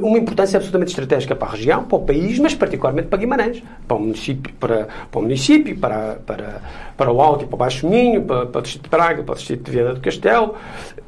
uma 0.03 0.19
importância 0.19 0.57
absolutamente 0.57 0.91
estratégica 0.91 1.35
para 1.35 1.49
a 1.49 1.51
região, 1.53 1.85
para 1.85 1.97
o 1.97 2.05
país, 2.05 2.39
mas 2.39 2.55
particularmente 2.55 3.09
para 3.09 3.19
Guimarães, 3.19 3.63
para 3.87 3.97
o 3.97 4.01
município, 4.01 4.53
para, 4.59 4.89
para, 5.11 5.19
o 5.19 5.23
município, 5.23 5.79
para, 5.79 6.19
para, 6.27 6.63
para 6.97 7.13
o 7.13 7.21
Alto 7.21 7.45
e 7.45 7.47
para 7.47 7.55
o 7.55 7.59
Baixo 7.59 7.89
Minho, 7.89 8.23
para, 8.23 8.47
para 8.47 8.59
o 8.59 8.63
Distrito 8.63 8.85
de 8.85 8.89
Praga, 8.91 9.23
para 9.23 9.33
o 9.33 9.37
Distrito 9.37 9.65
de 9.65 9.71
Viana 9.71 9.95
do 9.95 10.01
Castelo, 10.01 10.55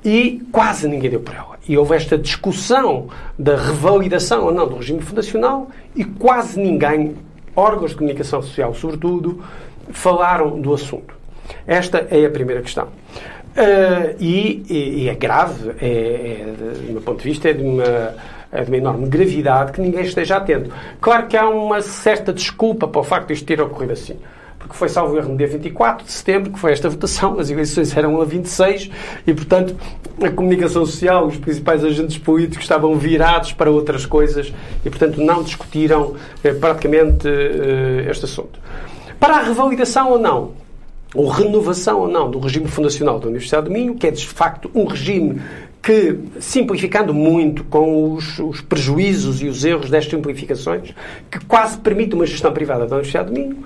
e 0.05 0.43
quase 0.53 0.89
ninguém 0.89 1.11
deu 1.11 1.21
por 1.21 1.35
ela. 1.35 1.59
E 1.69 1.77
houve 1.77 1.95
esta 1.95 2.17
discussão 2.17 3.09
da 3.39 3.57
revalidação 3.57 4.45
ou 4.45 4.53
não 4.53 4.67
do 4.67 4.77
regime 4.77 5.01
fundacional 5.01 5.69
e 5.95 6.05
quase 6.05 6.61
ninguém, 6.61 7.17
órgãos 7.55 7.91
de 7.91 7.97
comunicação 7.97 8.41
social 8.43 8.75
sobretudo, 8.75 9.43
falaram 9.91 10.61
do 10.61 10.73
assunto. 10.73 11.15
Esta 11.67 12.07
é 12.11 12.25
a 12.25 12.31
primeira 12.31 12.63
questão. 12.63 12.89
Uh, 13.51 14.15
e, 14.21 14.63
e, 14.71 15.09
é 15.09 15.15
grave, 15.15 15.71
é, 15.81 15.87
é, 15.87 16.55
do 16.87 16.93
meu 16.93 17.03
ponto 17.03 17.19
de 17.19 17.29
vista, 17.29 17.49
é 17.49 17.53
de, 17.53 17.63
uma, 17.65 18.15
é 18.53 18.63
de 18.63 18.71
uma 18.71 18.77
enorme 18.77 19.09
gravidade 19.09 19.73
que 19.73 19.81
ninguém 19.81 20.03
esteja 20.03 20.37
atento. 20.37 20.71
Claro 21.01 21.27
que 21.27 21.37
há 21.37 21.49
uma 21.49 21.83
certa 21.83 22.33
desculpa 22.33 22.87
para 22.87 23.01
o 23.01 23.05
facto 23.05 23.29
de 23.29 23.35
isto 23.35 23.47
ter 23.47 23.61
ocorrido 23.61 23.93
assim. 23.93 24.17
Porque 24.57 24.75
foi, 24.75 24.89
salvo 24.89 25.17
erro, 25.17 25.31
no 25.31 25.37
dia 25.37 25.49
24 25.49 26.07
de 26.07 26.13
setembro, 26.13 26.53
que 26.53 26.59
foi 26.59 26.71
esta 26.71 26.89
votação, 26.89 27.41
as 27.41 27.51
eleições 27.51 27.97
eram 27.97 28.21
a 28.21 28.25
26, 28.25 28.91
e, 29.27 29.35
portanto, 29.35 29.75
a 30.23 30.31
comunicação 30.31 30.87
social, 30.87 31.27
os 31.27 31.37
principais 31.37 31.83
agentes 31.83 32.19
políticos 32.19 32.65
estavam 32.65 32.95
virados 32.95 33.53
para 33.53 33.71
outras 33.71 34.07
coisas 34.07 34.53
e, 34.85 34.91
portanto, 34.91 35.21
não 35.21 35.43
discutiram 35.43 36.15
eh, 36.45 36.53
praticamente 36.53 37.27
eh, 37.27 38.07
este 38.11 38.27
assunto. 38.27 38.61
Para 39.19 39.39
a 39.39 39.43
revalidação 39.43 40.11
ou 40.11 40.19
não, 40.19 40.53
ou 41.15 41.29
renovação 41.29 42.01
ou 42.01 42.09
não 42.09 42.31
do 42.31 42.39
regime 42.39 42.69
fundacional 42.69 43.19
da 43.19 43.27
Universidade 43.27 43.67
do 43.67 43.73
Minho, 43.73 43.95
que 43.95 44.07
é 44.07 44.11
de 44.11 44.27
facto 44.27 44.71
um 44.75 44.85
regime 44.85 45.41
que, 45.83 46.19
simplificando 46.39 47.15
muito 47.15 47.65
com 47.65 48.13
os, 48.13 48.39
os, 48.39 48.61
prejuízos 48.61 49.43
e 49.43 49.47
os 49.47 49.65
erros 49.65 49.91
destas 49.91 50.11
simplificações, 50.11 50.95
que 51.31 51.45
quase 51.47 51.79
permite 51.79 52.15
uma 52.15 52.27
gestão 52.27 52.53
privada 52.53 52.87
da 52.87 52.97
Universidade 52.97 53.29
do 53.29 53.35
Minho, 53.35 53.65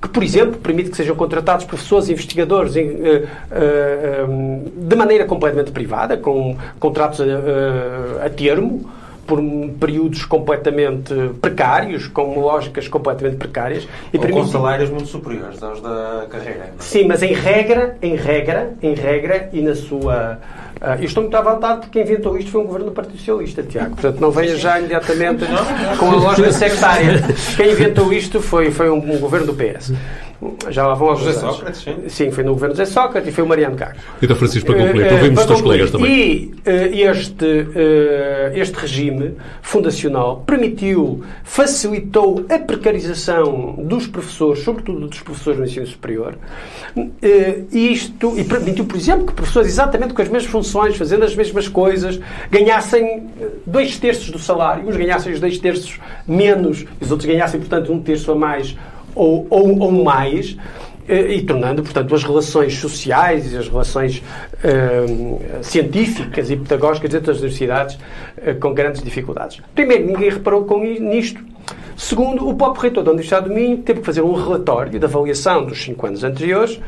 que, 0.00 0.08
por 0.08 0.22
exemplo, 0.22 0.58
permite 0.58 0.90
que 0.90 0.96
sejam 0.96 1.16
contratados 1.16 1.64
professores 1.64 2.08
e 2.08 2.12
investigadores 2.12 2.76
em, 2.76 2.90
uh, 2.90 3.26
uh, 4.28 4.70
de 4.76 4.96
maneira 4.96 5.24
completamente 5.24 5.72
privada, 5.72 6.18
com 6.18 6.56
contratos 6.78 7.20
a 8.22 8.28
termo, 8.28 8.84
por 9.26 9.42
períodos 9.80 10.24
completamente 10.24 11.14
precários, 11.40 12.06
com 12.08 12.38
lógicas 12.38 12.88
completamente 12.88 13.36
precárias. 13.36 13.84
E 14.12 14.16
Ou 14.16 14.22
permite... 14.22 14.40
com 14.40 14.46
salários 14.46 14.90
muito 14.90 15.06
superiores 15.06 15.62
aos 15.62 15.80
da 15.80 16.26
carreira. 16.30 16.72
Sim, 16.78 17.06
mas 17.06 17.22
em 17.22 17.32
regra, 17.32 17.96
em 18.00 18.16
regra, 18.16 18.74
em 18.82 18.94
regra 18.94 19.48
e 19.52 19.60
na 19.60 19.74
sua 19.74 20.38
Uh, 20.80 20.98
eu 20.98 21.04
estou 21.04 21.22
muito 21.22 21.36
à 21.36 21.40
vontade 21.40 21.80
porque 21.80 21.92
quem 21.92 22.02
inventou 22.02 22.36
isto 22.36 22.50
foi 22.50 22.60
um 22.60 22.64
governo 22.64 22.86
do 22.86 22.92
Partido 22.92 23.18
Socialista, 23.18 23.62
Tiago. 23.62 23.90
Portanto, 23.90 24.20
não 24.20 24.30
venha 24.30 24.56
já 24.56 24.78
imediatamente 24.78 25.44
com 25.98 26.10
a 26.10 26.14
lógica 26.16 26.52
sectária. 26.52 27.22
Quem 27.56 27.72
inventou 27.72 28.12
isto 28.12 28.40
foi, 28.40 28.70
foi 28.70 28.90
um, 28.90 28.96
um 28.96 29.18
governo 29.18 29.46
do 29.46 29.54
PS. 29.54 29.92
Já 30.68 30.86
lá 30.86 30.94
vão 30.94 31.08
aos 31.08 31.20
José 31.20 31.32
Sócrates, 31.38 31.80
sim. 31.80 31.96
Sim, 32.08 32.30
foi 32.30 32.44
no 32.44 32.52
governo 32.52 32.74
José 32.74 32.90
Sócrates 32.90 33.28
e 33.28 33.32
foi 33.32 33.44
o 33.44 33.46
Mariano 33.46 33.76
Cago. 33.76 33.94
Então, 34.20 34.36
Francisco, 34.36 34.66
para 34.66 34.84
concluir, 34.84 35.10
uh, 35.10 35.14
ouvimos 35.14 35.40
os 35.40 35.46
teus 35.46 35.62
colegas 35.62 35.90
também. 35.90 36.10
E 36.10 36.54
uh, 36.66 37.10
este, 37.10 37.66
este 38.54 38.74
regime 38.74 39.34
fundacional 39.62 40.42
permitiu, 40.46 41.22
facilitou 41.44 42.44
a 42.50 42.58
precarização 42.58 43.76
dos 43.78 44.06
professores, 44.06 44.62
sobretudo 44.62 45.06
dos 45.06 45.20
professores 45.20 45.58
no 45.58 45.64
ensino 45.66 45.86
superior, 45.86 46.36
e 47.72 47.92
isto, 47.92 48.38
e 48.38 48.44
permitiu, 48.44 48.84
por 48.84 48.96
exemplo, 48.96 49.26
que 49.26 49.32
professores 49.32 49.68
exatamente 49.68 50.12
com 50.12 50.22
as 50.22 50.28
mesmas 50.28 50.50
funções, 50.50 50.63
fazendo 50.96 51.24
as 51.24 51.34
mesmas 51.34 51.68
coisas, 51.68 52.20
ganhassem 52.50 53.28
dois 53.66 53.98
terços 53.98 54.30
do 54.30 54.38
salário, 54.38 54.88
uns 54.88 54.96
ganhassem 54.96 55.32
os 55.32 55.40
dois 55.40 55.58
terços 55.58 55.98
menos, 56.26 56.84
os 57.00 57.10
outros 57.10 57.28
ganhassem, 57.28 57.60
portanto, 57.60 57.92
um 57.92 58.00
terço 58.00 58.32
a 58.32 58.34
mais 58.34 58.76
ou, 59.14 59.46
ou, 59.50 59.78
ou 59.78 59.92
mais, 59.92 60.56
eh, 61.08 61.34
e 61.34 61.42
tornando, 61.42 61.82
portanto, 61.82 62.14
as 62.14 62.24
relações 62.24 62.78
sociais 62.78 63.52
e 63.52 63.56
as 63.56 63.68
relações 63.68 64.22
uh, 64.64 65.62
científicas 65.62 66.50
e 66.50 66.56
pedagógicas 66.56 67.10
dentro 67.10 67.26
das 67.26 67.38
universidades 67.38 67.98
com 68.60 68.72
grandes 68.74 69.02
dificuldades. 69.02 69.60
Primeiro, 69.74 70.06
ninguém 70.06 70.30
reparou 70.30 70.64
com 70.64 70.78
nisto. 70.80 71.40
Segundo, 71.96 72.48
o 72.48 72.54
próprio 72.54 72.82
reitor 72.82 73.04
da 73.04 73.10
Universidade 73.10 73.48
do 73.48 73.54
Minho 73.54 73.78
teve 73.78 74.00
que 74.00 74.06
fazer 74.06 74.22
um 74.22 74.32
relatório 74.32 74.98
de 74.98 75.04
avaliação 75.04 75.64
dos 75.64 75.82
cinco 75.82 76.06
anos 76.06 76.24
anteriores, 76.24 76.80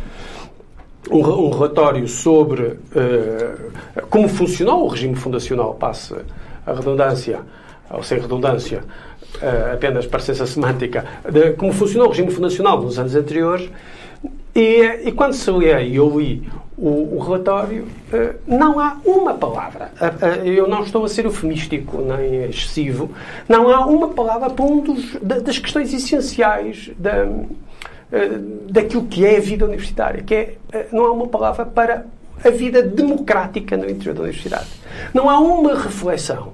um, 1.10 1.50
relatório 1.50 2.06
sobre 2.08 2.62
uh, 2.62 4.02
como 4.10 4.28
funcionou 4.28 4.84
o 4.84 4.88
regime 4.88 5.14
fundacional, 5.14 5.74
passa 5.74 6.24
a 6.66 6.72
redundância, 6.72 7.40
ou 7.90 8.02
sem 8.02 8.18
redundância, 8.18 8.82
uh, 9.36 9.74
apenas 9.74 10.06
parecença 10.06 10.46
semântica, 10.46 11.04
de 11.30 11.52
como 11.52 11.72
funcionou 11.72 12.08
o 12.08 12.10
regime 12.10 12.30
fundacional 12.30 12.80
nos 12.80 12.98
anos 12.98 13.14
anteriores. 13.14 13.70
E, 14.54 15.08
e 15.08 15.12
quando 15.12 15.34
se 15.34 15.50
lê 15.50 15.84
e 15.84 15.96
eu 15.96 16.18
li 16.18 16.48
o, 16.78 17.16
o 17.16 17.18
relatório, 17.18 17.84
uh, 18.12 18.34
não 18.46 18.80
há 18.80 18.96
uma 19.04 19.34
palavra. 19.34 19.92
Eu 20.44 20.66
não 20.66 20.82
estou 20.82 21.04
a 21.04 21.08
ser 21.08 21.26
eufemístico 21.26 22.00
nem 22.00 22.44
excessivo. 22.44 23.10
Não 23.48 23.68
há 23.68 23.86
uma 23.86 24.08
palavra 24.08 24.50
para 24.50 24.64
um 24.64 24.80
dos, 24.80 25.14
da, 25.22 25.38
das 25.38 25.58
questões 25.58 25.92
essenciais 25.92 26.90
da, 26.98 27.28
daquilo 28.70 29.06
que 29.06 29.24
é 29.26 29.36
a 29.36 29.40
vida 29.40 29.64
universitária. 29.64 30.22
Que 30.22 30.34
é, 30.72 30.86
não 30.92 31.04
há 31.04 31.12
uma 31.12 31.28
palavra 31.28 31.64
para 31.64 32.06
a 32.44 32.50
vida 32.50 32.82
democrática 32.82 33.76
no 33.76 33.88
interior 33.88 34.14
da 34.14 34.22
universidade. 34.22 34.68
Não 35.12 35.28
há 35.28 35.38
uma 35.38 35.74
reflexão 35.74 36.52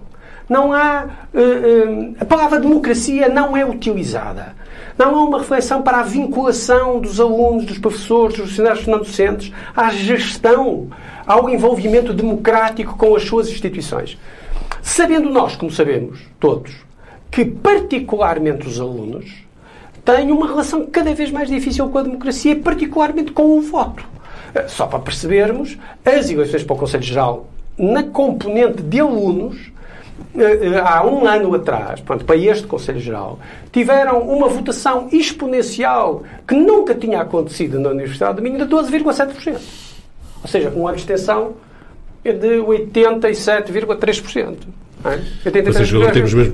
não 0.53 0.73
há. 0.73 1.07
Uh, 1.33 2.15
a 2.21 2.25
palavra 2.25 2.61
democracia 2.61 3.29
não 3.29 3.57
é 3.57 3.65
utilizada. 3.65 4.55
Não 4.99 5.17
há 5.17 5.25
uma 5.25 5.39
reflexão 5.39 5.81
para 5.81 6.01
a 6.01 6.03
vinculação 6.03 7.01
dos 7.01 7.19
alunos, 7.19 7.65
dos 7.65 7.79
professores, 7.79 8.37
dos 8.37 8.51
funcionários 8.51 8.87
não 8.87 8.99
docentes 8.99 9.51
à 9.75 9.91
gestão, 9.91 10.89
ao 11.27 11.49
envolvimento 11.49 12.13
democrático 12.13 12.97
com 12.99 13.17
as 13.17 13.23
suas 13.25 13.49
instituições. 13.49 14.19
Sabendo 14.83 15.31
nós, 15.31 15.57
como 15.57 15.71
sabemos 15.71 16.21
todos, 16.39 16.75
que 17.31 17.45
particularmente 17.45 18.67
os 18.67 18.79
alunos 18.79 19.41
têm 20.05 20.31
uma 20.31 20.47
relação 20.47 20.87
cada 20.87 21.15
vez 21.15 21.31
mais 21.31 21.49
difícil 21.49 21.89
com 21.89 21.99
a 21.99 22.03
democracia, 22.03 22.57
particularmente 22.57 23.33
com 23.33 23.57
o 23.57 23.61
voto. 23.61 24.05
Eh, 24.55 24.69
só 24.69 24.87
para 24.87 24.99
percebermos, 24.99 25.79
as 26.05 26.31
eleições 26.31 26.63
para 26.63 26.75
o 26.75 26.79
Conselho 26.79 27.03
Geral, 27.03 27.47
na 27.79 28.03
componente 28.03 28.83
de 28.83 29.01
alunos, 29.01 29.73
eh, 30.37 30.43
eh, 30.43 30.83
há 30.85 31.07
um 31.07 31.27
ano 31.27 31.55
atrás, 31.55 32.01
portanto, 32.01 32.27
para 32.27 32.37
este 32.37 32.67
Conselho 32.67 33.01
Geral, 33.01 33.39
tiveram 33.71 34.21
uma 34.21 34.49
votação 34.49 35.09
exponencial 35.13 36.25
que 36.47 36.55
nunca 36.55 36.95
tinha 36.95 37.21
acontecido 37.21 37.79
na 37.79 37.91
Universidade 37.91 38.37
do 38.37 38.43
Minho 38.43 38.59
de 38.59 38.65
12,7%. 38.65 39.61
Ou 40.43 40.49
seja, 40.49 40.71
com 40.71 40.81
uma 40.81 40.91
abstenção 40.91 41.55
de 42.25 42.59
87,3%. 42.61 44.57
É? 45.05 45.19
temos 46.13 46.35
mesmo 46.35 46.53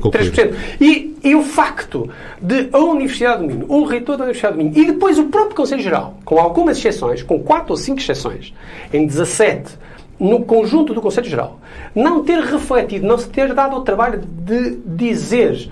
E, 0.81 1.17
e 1.23 1.35
o 1.35 1.43
facto 1.43 2.09
de 2.41 2.69
a 2.73 2.79
Universidade 2.79 3.43
do 3.43 3.47
Minho, 3.47 3.67
o 3.69 3.85
reitor 3.85 4.17
da 4.17 4.25
Universidade 4.25 4.57
do 4.57 4.63
Minho 4.63 4.73
e 4.77 4.87
depois 4.87 5.19
o 5.19 5.25
próprio 5.25 5.55
Conselho 5.55 5.83
Geral, 5.83 6.19
com 6.25 6.39
algumas 6.39 6.79
exceções, 6.79 7.23
com 7.23 7.41
4 7.41 7.73
ou 7.73 7.77
5 7.77 8.01
exceções, 8.01 8.55
em 8.93 9.07
17 9.07 9.77
no 10.19 10.45
conjunto 10.45 10.93
do 10.93 11.01
Conselho 11.01 11.29
Geral, 11.29 11.61
não 11.95 12.25
ter 12.25 12.41
refletido, 12.41 13.07
não 13.07 13.19
se 13.19 13.29
ter 13.29 13.55
dado 13.55 13.77
o 13.77 13.83
trabalho 13.83 14.21
de 14.21 14.77
dizer 14.85 15.71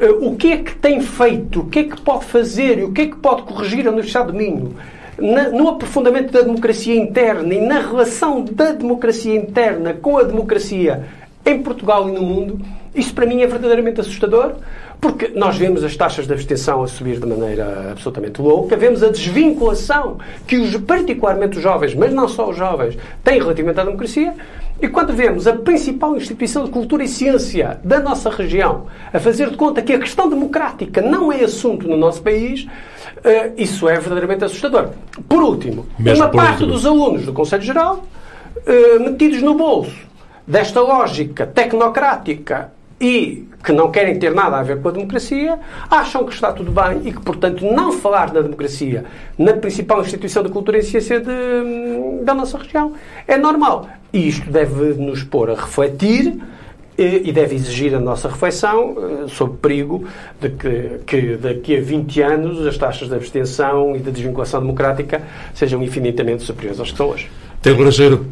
uh, 0.00 0.28
o 0.28 0.36
que 0.36 0.52
é 0.52 0.56
que 0.58 0.74
tem 0.74 1.00
feito, 1.00 1.60
o 1.60 1.66
que 1.66 1.78
é 1.78 1.84
que 1.84 2.00
pode 2.00 2.26
fazer 2.26 2.78
e 2.78 2.84
o 2.84 2.92
que 2.92 3.02
é 3.02 3.06
que 3.06 3.16
pode 3.16 3.42
corrigir 3.42 3.86
a 3.86 3.90
Universidade 3.90 4.32
do 4.32 4.36
Minho 4.36 4.74
na, 5.18 5.48
no 5.48 5.68
aprofundamento 5.68 6.32
da 6.32 6.42
democracia 6.42 6.94
interna 6.94 7.54
e 7.54 7.60
na 7.60 7.80
relação 7.80 8.44
da 8.44 8.72
democracia 8.72 9.34
interna 9.34 9.94
com 9.94 10.18
a 10.18 10.22
democracia 10.22 11.06
em 11.44 11.62
Portugal 11.62 12.08
e 12.08 12.12
no 12.12 12.22
mundo, 12.22 12.60
isso 12.94 13.12
para 13.14 13.26
mim 13.26 13.42
é 13.42 13.46
verdadeiramente 13.46 14.00
assustador. 14.00 14.52
Porque 15.00 15.32
nós 15.34 15.56
vemos 15.56 15.82
as 15.82 15.96
taxas 15.96 16.28
de 16.28 16.32
abstenção 16.32 16.80
a 16.80 16.86
subir 16.86 17.18
de 17.18 17.26
maneira 17.26 17.90
absolutamente 17.90 18.40
louca, 18.40 18.76
vemos 18.76 19.02
a 19.02 19.08
desvinculação 19.08 20.18
que 20.46 20.56
os, 20.56 20.76
particularmente 20.76 21.56
os 21.56 21.62
jovens, 21.62 21.92
mas 21.92 22.14
não 22.14 22.28
só 22.28 22.50
os 22.50 22.56
jovens, 22.56 22.96
têm 23.24 23.40
relativamente 23.40 23.80
à 23.80 23.84
democracia, 23.84 24.32
e 24.80 24.86
quando 24.86 25.12
vemos 25.12 25.48
a 25.48 25.54
principal 25.54 26.16
instituição 26.16 26.64
de 26.64 26.70
cultura 26.70 27.02
e 27.02 27.08
ciência 27.08 27.80
da 27.82 27.98
nossa 27.98 28.30
região 28.30 28.86
a 29.12 29.18
fazer 29.18 29.50
de 29.50 29.56
conta 29.56 29.82
que 29.82 29.92
a 29.92 29.98
questão 29.98 30.28
democrática 30.30 31.00
não 31.00 31.32
é 31.32 31.42
assunto 31.42 31.88
no 31.88 31.96
nosso 31.96 32.22
país, 32.22 32.64
uh, 32.64 33.52
isso 33.56 33.88
é 33.88 33.94
verdadeiramente 33.94 34.44
assustador. 34.44 34.90
Por 35.28 35.42
último, 35.42 35.84
Mesmo 35.98 36.22
uma 36.22 36.30
por 36.30 36.36
parte 36.36 36.62
último. 36.62 36.72
dos 36.72 36.86
alunos 36.86 37.26
do 37.26 37.32
Conselho 37.32 37.62
Geral 37.62 38.04
uh, 38.56 39.00
metidos 39.00 39.42
no 39.42 39.54
bolso 39.54 40.11
desta 40.46 40.80
lógica 40.80 41.46
tecnocrática 41.46 42.72
e 43.00 43.48
que 43.64 43.72
não 43.72 43.90
querem 43.90 44.16
ter 44.16 44.32
nada 44.32 44.58
a 44.58 44.62
ver 44.62 44.80
com 44.80 44.88
a 44.88 44.92
democracia, 44.92 45.58
acham 45.90 46.24
que 46.24 46.32
está 46.32 46.52
tudo 46.52 46.70
bem 46.70 47.00
e 47.04 47.12
que, 47.12 47.20
portanto, 47.20 47.64
não 47.64 47.92
falar 47.92 48.30
da 48.30 48.40
democracia 48.40 49.04
na 49.36 49.52
principal 49.54 50.00
instituição 50.02 50.42
de 50.42 50.50
cultura 50.50 50.78
e 50.78 50.82
ciência 50.82 51.20
de, 51.20 52.22
da 52.22 52.32
nossa 52.32 52.58
região 52.58 52.92
é 53.26 53.36
normal. 53.36 53.88
E 54.12 54.28
isto 54.28 54.48
deve 54.50 54.94
nos 54.94 55.24
pôr 55.24 55.50
a 55.50 55.54
refletir 55.54 56.40
eh, 56.96 57.22
e 57.24 57.32
deve 57.32 57.56
exigir 57.56 57.94
a 57.94 58.00
nossa 58.00 58.28
reflexão 58.28 58.96
eh, 58.96 59.28
sobre 59.28 59.54
o 59.54 59.56
perigo 59.56 60.04
de 60.40 60.50
que, 60.50 61.00
que 61.06 61.36
daqui 61.36 61.76
a 61.76 61.80
20 61.80 62.22
anos 62.22 62.66
as 62.66 62.76
taxas 62.76 63.08
de 63.08 63.14
abstenção 63.14 63.96
e 63.96 63.98
de 63.98 64.10
desvinculação 64.12 64.60
democrática 64.60 65.22
sejam 65.54 65.82
infinitamente 65.82 66.42
superiores 66.42 66.78
às 66.78 66.90
que 66.90 66.96
são 66.96 67.08
hoje. 67.08 67.28
Tiago 67.62 67.78
Grangeiro, 67.78 68.26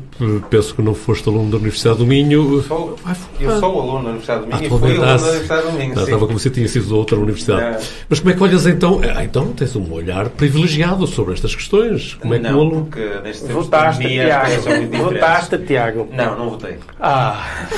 penso 0.51 0.75
que 0.75 0.83
não 0.83 0.93
foste 0.93 1.29
aluno 1.29 1.53
da 1.53 1.57
Universidade 1.57 1.99
do 1.99 2.07
Minho. 2.07 2.63
Sou, 2.65 2.99
eu 3.39 3.61
sou 3.61 3.81
aluno 3.81 4.03
da 4.03 4.09
Universidade 4.09 4.41
do 4.41 4.47
Minho 4.49 4.59
ah, 4.59 4.65
e 4.65 4.69
fui 4.69 4.91
aluno 4.91 5.07
da 5.07 5.15
Universidade 5.15 5.63
do 5.63 5.73
Minho. 5.73 5.95
Não, 5.95 6.03
estava 6.03 6.27
como 6.27 6.39
se 6.41 6.51
tinha 6.51 6.67
sido 6.67 6.87
de 6.87 6.95
outra 6.95 7.17
universidade. 7.17 7.79
Não. 7.79 7.87
Mas 8.09 8.19
como 8.19 8.33
é 8.33 8.35
que 8.37 8.43
olhas 8.43 8.67
então? 8.67 9.01
Ah, 9.05 9.25
então 9.25 9.53
tens 9.53 9.77
um 9.77 9.93
olhar 9.93 10.29
privilegiado 10.31 11.07
sobre 11.07 11.35
estas 11.35 11.55
questões. 11.55 12.15
Como 12.15 12.35
é 12.35 12.39
que 12.39 12.43
não, 12.43 12.59
um 12.59 12.61
aluno. 12.61 12.87
porque 12.87 13.21
neste 13.23 13.45
tempo 13.45 13.63
votaste, 13.63 14.09
Tiago. 14.09 15.05
Votaste, 15.05 15.59
Tiago. 15.59 16.09
Não, 16.13 16.37
não 16.37 16.51
votei. 16.51 16.79
Ah. 17.01 17.69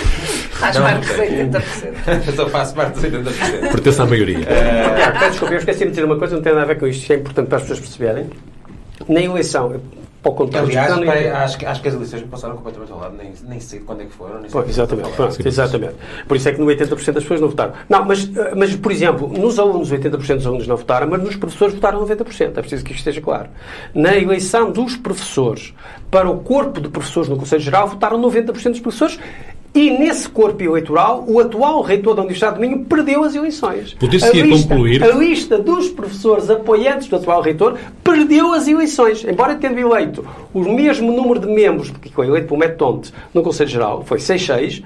Faz 0.52 0.78
parte 0.78 1.06
dos 1.06 1.16
80%. 2.32 2.34
Só 2.34 2.48
faço 2.48 2.74
parte 2.74 2.94
dos 2.94 3.02
80%. 3.04 3.70
Pertence 3.72 4.00
à 4.00 4.06
maioria. 4.06 4.38
Uh... 4.38 4.96
Tiago, 4.96 5.30
desculpa, 5.30 5.52
eu 5.52 5.58
esqueci 5.58 5.84
de 5.84 5.90
dizer 5.90 6.04
uma 6.06 6.16
coisa, 6.16 6.34
não 6.34 6.42
tem 6.42 6.52
nada 6.54 6.64
a 6.64 6.68
ver 6.68 6.78
com 6.78 6.86
isto, 6.86 7.02
isto 7.02 7.12
é 7.12 7.16
importante 7.16 7.48
para 7.48 7.58
as 7.58 7.64
pessoas 7.64 7.80
perceberem. 7.80 8.30
Na 9.06 9.20
eleição, 9.20 9.80
para 10.22 10.32
o 10.32 10.34
contexto. 10.34 10.64
Aliás, 10.64 10.92
acho, 11.34 11.58
que, 11.58 11.66
acho 11.66 11.82
que 11.82 11.88
as 11.88 11.94
eleições 11.94 12.22
passaram 12.22 12.56
completamente 12.56 12.92
ao 12.92 13.00
lado, 13.00 13.16
nem, 13.16 13.32
nem 13.42 13.58
sei 13.58 13.80
quando 13.80 14.02
é 14.02 14.04
que 14.04 14.12
foram. 14.12 14.40
Nem 14.40 14.48
sei 14.48 14.60
exatamente, 14.62 15.10
pronto, 15.10 15.48
exatamente. 15.48 15.94
Por 16.28 16.36
isso 16.36 16.48
é 16.48 16.52
que 16.52 16.60
no 16.60 16.66
80% 16.66 16.88
das 16.90 17.24
pessoas 17.24 17.40
não 17.40 17.48
votaram. 17.48 17.72
Não, 17.88 18.04
mas, 18.04 18.30
eh, 18.36 18.54
mas, 18.54 18.76
por 18.76 18.92
exemplo, 18.92 19.28
nos 19.28 19.58
alunos, 19.58 19.90
80% 19.90 20.36
dos 20.36 20.46
alunos 20.46 20.66
não 20.68 20.76
votaram, 20.76 21.08
mas 21.08 21.22
nos 21.22 21.34
professores 21.34 21.74
votaram 21.74 22.00
90%. 22.06 22.56
É 22.56 22.60
preciso 22.60 22.84
que 22.84 22.92
isto 22.92 23.00
esteja 23.00 23.20
claro. 23.20 23.48
Na 23.92 24.16
eleição 24.16 24.70
dos 24.70 24.96
professores 24.96 25.74
para 26.10 26.30
o 26.30 26.38
corpo 26.38 26.80
de 26.80 26.88
professores 26.88 27.28
no 27.28 27.36
Conselho 27.36 27.62
Geral, 27.62 27.88
votaram 27.88 28.20
90% 28.20 28.70
dos 28.70 28.80
professores 28.80 29.18
e 29.74 29.90
nesse 29.90 30.28
corpo 30.28 30.62
eleitoral, 30.62 31.24
o 31.26 31.40
atual 31.40 31.80
reitor 31.80 32.14
da 32.14 32.20
Universidade 32.20 32.56
de 32.56 32.60
Minho 32.60 32.84
perdeu 32.84 33.24
as 33.24 33.34
eleições. 33.34 33.94
Poder-se 33.94 34.48
concluir. 34.48 35.02
A 35.02 35.08
lista 35.12 35.58
dos 35.58 35.88
professores 35.88 36.50
apoiantes 36.50 37.08
do 37.08 37.16
atual 37.16 37.40
reitor 37.40 37.78
perdeu 38.04 38.52
as 38.52 38.68
eleições. 38.68 39.24
Embora 39.24 39.54
tendo 39.54 39.78
eleito 39.78 40.26
o 40.52 40.60
mesmo 40.60 41.10
número 41.10 41.40
de 41.40 41.46
membros, 41.46 41.90
porque 41.90 42.10
foi 42.10 42.26
eleito 42.26 42.48
por 42.48 42.58
Metonte 42.58 43.12
no 43.32 43.42
Conselho 43.42 43.70
Geral, 43.70 44.04
foi 44.04 44.18
6-6, 44.18 44.82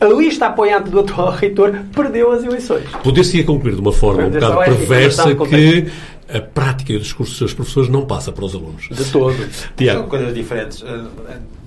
a 0.00 0.06
lista 0.06 0.46
apoiante 0.46 0.88
do 0.88 1.00
atual 1.00 1.30
reitor 1.36 1.78
perdeu 1.94 2.32
as 2.32 2.42
eleições. 2.42 2.88
Poder-se 3.02 3.44
concluir 3.44 3.74
de 3.74 3.80
uma 3.82 3.92
forma 3.92 4.24
um 4.24 4.30
bocado 4.30 4.56
perversa 4.64 5.34
que 5.34 5.92
a 6.34 6.40
prática 6.40 6.92
e 6.92 6.96
o 6.96 7.00
discurso 7.00 7.32
dos 7.32 7.38
seus 7.38 7.52
professores 7.52 7.90
não 7.90 8.06
passa 8.06 8.32
para 8.32 8.44
os 8.46 8.54
alunos. 8.54 8.88
De 8.90 9.04
todo. 9.12 9.36
Tiago. 9.76 10.00
São 10.00 10.08
coisas 10.08 10.34
diferentes. 10.34 10.82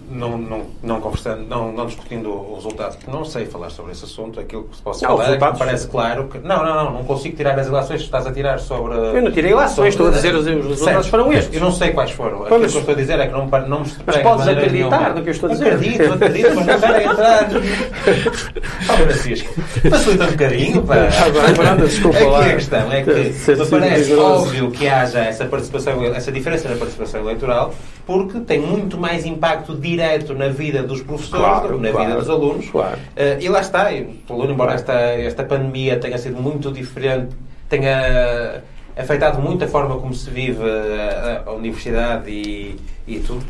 Não, 0.10 0.38
não, 0.38 0.66
não 0.84 1.01
conversando, 1.01 1.47
não, 1.47 1.72
não 1.72 1.86
discutindo 1.86 2.30
o 2.30 2.56
resultado, 2.56 2.97
porque 2.97 3.12
não 3.12 3.26
sei 3.26 3.45
falar 3.45 3.70
sobre 3.70 3.91
esse 3.91 4.06
assunto, 4.06 4.39
aquilo 4.39 4.66
que 4.66 4.76
se 4.76 4.82
possa 4.82 5.08
não, 5.08 5.18
falar 5.18 5.34
é 5.34 5.38
que 5.38 5.60
parece 5.60 5.88
claro 5.88 6.28
que. 6.28 6.39
Não, 6.39 6.64
não, 6.64 6.76
não, 6.76 6.93
não 6.93 7.03
consigo 7.03 7.36
tirar 7.36 7.58
as 7.60 7.68
ilações 7.68 8.01
que 8.01 8.06
estás 8.06 8.28
a 8.28 8.32
tirar 8.32 8.60
sobre. 8.60 8.95
Eu 8.95 9.22
não 9.22 9.32
tirei 9.32 9.51
ilações, 9.51 9.93
estou 9.93 10.08
a 10.08 10.12
dizer 10.12 10.36
os 10.36 10.45
resultados 10.45 11.08
foram 11.08 11.34
estes. 11.34 11.56
Eu 11.56 11.62
não 11.62 11.72
sei 11.72 11.91
quais 11.91 12.12
foram. 12.12 12.43
Aquilo 12.43 12.60
que 12.60 12.66
eu 12.66 12.80
estou 12.80 12.93
a 12.93 12.97
dizer 12.97 13.20
é 13.20 13.28
que 13.28 13.34
não, 13.34 13.45
não 13.45 13.82
me 13.82 13.91
Mas 14.06 14.18
podes 14.18 14.47
acreditar 14.47 15.16
no 15.16 15.24
que 15.24 15.30
eu 15.30 15.34
estou 15.34 15.49
a 15.49 15.53
dizer. 15.53 15.74
Acredito, 15.74 16.14
acredito, 16.14 16.56
mas 16.56 16.66
não 16.66 16.80
quero 16.80 17.12
entrar. 17.12 17.49
Oh, 18.88 18.93
Francisco, 18.97 19.49
facilita 19.89 20.26
um 20.26 20.32
bocadinho. 20.32 20.84
Pá. 20.84 20.95
Agora, 21.26 21.76
desculpa 21.78 22.18
Aqui 22.18 22.49
a 22.49 22.56
questão 22.56 22.91
é 22.91 23.03
que 23.03 23.12
me 23.12 23.70
parece 23.70 24.14
óbvio 24.14 24.72
que 24.72 24.88
haja 24.88 25.20
essa 25.20 25.45
participação, 25.45 26.03
essa 26.03 26.32
diferença 26.32 26.70
na 26.70 26.76
participação 26.76 27.22
eleitoral, 27.22 27.74
porque 28.06 28.39
tem 28.41 28.60
muito 28.60 28.97
mais 28.97 29.26
impacto 29.26 29.76
direto 29.76 30.34
na 30.34 30.47
vida 30.47 30.84
dos 30.84 31.01
professores 31.01 31.45
claro, 31.45 31.68
do 31.70 31.76
que 31.76 31.84
na 31.84 31.91
claro, 31.91 32.08
vida 32.08 32.20
dos 32.20 32.30
alunos. 32.30 32.70
Claro. 32.70 32.97
Uh, 32.97 33.41
e 33.41 33.49
lá 33.49 33.62
está, 33.62 33.91
embora 33.93 34.74
esta, 34.74 34.93
esta 34.93 35.43
pandemia 35.43 35.99
tenha 35.99 36.18
sido 36.18 36.41
muito 36.41 36.72
diferente, 36.72 37.36
tenha 37.68 38.62
afetado 38.95 39.41
muito 39.41 39.64
a 39.64 39.68
forma 39.68 39.97
como 39.97 40.14
se 40.14 40.30
vive 40.30 40.64
a, 40.64 41.43
a 41.47 41.51
universidade 41.53 42.30
e, 42.30 42.76
e 43.08 43.20
tudo. 43.20 43.43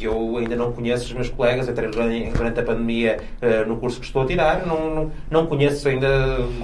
Eu 0.00 0.36
ainda 0.36 0.54
não 0.54 0.72
conheço 0.72 1.06
os 1.06 1.12
meus 1.12 1.30
colegas, 1.30 1.68
entrei 1.68 1.88
durante 1.88 2.60
a 2.60 2.62
pandemia 2.62 3.20
uh, 3.40 3.68
no 3.68 3.76
curso 3.78 3.98
que 3.98 4.06
estou 4.06 4.22
a 4.22 4.26
tirar, 4.26 4.66
não, 4.66 4.94
não, 4.94 5.12
não 5.30 5.46
conheço 5.46 5.88
ainda 5.88 6.08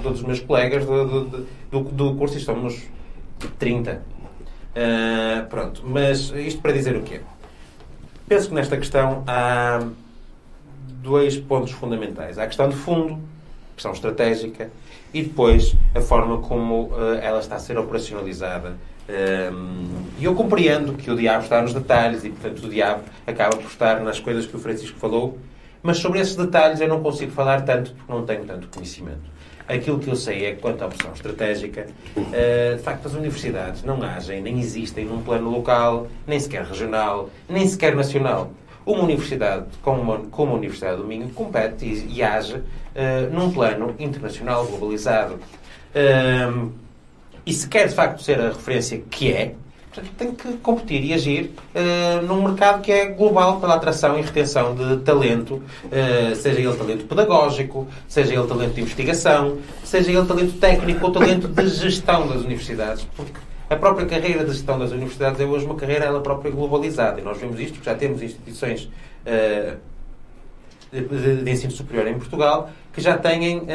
todos 0.01 0.19
os 0.19 0.25
meus 0.25 0.39
colegas 0.39 0.85
do, 0.85 1.05
do, 1.05 1.47
do, 1.71 1.79
do 1.81 2.15
curso 2.15 2.37
e 2.37 2.41
somos 2.41 2.83
30. 3.57 4.01
Uh, 4.71 5.45
pronto, 5.47 5.83
mas 5.85 6.29
isto 6.31 6.61
para 6.61 6.71
dizer 6.71 6.95
o 6.95 7.01
quê? 7.01 7.21
Penso 8.27 8.49
que 8.49 8.55
nesta 8.55 8.77
questão 8.77 9.23
há 9.27 9.85
dois 11.01 11.37
pontos 11.37 11.71
fundamentais. 11.71 12.37
Há 12.37 12.43
a 12.43 12.47
questão 12.47 12.69
de 12.69 12.75
fundo, 12.75 13.19
questão 13.75 13.91
estratégica, 13.91 14.71
e 15.13 15.23
depois 15.23 15.75
a 15.93 16.01
forma 16.01 16.37
como 16.37 16.85
uh, 16.85 17.15
ela 17.21 17.39
está 17.39 17.55
a 17.55 17.59
ser 17.59 17.77
operacionalizada. 17.77 18.75
Um, 19.09 20.05
e 20.17 20.23
eu 20.23 20.33
compreendo 20.33 20.93
que 20.93 21.11
o 21.11 21.17
diabo 21.17 21.43
está 21.43 21.61
nos 21.61 21.73
detalhes 21.73 22.23
e, 22.23 22.29
portanto, 22.29 22.63
o 22.65 22.69
diabo 22.69 23.03
acaba 23.27 23.57
por 23.57 23.65
estar 23.65 23.99
nas 23.99 24.19
coisas 24.19 24.45
que 24.45 24.55
o 24.55 24.59
Francisco 24.59 24.97
falou, 24.97 25.37
mas 25.83 25.97
sobre 25.97 26.19
esses 26.19 26.35
detalhes 26.35 26.79
eu 26.79 26.87
não 26.87 27.01
consigo 27.01 27.31
falar 27.31 27.63
tanto 27.65 27.93
porque 27.93 28.11
não 28.11 28.25
tenho 28.25 28.45
tanto 28.45 28.67
conhecimento. 28.69 29.29
Aquilo 29.67 29.99
que 29.99 30.09
eu 30.09 30.15
sei 30.15 30.45
é 30.45 30.55
que, 30.55 30.61
quanto 30.61 30.81
à 30.81 30.87
opção 30.87 31.11
estratégica, 31.13 31.87
uh, 32.17 32.75
de 32.75 32.81
facto, 32.81 33.07
as 33.07 33.13
universidades 33.13 33.83
não 33.83 34.01
agem, 34.03 34.41
nem 34.41 34.59
existem 34.59 35.05
num 35.05 35.21
plano 35.21 35.49
local, 35.49 36.07
nem 36.27 36.39
sequer 36.39 36.63
regional, 36.63 37.29
nem 37.47 37.67
sequer 37.67 37.95
nacional. 37.95 38.51
Uma 38.85 39.03
universidade 39.03 39.65
como, 39.81 40.11
a 40.13 40.43
Universidade 40.43 40.97
do 40.97 41.05
Minho 41.05 41.29
compete 41.29 41.85
e, 41.85 42.23
age 42.23 42.55
uh, 42.55 42.63
num 43.31 43.51
plano 43.51 43.95
internacional, 43.99 44.65
globalizado. 44.65 45.35
Uh, 45.95 46.71
e 47.45 47.53
se 47.53 47.67
quer, 47.67 47.87
de 47.87 47.95
facto, 47.95 48.21
ser 48.21 48.39
a 48.39 48.49
referência 48.49 49.01
que 49.09 49.31
é, 49.31 49.55
Portanto, 49.93 50.13
tem 50.17 50.31
que 50.33 50.53
competir 50.59 51.03
e 51.03 51.13
agir 51.13 51.51
uh, 51.75 52.25
num 52.25 52.41
mercado 52.43 52.81
que 52.81 52.93
é 52.93 53.07
global 53.07 53.59
pela 53.59 53.75
atração 53.75 54.17
e 54.17 54.21
retenção 54.21 54.73
de 54.73 54.97
talento, 55.03 55.55
uh, 55.55 56.35
seja 56.35 56.61
ele 56.61 56.77
talento 56.77 57.05
pedagógico, 57.05 57.85
seja 58.07 58.33
ele 58.33 58.47
talento 58.47 58.73
de 58.73 58.81
investigação, 58.81 59.57
seja 59.83 60.09
ele 60.09 60.25
talento 60.25 60.57
técnico 60.59 61.05
ou 61.05 61.11
talento 61.11 61.49
de 61.49 61.67
gestão 61.67 62.25
das 62.25 62.37
universidades. 62.37 63.05
Porque 63.17 63.33
a 63.69 63.75
própria 63.75 64.05
carreira 64.05 64.45
de 64.45 64.53
gestão 64.53 64.79
das 64.79 64.91
universidades 64.91 65.41
é 65.41 65.43
hoje 65.43 65.65
uma 65.65 65.75
carreira 65.75 66.05
ela 66.05 66.21
própria 66.21 66.51
globalizada. 66.51 67.19
E 67.19 67.23
nós 67.23 67.37
vemos 67.37 67.59
isto 67.59 67.73
porque 67.73 67.89
já 67.89 67.95
temos 67.95 68.21
instituições 68.21 68.89
uh, 69.25 69.77
de, 70.89 71.43
de, 71.43 71.51
ensino 71.51 71.71
superior 71.71 72.07
em 72.07 72.17
Portugal 72.17 72.69
que 72.93 73.01
já 73.01 73.17
têm, 73.17 73.65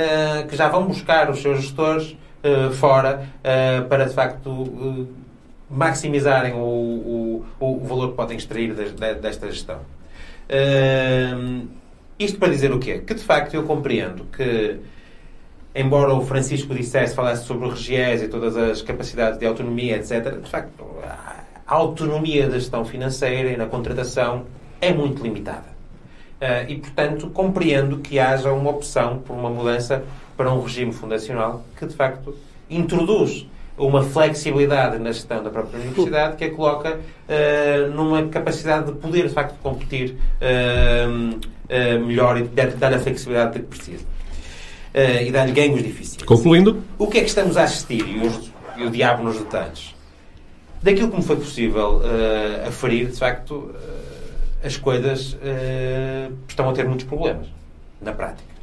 que 0.51 0.55
já 0.55 0.69
vão 0.69 0.85
buscar 0.85 1.31
os 1.31 1.41
seus 1.41 1.63
gestores 1.63 2.15
fora 2.75 3.27
para 3.89 4.05
de 4.05 4.13
facto 4.13 5.09
maximizarem 5.71 6.53
o, 6.55 6.59
o, 6.59 7.45
o 7.61 7.81
valor 7.85 8.11
que 8.11 8.17
podem 8.17 8.37
extrair 8.37 8.73
desta 8.75 9.51
gestão. 9.51 9.81
Uh, 10.49 11.67
isto 12.19 12.39
para 12.39 12.49
dizer 12.49 12.73
o 12.73 12.79
quê? 12.79 12.99
Que 12.99 13.15
de 13.15 13.23
facto 13.23 13.55
eu 13.55 13.65
compreendo 13.65 14.25
que, 14.27 14.79
embora 15.75 16.15
o 16.15 16.25
Francisco 16.25 16.75
dissesse, 16.75 17.15
falasse 17.15 17.45
sobre 17.45 17.67
o 17.67 17.71
Regies 17.71 18.23
e 18.23 18.29
todas 18.29 18.57
as 18.57 18.81
capacidades 18.81 19.39
de 19.39 19.47
autonomia, 19.47 19.97
etc., 19.97 20.41
de 20.41 20.49
facto 20.49 20.85
a 21.67 21.75
autonomia 21.75 22.49
da 22.49 22.59
gestão 22.59 22.85
financeira 22.85 23.51
e 23.51 23.57
na 23.57 23.67
contratação 23.67 24.47
é 24.81 24.93
muito 24.93 25.23
limitada. 25.23 25.77
Uh, 26.41 26.71
e, 26.71 26.77
portanto, 26.77 27.31
compreendo 27.31 27.99
que 27.99 28.19
haja 28.19 28.53
uma 28.53 28.71
opção 28.71 29.19
por 29.19 29.35
uma 29.35 29.51
mudança 29.51 30.05
para 30.37 30.53
um 30.53 30.61
regime 30.63 30.93
fundacional 30.93 31.65
que, 31.77 31.87
de 31.87 31.95
facto, 31.95 32.37
introduz 32.71 33.47
uma 33.79 34.03
flexibilidade 34.03 34.99
na 34.99 35.13
gestão 35.13 35.43
da 35.43 35.51
própria 35.51 35.81
universidade 35.81 36.37
que 36.37 36.45
a 36.45 36.51
coloca 36.51 36.99
uh, 36.99 37.91
numa 37.91 38.27
capacidade 38.29 38.87
de 38.87 38.93
poder, 38.99 39.29
de 39.29 39.35
facto, 39.35 39.57
competir 39.63 40.17
uh, 40.41 41.37
uh, 41.37 42.07
melhor 42.07 42.39
e 42.39 42.45
dar-lhe 42.45 42.95
a 42.95 42.99
flexibilidade 42.99 43.59
que 43.59 43.67
precisa. 43.67 44.05
e 44.95 45.31
dar-lhe 45.31 45.53
ganhos 45.53 45.83
difíceis. 45.83 46.23
Concluindo. 46.23 46.83
O 46.99 47.07
que 47.07 47.19
é 47.19 47.21
que 47.21 47.29
estamos 47.29 47.57
a 47.59 47.65
assistir? 47.65 48.03
E, 48.09 48.27
os, 48.27 48.51
e 48.79 48.85
o 48.85 48.91
diabo 48.91 49.25
nos 49.25 49.39
detalhes. 49.39 49.95
Daquilo 50.83 51.11
que 51.11 51.17
me 51.17 51.23
foi 51.23 51.37
possível 51.37 52.01
aferir, 52.67 53.09
de 53.09 53.19
facto, 53.19 53.75
as 54.65 54.77
coisas 54.79 55.37
estão 56.49 56.71
a 56.71 56.73
ter 56.73 56.87
muitos 56.87 57.05
problemas 57.05 57.49
na 58.01 58.13
prática. 58.13 58.56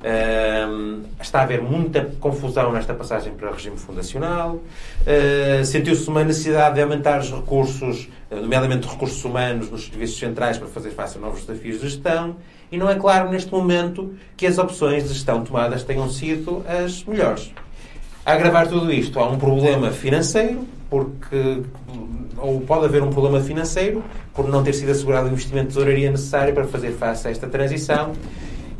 Uh, 0.00 1.02
está 1.20 1.40
a 1.40 1.42
haver 1.42 1.60
muita 1.60 2.06
confusão 2.18 2.72
nesta 2.72 2.94
passagem 2.94 3.34
para 3.34 3.50
o 3.50 3.52
regime 3.52 3.76
fundacional. 3.76 4.54
Uh, 5.02 5.62
Sentiu-se 5.62 6.08
uma 6.08 6.24
necessidade 6.24 6.76
de 6.76 6.82
aumentar 6.82 7.20
os 7.20 7.30
recursos, 7.30 8.08
uh, 8.30 8.36
nomeadamente 8.36 8.88
recursos 8.88 9.22
humanos, 9.22 9.70
nos 9.70 9.84
serviços 9.84 10.18
centrais 10.18 10.56
para 10.56 10.68
fazer 10.68 10.90
face 10.90 11.18
a 11.18 11.20
novos 11.20 11.44
desafios 11.44 11.80
de 11.80 11.88
gestão. 11.90 12.36
E 12.72 12.78
não 12.78 12.88
é 12.88 12.94
claro 12.94 13.30
neste 13.30 13.52
momento 13.52 14.14
que 14.38 14.46
as 14.46 14.56
opções 14.56 15.02
de 15.02 15.10
gestão 15.10 15.44
tomadas 15.44 15.82
tenham 15.82 16.08
sido 16.08 16.64
as 16.66 17.04
melhores. 17.04 17.52
A 18.24 18.32
agravar 18.32 18.68
tudo 18.68 18.90
isto, 18.90 19.18
há 19.18 19.28
um 19.28 19.38
problema 19.38 19.90
financeiro, 19.90 20.66
porque 20.88 21.62
ou 22.38 22.60
pode 22.62 22.86
haver 22.86 23.02
um 23.02 23.10
problema 23.10 23.40
financeiro 23.40 24.02
por 24.34 24.48
não 24.48 24.62
ter 24.62 24.72
sido 24.72 24.90
assegurado 24.92 25.28
o 25.28 25.32
investimento 25.32 25.68
de 25.68 25.74
tesouraria 25.74 26.10
necessário 26.10 26.54
para 26.54 26.64
fazer 26.66 26.92
face 26.92 27.28
a 27.28 27.30
esta 27.30 27.46
transição 27.46 28.12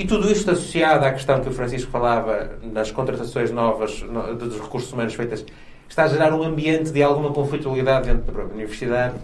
e 0.01 0.07
tudo 0.07 0.33
isto 0.33 0.51
associado 0.51 1.05
à 1.05 1.13
questão 1.13 1.43
que 1.43 1.51
o 1.51 1.53
Francisco 1.53 1.91
falava 1.91 2.53
nas 2.63 2.91
contratações 2.91 3.51
novas 3.51 4.03
dos 4.39 4.59
recursos 4.59 4.91
humanos 4.91 5.13
feitas, 5.13 5.45
está 5.87 6.05
a 6.05 6.09
gerar 6.09 6.33
um 6.33 6.43
ambiente 6.43 6.91
de 6.91 7.03
alguma 7.03 7.31
conflitualidade 7.35 8.07
dentro 8.07 8.23
da 8.23 8.33
própria 8.33 8.55
universidade 8.55 9.17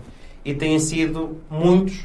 e 0.44 0.52
têm 0.52 0.78
sido 0.78 1.40
muitos 1.48 2.04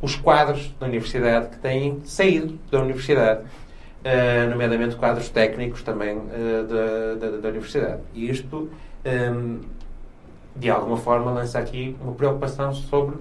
os 0.00 0.14
quadros 0.14 0.72
da 0.78 0.86
universidade 0.86 1.48
que 1.48 1.58
têm 1.58 2.00
saído 2.04 2.56
da 2.70 2.80
universidade, 2.80 3.40
uh, 3.42 4.50
nomeadamente 4.50 4.94
quadros 4.94 5.28
técnicos 5.28 5.82
também 5.82 6.16
uh, 6.16 6.64
da, 6.64 7.14
da, 7.26 7.36
da, 7.38 7.48
universidade. 7.48 8.02
E 8.14 8.30
isto, 8.30 8.56
um, 8.56 8.70
ehm, 9.04 9.60
de 10.54 10.70
alguma 10.70 10.96
forma, 10.96 11.32
lança 11.32 11.58
aqui 11.58 11.96
uma 12.00 12.12
preocupação 12.12 12.72
sobre 12.72 13.16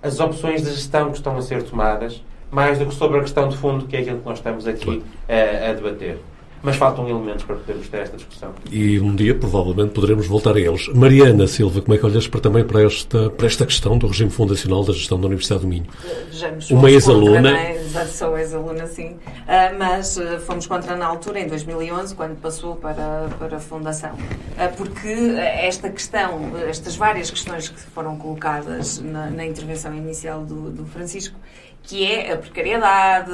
as 0.00 0.20
opções 0.20 0.62
de 0.62 0.70
gestão 0.70 1.10
que 1.10 1.16
estão 1.16 1.36
a 1.36 1.42
ser 1.42 1.64
tomadas 1.64 2.22
mais 2.50 2.78
do 2.78 2.86
que 2.86 2.94
sobre 2.94 3.18
a 3.18 3.22
questão 3.22 3.48
de 3.48 3.56
fundo, 3.56 3.86
que 3.86 3.96
é 3.96 4.00
aquilo 4.00 4.18
que 4.18 4.26
nós 4.26 4.38
estamos 4.38 4.66
aqui 4.66 5.02
a, 5.28 5.70
a 5.70 5.72
debater. 5.74 6.18
Mas 6.62 6.76
faltam 6.76 7.08
elementos 7.08 7.44
para 7.44 7.56
podermos 7.56 7.88
ter 7.88 7.98
esta 7.98 8.16
discussão. 8.16 8.52
E 8.70 8.98
um 8.98 9.14
dia, 9.14 9.34
provavelmente, 9.34 9.92
poderemos 9.92 10.26
voltar 10.26 10.56
a 10.56 10.60
eles. 10.60 10.88
Mariana 10.88 11.46
Silva, 11.46 11.80
como 11.80 11.94
é 11.94 11.98
que 11.98 12.04
olhas 12.04 12.26
para, 12.26 12.40
também 12.40 12.64
para 12.64 12.82
esta, 12.82 13.30
para 13.30 13.46
esta 13.46 13.64
questão 13.64 13.96
do 13.96 14.08
regime 14.08 14.30
fundacional 14.30 14.84
da 14.84 14.92
gestão 14.92 15.20
da 15.20 15.26
Universidade 15.26 15.62
do 15.62 15.68
Minho? 15.68 15.86
Vejamos, 16.30 16.70
Uma 16.70 16.90
ex-aluna. 16.90 17.56
É? 17.56 17.78
Sou 18.06 18.36
ex-aluna, 18.36 18.86
sim. 18.86 19.10
Uh, 19.12 19.78
mas 19.78 20.16
uh, 20.16 20.40
fomos 20.40 20.66
contra 20.66 20.96
na 20.96 21.06
altura, 21.06 21.40
em 21.40 21.46
2011, 21.46 22.14
quando 22.14 22.36
passou 22.40 22.74
para, 22.74 23.28
para 23.38 23.56
a 23.56 23.60
Fundação. 23.60 24.14
Uh, 24.14 24.76
porque 24.76 25.08
esta 25.08 25.88
questão, 25.88 26.56
estas 26.68 26.96
várias 26.96 27.30
questões 27.30 27.68
que 27.68 27.80
foram 27.80 28.16
colocadas 28.16 28.98
na, 28.98 29.30
na 29.30 29.46
intervenção 29.46 29.94
inicial 29.94 30.44
do, 30.44 30.70
do 30.70 30.84
Francisco, 30.86 31.36
que 31.82 32.04
é 32.04 32.32
a 32.32 32.36
precariedade, 32.36 33.30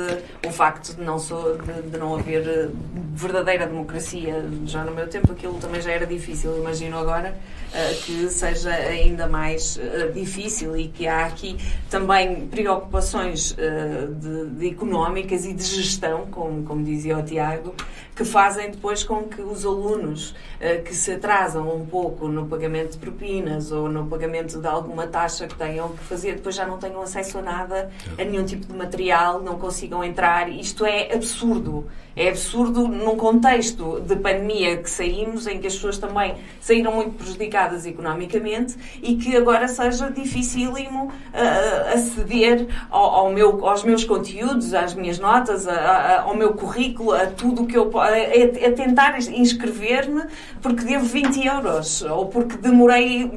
o 0.46 0.50
facto 0.50 0.94
de 0.94 1.02
não, 1.02 1.18
sou, 1.18 1.58
de, 1.58 1.90
de, 1.90 1.98
não 1.98 2.14
haver 2.14 2.46
eh, 2.46 2.68
verdadeira 3.12 3.66
democracia. 3.66 4.44
Já 4.64 4.84
no 4.84 4.92
meu 4.92 5.08
tempo 5.08 5.32
aquilo 5.32 5.54
também 5.54 5.80
já 5.80 5.90
era 5.90 6.06
difícil, 6.06 6.56
imagino 6.58 6.96
agora 6.96 7.34
uh, 7.34 8.02
que 8.04 8.28
seja 8.28 8.70
ainda 8.70 9.26
mais 9.26 9.76
uh, 9.76 10.12
difícil 10.12 10.76
e 10.76 10.86
que 10.86 11.06
há 11.06 11.26
aqui 11.26 11.58
também 11.90 12.46
preocupações 12.46 13.52
uh, 13.52 14.14
de, 14.14 14.50
de, 14.50 14.68
económicas 14.68 15.44
e 15.44 15.52
de 15.52 15.64
gestão, 15.64 16.26
como, 16.26 16.62
como 16.62 16.84
dizia 16.84 17.18
o 17.18 17.22
Tiago, 17.24 17.74
que 18.14 18.24
fazem 18.24 18.70
depois 18.70 19.02
com 19.02 19.24
que 19.24 19.42
os 19.42 19.64
alunos 19.64 20.30
uh, 20.30 20.82
que 20.84 20.94
se 20.94 21.12
atrasam 21.12 21.74
um 21.74 21.84
pouco 21.84 22.28
no 22.28 22.46
pagamento 22.46 22.92
de 22.92 22.98
propinas 22.98 23.72
ou 23.72 23.88
no 23.88 24.06
pagamento 24.06 24.60
de 24.60 24.66
alguma 24.66 25.06
taxa 25.06 25.46
que 25.46 25.54
tenham 25.56 25.88
que 25.90 26.04
fazer, 26.04 26.36
depois 26.36 26.54
já 26.54 26.66
não 26.66 26.78
tenham 26.78 27.02
acesso 27.02 27.38
a 27.38 27.42
nada, 27.42 27.90
a 28.18 28.24
nenhum 28.24 28.44
tipo 28.44 28.66
de 28.66 28.72
material, 28.72 29.42
não 29.42 29.58
consigam 29.58 30.04
entrar. 30.04 30.48
Isto 30.48 30.86
é 30.86 31.12
absurdo. 31.12 31.86
É 32.16 32.28
absurdo 32.28 32.86
num 32.86 33.16
contexto 33.16 34.00
de 34.00 34.16
pandemia 34.16 34.76
que 34.76 34.88
saímos, 34.88 35.46
em 35.46 35.58
que 35.58 35.66
as 35.66 35.74
pessoas 35.74 35.98
também 35.98 36.36
saíram 36.60 36.92
muito 36.92 37.12
prejudicadas 37.12 37.86
economicamente 37.86 38.76
e 39.02 39.16
que 39.16 39.36
agora 39.36 39.66
seja 39.66 40.10
dificílimo 40.10 41.06
uh, 41.06 41.94
aceder 41.94 42.66
ao, 42.88 43.02
ao, 43.02 43.32
meu, 43.32 43.66
aos 43.66 43.82
meus 43.82 44.04
conteúdos, 44.04 44.72
às 44.74 44.94
minhas 44.94 45.18
notas, 45.18 45.66
a, 45.66 45.74
a, 45.74 46.22
ao 46.22 46.36
meu 46.36 46.52
currículo, 46.54 47.12
a 47.12 47.26
tudo 47.26 47.62
o 47.62 47.66
que 47.66 47.76
eu 47.76 47.90
a, 47.98 48.08
a 48.08 48.72
tentar 48.72 49.18
inscrever-me 49.18 50.22
porque 50.62 50.84
devo 50.84 51.04
20 51.04 51.46
euros 51.46 52.02
ou 52.02 52.26
porque 52.26 52.56
demorei 52.56 53.30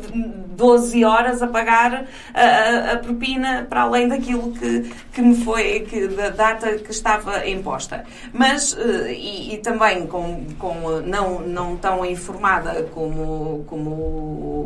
12 0.57 1.05
horas 1.05 1.41
a 1.43 1.47
pagar 1.47 2.07
a, 2.33 2.93
a, 2.93 2.97
propina 2.97 3.67
para 3.69 3.81
além 3.81 4.07
daquilo 4.07 4.51
que, 4.53 4.91
que 5.13 5.21
me 5.21 5.35
foi, 5.35 5.81
que, 5.81 6.07
da 6.07 6.29
data 6.29 6.77
que 6.79 6.89
estava 6.89 7.47
imposta. 7.47 8.03
Mas, 8.33 8.75
eh, 8.75 9.13
e, 9.13 9.53
e 9.53 9.57
também 9.59 10.07
com, 10.07 10.45
com 10.57 10.99
não, 11.01 11.41
não 11.41 11.77
tão 11.77 12.03
informada 12.03 12.83
como, 12.91 13.63
como 13.67 13.91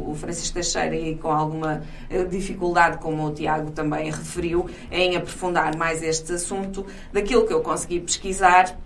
o 0.10 0.16
Francisco 0.16 0.54
Teixeira 0.54 0.96
e 0.96 1.16
com 1.16 1.30
alguma 1.30 1.84
eh, 2.10 2.24
dificuldade, 2.24 2.98
como 3.00 3.28
o 3.28 3.34
Tiago 3.34 3.72
também 3.72 4.10
referiu, 4.10 4.70
em 4.90 5.18
aprofundar 5.18 5.76
mais 5.76 6.02
este 6.02 6.32
assunto, 6.34 6.86
daquilo 7.12 7.46
que 7.46 7.54
eu 7.54 7.62
consegui 7.62 8.00
pesquisar 8.00 8.78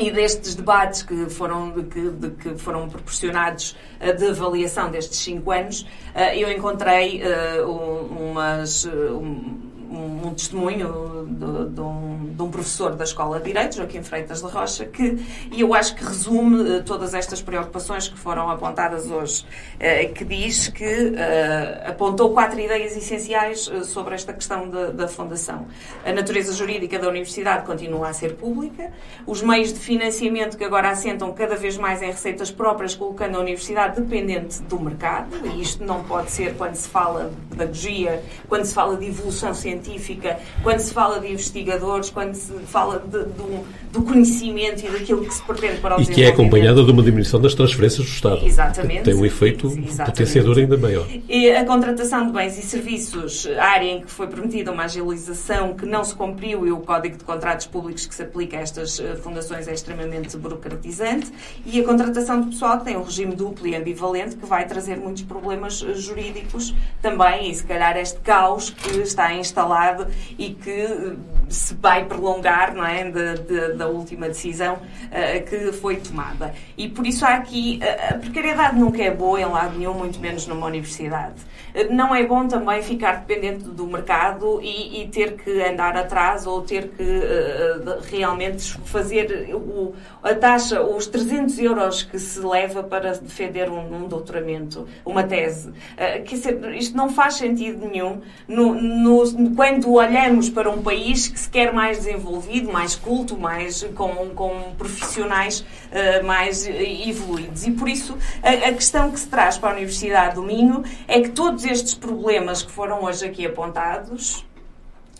e 0.00 0.10
destes 0.10 0.54
debates 0.54 1.02
que 1.02 1.26
foram, 1.28 1.72
que, 1.72 2.10
de, 2.10 2.30
que 2.30 2.54
foram 2.56 2.88
proporcionados 2.88 3.76
uh, 4.00 4.16
de 4.16 4.28
avaliação 4.28 4.90
destes 4.90 5.18
cinco 5.18 5.52
anos, 5.52 5.82
uh, 5.82 6.34
eu 6.34 6.50
encontrei 6.50 7.22
uh, 7.22 7.70
umas. 7.70 8.86
Um, 8.86 9.79
um, 9.90 10.28
um 10.28 10.34
testemunho 10.34 11.26
de, 11.28 11.74
de, 11.74 11.80
um, 11.80 12.32
de, 12.34 12.42
um, 12.42 12.50
professor 12.50 12.94
da 12.94 13.04
Escola 13.04 13.38
de 13.38 13.46
Direito, 13.46 13.76
Joaquim 13.76 14.02
Freitas 14.02 14.40
da 14.40 14.48
Rocha, 14.48 14.84
que, 14.84 15.18
e 15.50 15.60
eu 15.60 15.74
acho 15.74 15.96
que 15.96 16.04
resume 16.04 16.62
uh, 16.62 16.82
todas 16.84 17.12
estas 17.12 17.42
preocupações 17.42 18.08
que 18.08 18.16
foram 18.16 18.48
apontadas 18.48 19.10
hoje, 19.10 19.44
uh, 19.76 20.12
que 20.12 20.24
diz 20.24 20.68
que 20.68 20.84
uh, 20.84 21.90
apontou 21.90 22.32
quatro 22.32 22.60
ideias 22.60 22.96
essenciais 22.96 23.70
sobre 23.84 24.14
esta 24.14 24.32
questão 24.32 24.68
de, 24.68 24.92
da 24.92 25.08
Fundação. 25.08 25.66
A 26.04 26.12
natureza 26.12 26.52
jurídica 26.52 26.98
da 26.98 27.08
Universidade 27.08 27.66
continua 27.66 28.08
a 28.08 28.12
ser 28.12 28.36
pública, 28.36 28.92
os 29.26 29.42
meios 29.42 29.72
de 29.72 29.80
financiamento 29.80 30.56
que 30.56 30.64
agora 30.64 30.90
assentam 30.90 31.32
cada 31.32 31.56
vez 31.56 31.76
mais 31.76 32.00
em 32.00 32.06
receitas 32.06 32.50
próprias, 32.50 32.94
colocando 32.94 33.36
a 33.36 33.40
Universidade 33.40 34.00
dependente 34.00 34.62
do 34.62 34.78
mercado, 34.78 35.28
e 35.44 35.60
isto 35.60 35.84
não 35.84 36.04
pode 36.04 36.30
ser 36.30 36.54
quando 36.54 36.74
se 36.74 36.88
fala 36.88 37.30
de 37.30 37.56
pedagogia, 37.56 38.22
quando 38.48 38.64
se 38.64 38.74
fala 38.74 38.96
de 38.96 39.06
evolução 39.06 39.52
científica 39.52 39.79
científica, 39.80 40.38
quando 40.62 40.78
se 40.78 40.92
fala 40.92 41.18
de 41.20 41.32
investigadores, 41.32 42.10
quando 42.10 42.34
se 42.34 42.52
fala 42.66 42.98
de, 42.98 43.24
do, 43.24 43.66
do, 43.92 44.02
conhecimento 44.02 44.84
e 44.84 44.90
daquilo 44.90 45.24
que 45.24 45.34
se 45.34 45.42
pretende 45.42 45.80
para 45.80 45.98
o 45.98 46.02
E 46.02 46.06
que 46.06 46.22
é 46.22 46.28
acompanhada 46.28 46.84
de 46.84 46.90
uma 46.90 47.02
diminuição 47.02 47.40
das 47.40 47.54
transferências 47.54 48.06
do 48.06 48.12
Estado. 48.12 48.44
Exatamente. 48.44 49.02
Tem 49.02 49.14
um 49.14 49.24
efeito 49.24 49.66
Exatamente. 49.66 50.04
potenciador 50.04 50.58
ainda 50.58 50.76
maior. 50.76 51.06
E 51.28 51.50
a 51.50 51.64
contratação 51.64 52.26
de 52.26 52.32
bens 52.32 52.58
e 52.58 52.62
serviços, 52.62 53.48
área 53.58 53.86
em 53.86 54.00
que 54.00 54.10
foi 54.10 54.26
permitida 54.26 54.70
uma 54.70 54.84
agilização 54.84 55.74
que 55.74 55.86
não 55.86 56.04
se 56.04 56.14
cumpriu 56.14 56.66
e 56.66 56.72
o 56.72 56.78
Código 56.78 57.16
de 57.16 57.24
Contratos 57.24 57.66
Públicos 57.66 58.06
que 58.06 58.14
se 58.14 58.22
aplica 58.22 58.58
a 58.58 58.60
estas 58.60 59.00
eh, 59.00 59.16
fundações 59.16 59.66
é 59.68 59.72
extremamente 59.72 60.36
burocratizante. 60.36 61.30
E 61.64 61.80
a 61.80 61.84
contratação 61.84 62.40
de 62.40 62.50
pessoal 62.50 62.78
que 62.78 62.84
tem 62.84 62.96
um 62.96 63.02
regime 63.02 63.34
duplo 63.34 63.66
e 63.66 63.74
ambivalente 63.74 64.36
que 64.36 64.46
vai 64.46 64.66
trazer 64.66 64.96
muitos 64.96 65.22
problemas 65.22 65.84
eh, 65.86 65.94
jurídicos 65.94 66.74
também 67.00 67.50
e 67.50 67.54
se 67.54 67.64
calhar 67.64 67.96
este 67.96 68.18
caos 68.20 68.70
que 68.70 68.98
está 68.98 69.32
instalado 69.34 69.69
falado 69.70 70.08
e 70.36 70.50
que 70.50 70.70
eh, 70.70 71.12
se 71.48 71.74
vai 71.74 72.04
prolongar 72.04 72.74
não 72.74 72.84
é, 72.84 73.08
de, 73.08 73.74
da 73.74 73.86
última 73.86 74.26
decisão 74.26 74.74
uh, 74.74 75.44
que 75.48 75.72
foi 75.72 75.96
tomada. 75.96 76.52
E 76.76 76.88
por 76.88 77.06
isso 77.06 77.24
há 77.24 77.34
aqui. 77.34 77.80
Uh, 77.82 78.14
a 78.14 78.18
precariedade 78.18 78.78
nunca 78.78 79.02
é 79.02 79.10
boa 79.10 79.40
em 79.40 79.44
lado 79.44 79.78
nenhum, 79.78 79.94
muito 79.94 80.18
menos 80.18 80.46
numa 80.46 80.66
universidade. 80.66 81.34
Uh, 81.74 81.92
não 81.92 82.14
é 82.14 82.24
bom 82.24 82.46
também 82.46 82.82
ficar 82.82 83.24
dependente 83.24 83.64
do 83.64 83.86
mercado 83.86 84.60
e, 84.62 85.02
e 85.02 85.08
ter 85.08 85.36
que 85.36 85.62
andar 85.62 85.96
atrás 85.96 86.46
ou 86.46 86.62
ter 86.62 86.88
que 86.88 87.04
realmente 88.10 88.72
fazer 88.84 89.54
o, 89.54 89.94
a 90.22 90.34
taxa, 90.34 90.82
os 90.82 91.06
300 91.06 91.58
euros 91.58 92.02
que 92.02 92.18
se 92.18 92.40
leva 92.40 92.82
para 92.82 93.12
defender 93.12 93.70
um, 93.70 94.04
um 94.04 94.08
doutoramento, 94.08 94.86
uma 95.04 95.22
tese. 95.22 95.72
quer 95.96 96.22
dizer, 96.22 96.74
isto 96.74 96.96
não 96.96 97.10
faz 97.10 97.34
sentido 97.34 97.86
nenhum 97.86 98.20
no, 98.46 98.74
no 98.74 99.54
quando 99.54 99.92
olhamos 99.92 100.48
para 100.48 100.70
um 100.70 100.82
país 100.82 101.28
que 101.28 101.38
se 101.38 101.48
quer 101.48 101.72
mais 101.72 101.98
desenvolvido, 101.98 102.72
mais 102.72 102.94
culto, 102.96 103.36
mais 103.36 103.82
com, 103.94 104.30
com 104.34 104.72
profissionais 104.76 105.60
uh, 105.90 106.24
mais 106.24 106.66
evoluídos. 106.66 107.66
E 107.66 107.70
por 107.72 107.88
isso 107.88 108.16
a, 108.42 108.68
a, 108.68 108.72
questão 108.72 109.10
que 109.10 109.20
se 109.20 109.28
traz 109.28 109.58
para 109.58 109.70
a 109.70 109.72
Universidade 109.72 110.34
do 110.34 110.42
Minho 110.42 110.82
é 111.06 111.20
que 111.20 111.30
todos 111.30 111.59
estes 111.64 111.94
problemas 111.94 112.62
que 112.62 112.70
foram 112.70 113.04
hoje 113.04 113.24
aqui 113.26 113.46
apontados 113.46 114.44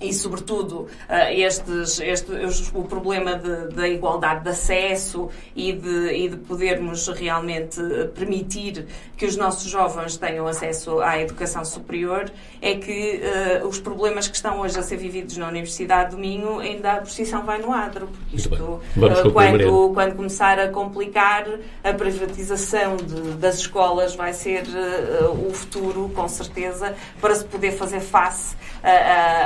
e, 0.00 0.14
sobretudo, 0.14 0.86
eh, 1.08 1.40
estes, 1.40 2.00
este, 2.00 2.32
o 2.74 2.84
problema 2.84 3.34
da 3.34 3.86
igualdade 3.86 4.44
de 4.44 4.48
acesso 4.48 5.28
e 5.54 5.72
de, 5.72 6.12
e 6.12 6.28
de 6.30 6.36
podermos 6.38 7.06
realmente 7.08 7.80
permitir 8.14 8.86
que 9.16 9.26
os 9.26 9.36
nossos 9.36 9.70
jovens 9.70 10.16
tenham 10.16 10.46
acesso 10.46 11.00
à 11.00 11.20
educação 11.20 11.64
superior, 11.64 12.30
é 12.62 12.76
que 12.76 13.20
uh, 13.62 13.66
os 13.66 13.78
problemas 13.78 14.26
que 14.26 14.34
estão 14.34 14.60
hoje 14.60 14.78
a 14.78 14.82
ser 14.82 14.96
vividos 14.96 15.36
na 15.36 15.48
Universidade 15.48 16.12
do 16.12 16.18
Minho, 16.18 16.58
ainda 16.60 16.92
a 16.92 16.96
precisão 16.96 17.44
vai 17.44 17.58
no 17.58 17.70
adro. 17.70 18.06
Porque 18.06 18.36
isto, 18.36 18.54
uh, 18.54 19.32
quando, 19.32 19.92
quando 19.92 20.16
começar 20.16 20.58
a 20.58 20.68
complicar, 20.68 21.46
a 21.84 21.92
privatização 21.92 22.96
de, 22.96 23.32
das 23.32 23.56
escolas 23.56 24.14
vai 24.14 24.32
ser 24.32 24.64
uh, 24.64 25.46
o 25.46 25.52
futuro, 25.52 26.10
com 26.14 26.26
certeza, 26.26 26.94
para 27.20 27.34
se 27.34 27.44
poder 27.44 27.72
fazer 27.72 28.00
face 28.00 28.56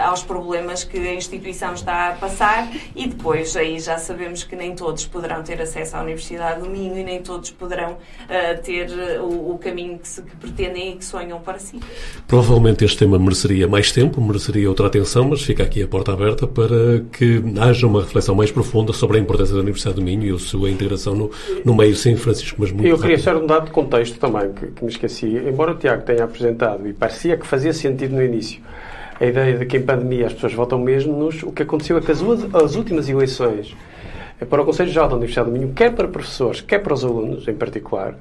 aos 0.05 0.23
problemas 0.23 0.44
problemas 0.45 0.85
que 0.85 0.99
a 0.99 1.15
instituição 1.15 1.73
está 1.73 2.11
a 2.11 2.13
passar 2.13 2.71
e 2.95 3.09
depois 3.09 3.57
aí 3.57 3.81
já 3.81 3.97
sabemos 3.97 4.45
que 4.45 4.55
nem 4.55 4.75
todos 4.75 5.07
poderão 5.07 5.43
ter 5.43 5.59
acesso 5.59 5.97
à 5.97 6.03
Universidade 6.03 6.61
do 6.61 6.69
Minho 6.69 6.99
e 6.99 7.03
nem 7.03 7.23
todos 7.23 7.51
poderão 7.51 7.93
uh, 7.93 8.63
ter 8.63 8.91
eh, 8.91 9.19
o, 9.21 9.55
o 9.55 9.59
caminho 9.59 9.99
que, 9.99 10.07
se, 10.07 10.21
que 10.21 10.37
pretendem 10.37 10.93
e 10.93 10.97
que 10.97 11.05
sonham 11.05 11.41
para 11.41 11.59
si. 11.59 11.81
Provavelmente 12.29 12.85
este 12.85 12.99
tema 12.99 13.19
mereceria 13.19 13.67
mais 13.67 13.91
tempo, 13.91 14.21
mereceria 14.21 14.69
outra 14.69 14.87
atenção, 14.87 15.31
mas 15.31 15.41
fica 15.41 15.63
aqui 15.63 15.83
a 15.83 15.89
porta 15.89 16.13
aberta 16.13 16.47
para 16.47 17.01
que 17.11 17.43
haja 17.59 17.87
uma 17.87 18.03
reflexão 18.03 18.35
mais 18.35 18.53
profunda 18.53 18.93
sobre 18.93 19.17
a 19.17 19.21
importância 19.21 19.55
da 19.55 19.63
Universidade 19.63 19.97
do 19.97 20.03
Minho 20.03 20.25
e 20.25 20.35
a 20.35 20.39
sua 20.39 20.71
integração 20.71 21.15
no, 21.15 21.31
no 21.65 21.75
meio, 21.75 21.97
sim, 21.97 22.17
Francisco, 22.17 22.59
mas 22.61 22.71
muito 22.71 22.87
Eu 22.87 22.99
queria 22.99 23.19
ser 23.19 23.35
um 23.35 23.47
dado 23.47 23.65
de 23.65 23.71
contexto 23.71 24.19
também, 24.19 24.53
que, 24.53 24.67
que 24.67 24.85
me 24.85 24.91
esqueci. 24.91 25.27
Embora 25.27 25.73
o 25.73 25.75
Tiago 25.75 26.03
tenha 26.03 26.25
apresentado 26.25 26.87
e 26.87 26.93
parecia 26.93 27.39
que 27.39 27.47
fazia 27.47 27.73
sentido 27.73 28.15
no 28.15 28.23
início, 28.23 28.61
a 29.21 29.25
ideia 29.25 29.57
de 29.57 29.67
que 29.67 29.77
em 29.77 29.83
pandemia 29.83 30.27
as 30.27 30.33
pessoas 30.35 30.55
votam 30.55 30.79
mesmo. 30.79 31.29
O 31.45 31.53
que 31.53 31.63
aconteceu 31.63 31.97
é 31.99 32.01
que 32.01 32.11
as, 32.11 32.21
as 32.55 32.75
últimas 32.75 33.09
eleições 33.09 33.75
eh, 34.41 34.45
para 34.45 34.63
o 34.63 34.65
Conselho 34.65 34.91
Geral 34.91 35.09
da 35.09 35.17
Universidade 35.17 35.51
do 35.51 35.57
Minho, 35.57 35.73
quer 35.73 35.93
para 35.93 36.09
professores, 36.09 36.61
quer 36.61 36.81
para 36.81 36.95
os 36.95 37.05
alunos 37.05 37.47
em 37.47 37.55
particular, 37.55 38.15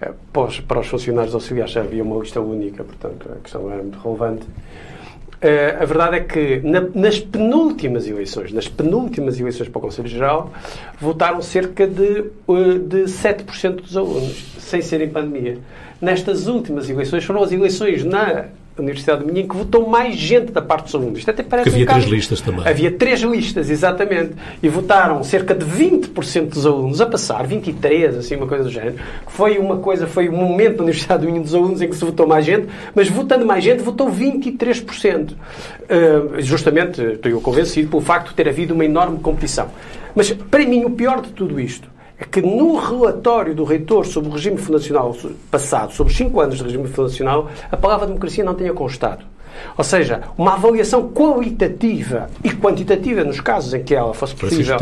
eh, 0.00 0.12
para 0.32 0.80
os, 0.80 0.86
funcionários 0.86 1.34
auxiliares 1.34 1.72
já 1.72 1.80
havia 1.80 2.02
uma 2.02 2.18
lista 2.18 2.40
única, 2.40 2.84
portanto 2.84 3.28
a 3.32 3.40
questão 3.40 3.70
era 3.70 3.82
muito 3.82 3.98
relevante. 3.98 4.46
Eh, 5.40 5.76
a 5.80 5.84
verdade 5.84 6.16
é 6.16 6.20
que 6.20 6.60
na, 6.64 6.80
nas 6.94 7.18
penúltimas 7.18 8.06
eleições, 8.08 8.52
nas 8.52 8.68
penúltimas 8.68 9.38
eleições 9.38 9.68
para 9.68 9.78
o 9.78 9.82
Conselho 9.82 10.08
Geral, 10.08 10.52
votaram 11.00 11.40
cerca 11.42 11.86
de, 11.86 12.22
de 12.22 13.04
7% 13.04 13.76
dos 13.76 13.96
alunos, 13.96 14.56
sem 14.58 14.82
ser 14.82 15.00
em 15.00 15.08
pandemia. 15.08 15.58
Nestas 16.00 16.46
últimas 16.46 16.88
eleições, 16.88 17.24
foram 17.24 17.42
as 17.42 17.52
eleições 17.52 18.04
na 18.04 18.46
Universidade 18.82 19.20
de 19.20 19.26
Minho, 19.26 19.44
em 19.44 19.48
que 19.48 19.56
votou 19.56 19.88
mais 19.88 20.14
gente 20.16 20.52
da 20.52 20.62
parte 20.62 20.84
dos 20.84 20.94
alunos. 20.94 21.18
Isto 21.18 21.30
até 21.30 21.42
parece 21.42 21.68
havia 21.68 21.84
um 21.84 21.88
três 21.88 22.04
listas 22.04 22.40
também. 22.40 22.66
Havia 22.66 22.90
três 22.90 23.20
listas, 23.20 23.70
exatamente. 23.70 24.32
E 24.62 24.68
votaram 24.68 25.22
cerca 25.22 25.54
de 25.54 25.64
20% 25.64 26.48
dos 26.48 26.66
alunos 26.66 27.00
a 27.00 27.06
passar, 27.06 27.46
23, 27.46 28.16
assim, 28.16 28.36
uma 28.36 28.46
coisa 28.46 28.64
do 28.64 28.70
género. 28.70 28.96
Foi 29.26 29.58
uma 29.58 29.78
coisa, 29.78 30.06
foi 30.06 30.28
um 30.28 30.36
momento 30.36 30.78
na 30.78 30.84
Universidade 30.84 31.20
de 31.22 31.26
Minho 31.26 31.42
dos 31.42 31.54
alunos 31.54 31.82
em 31.82 31.88
que 31.88 31.96
se 31.96 32.04
votou 32.04 32.26
mais 32.26 32.44
gente, 32.44 32.68
mas 32.94 33.08
votando 33.08 33.44
mais 33.44 33.62
gente, 33.62 33.82
votou 33.82 34.10
23%. 34.10 35.32
Uh, 35.32 35.34
ah, 35.88 36.40
justamente, 36.40 37.00
estou 37.00 37.30
eu 37.30 37.40
convencido, 37.40 37.88
pelo 37.88 38.02
facto 38.02 38.28
de 38.28 38.34
ter 38.34 38.48
havido 38.48 38.74
uma 38.74 38.84
enorme 38.84 39.18
competição. 39.18 39.68
Mas, 40.14 40.32
para 40.32 40.64
mim, 40.64 40.84
o 40.84 40.90
pior 40.90 41.20
de 41.20 41.30
tudo 41.30 41.60
isto 41.60 41.88
que 42.26 42.42
no 42.42 42.76
relatório 42.76 43.54
do 43.54 43.64
reitor 43.64 44.04
sobre 44.04 44.30
o 44.30 44.32
regime 44.32 44.56
fundacional 44.56 45.16
passado, 45.50 45.92
sobre 45.92 46.12
cinco 46.12 46.40
anos 46.40 46.58
de 46.58 46.64
regime 46.64 46.88
fundacional, 46.88 47.48
a 47.70 47.76
palavra 47.76 48.06
democracia 48.06 48.42
não 48.42 48.54
tinha 48.54 48.72
constado. 48.72 49.24
Ou 49.76 49.84
seja, 49.84 50.22
uma 50.36 50.54
avaliação 50.54 51.10
qualitativa 51.10 52.28
e 52.44 52.50
quantitativa, 52.50 53.24
nos 53.24 53.40
casos 53.40 53.74
em 53.74 53.82
que 53.82 53.94
ela 53.94 54.14
fosse 54.14 54.34
possível, 54.34 54.76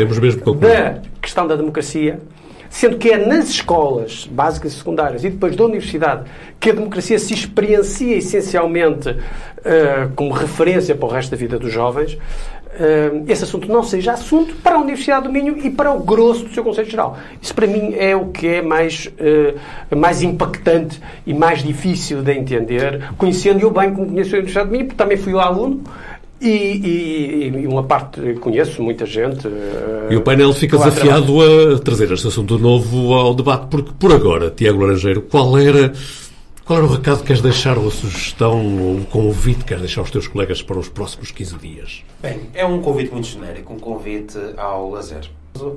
da 0.95 1.01
questão 1.20 1.47
da 1.47 1.57
democracia, 1.57 2.20
sendo 2.68 2.99
que 2.99 3.11
é 3.11 3.26
nas 3.26 3.49
escolas 3.49 4.28
básicas 4.30 4.72
e 4.72 4.76
secundárias 4.76 5.24
e 5.24 5.30
depois 5.30 5.57
da 5.57 5.64
universidade 5.64 6.28
que 6.59 6.70
a 6.70 6.72
democracia 6.72 7.18
se 7.18 7.32
experiencia 7.32 8.16
essencialmente 8.16 9.11
uh, 9.11 10.12
como 10.14 10.32
referência 10.32 10.95
para 10.95 11.07
o 11.07 11.11
resto 11.11 11.30
da 11.30 11.37
vida 11.37 11.59
dos 11.59 11.72
jovens, 11.72 12.18
esse 13.27 13.45
assunto 13.45 13.68
não 13.68 13.83
seja 13.83 14.12
assunto 14.12 14.55
para 14.57 14.77
a 14.77 14.79
Universidade 14.79 15.27
do 15.27 15.33
Minho 15.33 15.57
e 15.59 15.70
para 15.70 15.93
o 15.93 16.01
grosso 16.01 16.45
do 16.45 16.55
seu 16.55 16.62
Conselho 16.62 16.91
Geral. 16.91 17.18
Isso 17.41 17.55
para 17.55 17.66
mim 17.66 17.95
é 17.97 18.14
o 18.14 18.27
que 18.27 18.47
é 18.47 18.62
mais, 18.62 19.07
uh, 19.07 19.97
mais 19.97 20.22
impactante 20.22 21.01
e 21.27 21.33
mais 21.33 21.62
difícil 21.62 22.22
de 22.22 22.33
entender, 22.33 23.11
conhecendo 23.16 23.61
eu 23.61 23.70
bem 23.70 23.93
como 23.93 24.09
conheço 24.09 24.35
a 24.35 24.39
Universidade 24.39 24.68
do 24.68 24.72
Minho, 24.72 24.85
porque 24.87 25.03
também 25.03 25.16
fui 25.16 25.33
lá 25.33 25.47
aluno, 25.47 25.83
e, 26.41 26.49
e, 26.49 27.62
e, 27.62 27.66
uma 27.66 27.83
parte 27.83 28.20
conheço, 28.41 28.83
muita 28.83 29.07
gente. 29.07 29.49
E 30.11 30.16
o 30.16 30.20
painel 30.20 30.53
fica 30.53 30.77
desafiado 30.77 31.41
a 31.41 31.79
trazer 31.79 32.12
este 32.12 32.29
assunto 32.29 32.59
novo 32.59 33.14
ao 33.14 33.35
debate, 33.35 33.66
porque 33.70 33.91
por 33.99 34.12
agora, 34.12 34.51
Tiago 34.51 34.81
Laranjeiro, 34.81 35.22
qual 35.22 35.57
era, 35.57 35.93
qual 36.67 36.81
era 36.81 36.89
o 36.89 36.91
recado 36.91 37.21
que 37.21 37.27
queres 37.27 37.41
deixar, 37.41 37.79
ou 37.79 37.87
a 37.87 37.91
sugestão, 37.93 38.59
ou 38.83 38.97
o 38.97 39.07
convite 39.07 39.61
que 39.61 39.67
queres 39.67 39.83
deixar 39.83 40.01
aos 40.01 40.11
teus 40.11 40.27
colegas 40.27 40.61
para 40.61 40.77
os 40.77 40.89
próximos 40.89 41.31
15 41.31 41.57
dias? 41.59 42.05
Bem, 42.21 42.51
é 42.53 42.67
um 42.67 42.83
convite 42.83 43.12
muito 43.12 43.29
genérico, 43.29 43.73
um 43.73 43.79
convite 43.79 44.37
ao 44.57 44.91
lazer. 44.91 45.31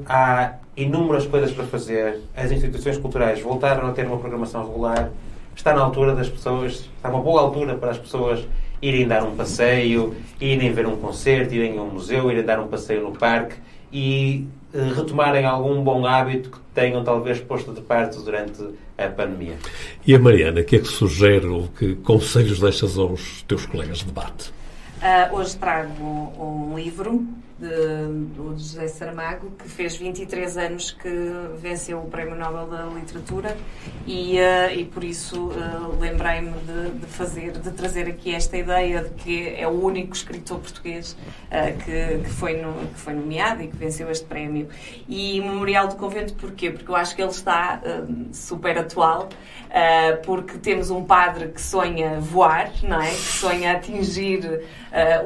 Há 0.08 0.56
inúmeras 0.76 1.28
coisas 1.28 1.52
para 1.52 1.66
fazer, 1.66 2.22
as 2.36 2.52
instituições 2.52 2.98
culturais 2.98 3.40
voltaram 3.40 3.88
a 3.88 3.92
ter 3.92 4.08
uma 4.08 4.18
programação 4.18 4.66
regular, 4.66 5.12
está 5.56 5.76
na 5.76 5.82
altura 5.82 6.16
das 6.16 6.28
pessoas, 6.28 6.90
está 6.96 7.08
uma 7.10 7.22
boa 7.22 7.40
altura 7.42 7.76
para 7.76 7.92
as 7.92 8.00
pessoas 8.00 8.44
irem 8.82 9.08
dar 9.08 9.24
um 9.24 9.36
passeio, 9.36 10.16
irem 10.42 10.74
ver 10.74 10.88
um 10.88 10.96
concerto, 10.96 11.54
irem 11.54 11.78
a 11.78 11.84
um 11.84 11.92
museu, 11.92 12.32
irem 12.32 12.44
dar 12.44 12.60
um 12.60 12.68
passeio 12.68 13.04
no 13.04 13.12
parque 13.12 13.58
e 13.94 14.48
uh, 14.74 14.96
retomarem 14.96 15.46
algum 15.46 15.84
bom 15.84 16.06
hábito 16.08 16.50
que 16.50 16.58
tenham 16.80 17.04
talvez 17.04 17.40
posto 17.42 17.74
de 17.74 17.82
parte 17.82 18.18
durante 18.20 18.64
a 18.98 19.08
pandemia. 19.10 19.58
E 20.08 20.16
a 20.16 20.20
Mariana, 20.20 20.62
o 20.62 20.64
que 20.64 20.78
é 20.78 20.80
que 20.80 20.88
sugere 20.88 21.46
ou 21.46 21.68
que 21.68 21.96
conselhos 21.96 22.60
deixas 22.60 22.98
aos 22.98 23.44
teus 23.44 23.66
colegas 23.66 24.00
de 24.00 24.06
debate? 24.06 24.52
Uh, 25.02 25.36
hoje 25.36 25.58
trago 25.58 25.92
um, 26.02 26.72
um 26.72 26.78
livro 26.78 27.26
de, 27.60 28.08
do 28.36 28.58
José 28.58 28.88
Saramago, 28.88 29.52
que 29.52 29.68
fez 29.68 29.98
23 29.98 30.58
anos 30.58 30.92
que 30.92 31.10
venceu 31.58 32.00
o 32.00 32.06
Prémio 32.06 32.36
Nobel 32.36 32.68
da 32.68 32.86
Literatura 32.86 33.56
e, 34.08 34.38
uh, 34.38 34.74
e 34.74 34.86
por 34.86 35.04
isso 35.04 35.50
uh, 35.50 36.00
lembrei-me 36.00 36.52
de, 36.52 37.00
de, 37.00 37.06
fazer, 37.08 37.52
de 37.52 37.72
trazer 37.72 38.08
aqui 38.08 38.34
esta 38.34 38.58
ideia 38.58 39.04
de 39.04 39.10
que 39.10 39.56
é 39.56 39.68
o 39.68 39.72
único 39.72 40.16
escritor 40.16 40.60
português 40.60 41.18
uh, 41.48 41.78
que, 41.84 42.24
que, 42.24 42.30
foi 42.30 42.62
no, 42.62 42.74
que 42.88 43.00
foi 43.00 43.14
nomeado 43.14 43.62
e 43.62 43.68
que 43.68 43.76
venceu 43.76 44.10
este 44.10 44.26
prémio. 44.26 44.70
E 45.08 45.42
Memorial 45.42 45.90
do 45.90 45.96
Convento, 45.96 46.34
porquê? 46.36 46.72
Porque 46.72 46.90
eu 46.90 46.96
acho 46.96 47.16
que 47.16 47.22
ele 47.22 47.32
está 47.32 47.82
super 48.32 48.78
atual, 48.78 49.30
porque 50.26 50.58
temos 50.58 50.90
um 50.90 51.04
padre 51.04 51.50
que 51.50 51.62
sonha 51.62 52.20
voar, 52.20 52.72
não 52.84 53.02
é? 53.02 53.10
Que 53.10 53.16
sonha 53.16 53.74
atingir 53.74 54.62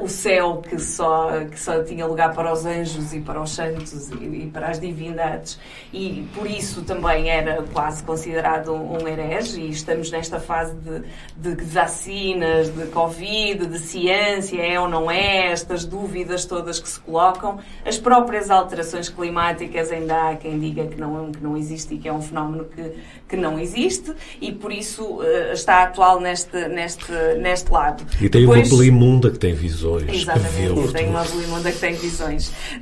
o 0.00 0.08
céu 0.08 0.62
que 0.62 0.78
só, 0.78 1.44
que 1.44 1.58
só 1.58 1.82
tinha 1.82 2.06
lugar 2.06 2.23
para 2.28 2.52
os 2.52 2.64
anjos 2.64 3.12
e 3.12 3.20
para 3.20 3.40
os 3.40 3.50
santos 3.50 4.10
e, 4.10 4.24
e, 4.24 4.50
para 4.52 4.68
as 4.68 4.80
divindades 4.80 5.58
e 5.92 6.26
por 6.34 6.46
isso 6.46 6.82
também 6.82 7.30
era 7.30 7.62
quase 7.72 8.02
considerado 8.02 8.72
um, 8.72 9.06
herege 9.06 9.60
e 9.60 9.70
estamos 9.70 10.10
nesta 10.10 10.40
fase 10.40 10.74
de, 10.74 11.54
de 11.54 11.64
vacinas, 11.64 12.68
de 12.68 12.86
Covid, 12.86 13.66
de 13.66 13.78
ciência, 13.78 14.60
é 14.60 14.78
ou 14.78 14.88
não 14.88 15.10
é, 15.10 15.52
estas 15.52 15.84
dúvidas 15.84 16.44
todas 16.44 16.78
que 16.78 16.88
se 16.88 17.00
colocam, 17.00 17.58
as 17.84 17.98
próprias 17.98 18.50
alterações 18.50 19.08
climáticas 19.08 19.90
ainda 19.90 20.30
há 20.30 20.36
quem 20.36 20.58
diga 20.58 20.86
que 20.86 21.00
não, 21.00 21.30
que 21.32 21.42
não 21.42 21.56
existe 21.56 21.94
e 21.94 21.98
que 21.98 22.08
é 22.08 22.12
um 22.12 22.22
fenómeno 22.22 22.64
que, 22.64 22.92
que 23.28 23.36
não 23.36 23.58
existe 23.58 24.12
e 24.40 24.52
por 24.52 24.72
isso 24.72 25.04
uh, 25.04 25.52
está 25.52 25.82
atual 25.82 26.20
neste, 26.20 26.68
neste, 26.68 27.12
neste 27.40 27.70
lado. 27.70 28.04
E 28.20 28.28
tem 28.28 28.42
Depois, 28.42 28.70
uma 28.70 28.78
Belimunda 28.78 29.30
que 29.30 29.38
tem 29.38 29.54
visões. 29.54 30.08
Exatamente, 30.08 30.92
tem 30.92 31.08
uma 31.08 31.24
Belimunda 31.24 31.70
que 31.70 31.78
tem 31.78 31.94
visões. 31.94 32.13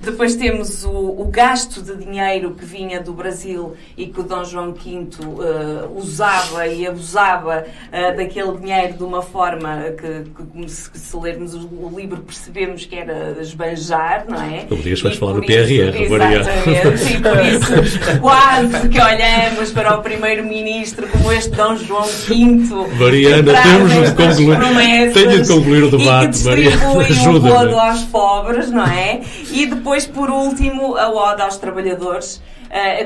Depois 0.00 0.36
temos 0.36 0.84
o, 0.84 0.90
o, 0.90 1.28
gasto 1.30 1.82
de 1.82 1.96
dinheiro 1.96 2.54
que 2.54 2.64
vinha 2.64 3.00
do 3.00 3.12
Brasil 3.12 3.74
e 3.96 4.06
que 4.06 4.20
o 4.20 4.22
Dom 4.22 4.44
João 4.44 4.72
V 4.72 4.90
uh, 4.90 5.98
usava 5.98 6.66
e 6.66 6.86
abusava 6.86 7.64
uh, 7.64 8.16
daquele 8.16 8.58
dinheiro 8.58 8.94
de 8.94 9.02
uma 9.02 9.22
forma 9.22 9.84
que, 9.98 10.62
que 10.62 10.70
se, 10.70 11.16
lermos 11.16 11.54
o, 11.54 11.92
livro, 11.94 12.22
percebemos 12.22 12.84
que 12.84 12.96
era 12.96 13.36
esbanjar, 13.40 14.24
não 14.28 14.40
é? 14.42 14.66
Um 14.70 14.76
dia 14.76 14.96
vais 15.02 15.16
falar 15.16 15.34
do 15.34 15.42
PRR, 15.42 15.96
Exatamente, 16.02 17.12
e 17.12 17.20
por 17.20 17.46
isso 17.46 18.18
quase 18.20 18.88
que 18.88 19.00
olhamos 19.00 19.70
para 19.70 19.98
o 19.98 20.02
primeiro-ministro 20.02 21.08
como 21.08 21.32
este 21.32 21.50
Dom 21.50 21.76
João 21.76 22.04
V. 22.04 22.52
Mariana, 22.98 23.52
temos 23.62 23.92
de 23.92 24.14
concluir. 24.14 25.12
Tenho 25.12 25.42
de 25.42 25.48
concluir 25.48 25.84
o 25.84 25.90
debate, 25.90 26.42
Mariana. 26.44 26.98
Ajuda-me. 27.00 27.74
aos 27.74 28.02
pobres, 28.04 28.70
não 28.70 28.86
é? 28.86 29.21
E 29.50 29.66
depois, 29.66 30.06
por 30.06 30.30
último, 30.30 30.96
a 30.96 31.08
ode 31.08 31.42
aos 31.42 31.56
trabalhadores 31.56 32.42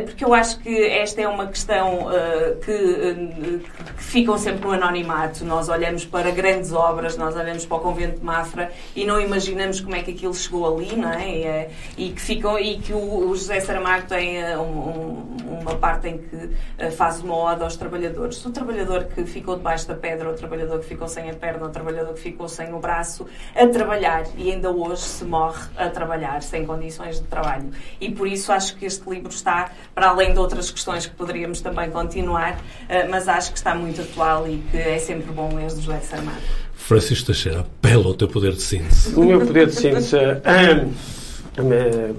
porque 0.04 0.24
eu 0.24 0.32
acho 0.32 0.60
que 0.60 0.86
esta 0.86 1.20
é 1.20 1.26
uma 1.26 1.48
questão 1.48 2.06
uh, 2.06 2.56
que, 2.64 2.70
uh, 2.70 3.58
que, 3.96 4.02
ficam 4.02 4.38
sempre 4.38 4.64
no 4.64 4.72
anonimato. 4.72 5.44
Nós 5.44 5.68
olhamos 5.68 6.04
para 6.04 6.30
grandes 6.30 6.72
obras, 6.72 7.16
nós 7.16 7.34
olhamos 7.34 7.66
para 7.66 7.76
o 7.76 7.80
convento 7.80 8.20
de 8.20 8.24
Mafra 8.24 8.70
e 8.94 9.04
não 9.04 9.20
imaginamos 9.20 9.80
como 9.80 9.96
é 9.96 10.02
que 10.02 10.12
aquilo 10.12 10.32
chegou 10.32 10.72
ali, 10.72 10.94
não 10.94 11.10
é? 11.10 11.68
E, 11.98 12.10
que, 12.10 12.20
ficam, 12.20 12.56
e 12.56 12.78
que 12.78 12.92
o, 12.92 13.34
José 13.34 13.58
Saramago 13.58 14.06
tem 14.06 14.44
um, 14.56 14.60
um, 14.60 15.36
uma 15.60 15.74
parte 15.74 16.08
em 16.08 16.18
que 16.18 16.90
faz 16.92 17.20
uma 17.20 17.36
ode 17.36 17.64
aos 17.64 17.76
trabalhadores. 17.76 18.44
O 18.44 18.50
trabalhador 18.50 19.04
que 19.04 19.24
ficou 19.24 19.56
debaixo 19.56 19.88
da 19.88 19.96
pedra, 19.96 20.30
o 20.30 20.34
trabalhador 20.34 20.78
que 20.78 20.86
ficou 20.86 21.08
sem 21.08 21.28
a 21.28 21.34
perna, 21.34 21.66
o 21.66 21.70
trabalhador 21.70 22.14
que 22.14 22.20
ficou 22.20 22.48
sem 22.48 22.72
o 22.72 22.78
braço, 22.78 23.26
a 23.54 23.66
trabalhar 23.66 24.24
e 24.36 24.52
ainda 24.52 24.70
hoje 24.70 25.02
se 25.02 25.24
morre 25.24 25.68
a 25.76 25.88
trabalhar, 25.90 26.40
sem 26.42 26.64
condições 26.64 27.20
de 27.20 27.26
trabalho. 27.26 27.70
E 28.00 28.10
por 28.12 28.28
isso 28.28 28.52
acho 28.52 28.76
que 28.76 28.86
este 28.86 29.08
livro 29.10 29.30
está 29.30 29.55
para 29.94 30.08
além 30.08 30.32
de 30.32 30.38
outras 30.38 30.70
questões 30.70 31.06
que 31.06 31.14
poderíamos 31.14 31.60
também 31.60 31.90
continuar, 31.90 32.58
eh, 32.88 33.06
mas 33.08 33.28
acho 33.28 33.52
que 33.52 33.58
está 33.58 33.74
muito 33.74 34.00
atual 34.00 34.46
e 34.48 34.58
que 34.70 34.76
é 34.76 34.98
sempre 34.98 35.32
bom 35.32 35.54
ler 35.54 35.70
José 35.70 36.00
Saramago. 36.00 36.38
Francisco 36.74 37.26
Teixeira, 37.26 37.60
apela 37.60 38.06
ao 38.06 38.14
teu 38.14 38.28
poder 38.28 38.52
de 38.52 38.62
síntese. 38.62 39.14
O 39.14 39.24
meu 39.24 39.40
poder 39.44 39.66
de 39.66 39.74
síntese. 39.74 40.16
Eh, 40.16 40.86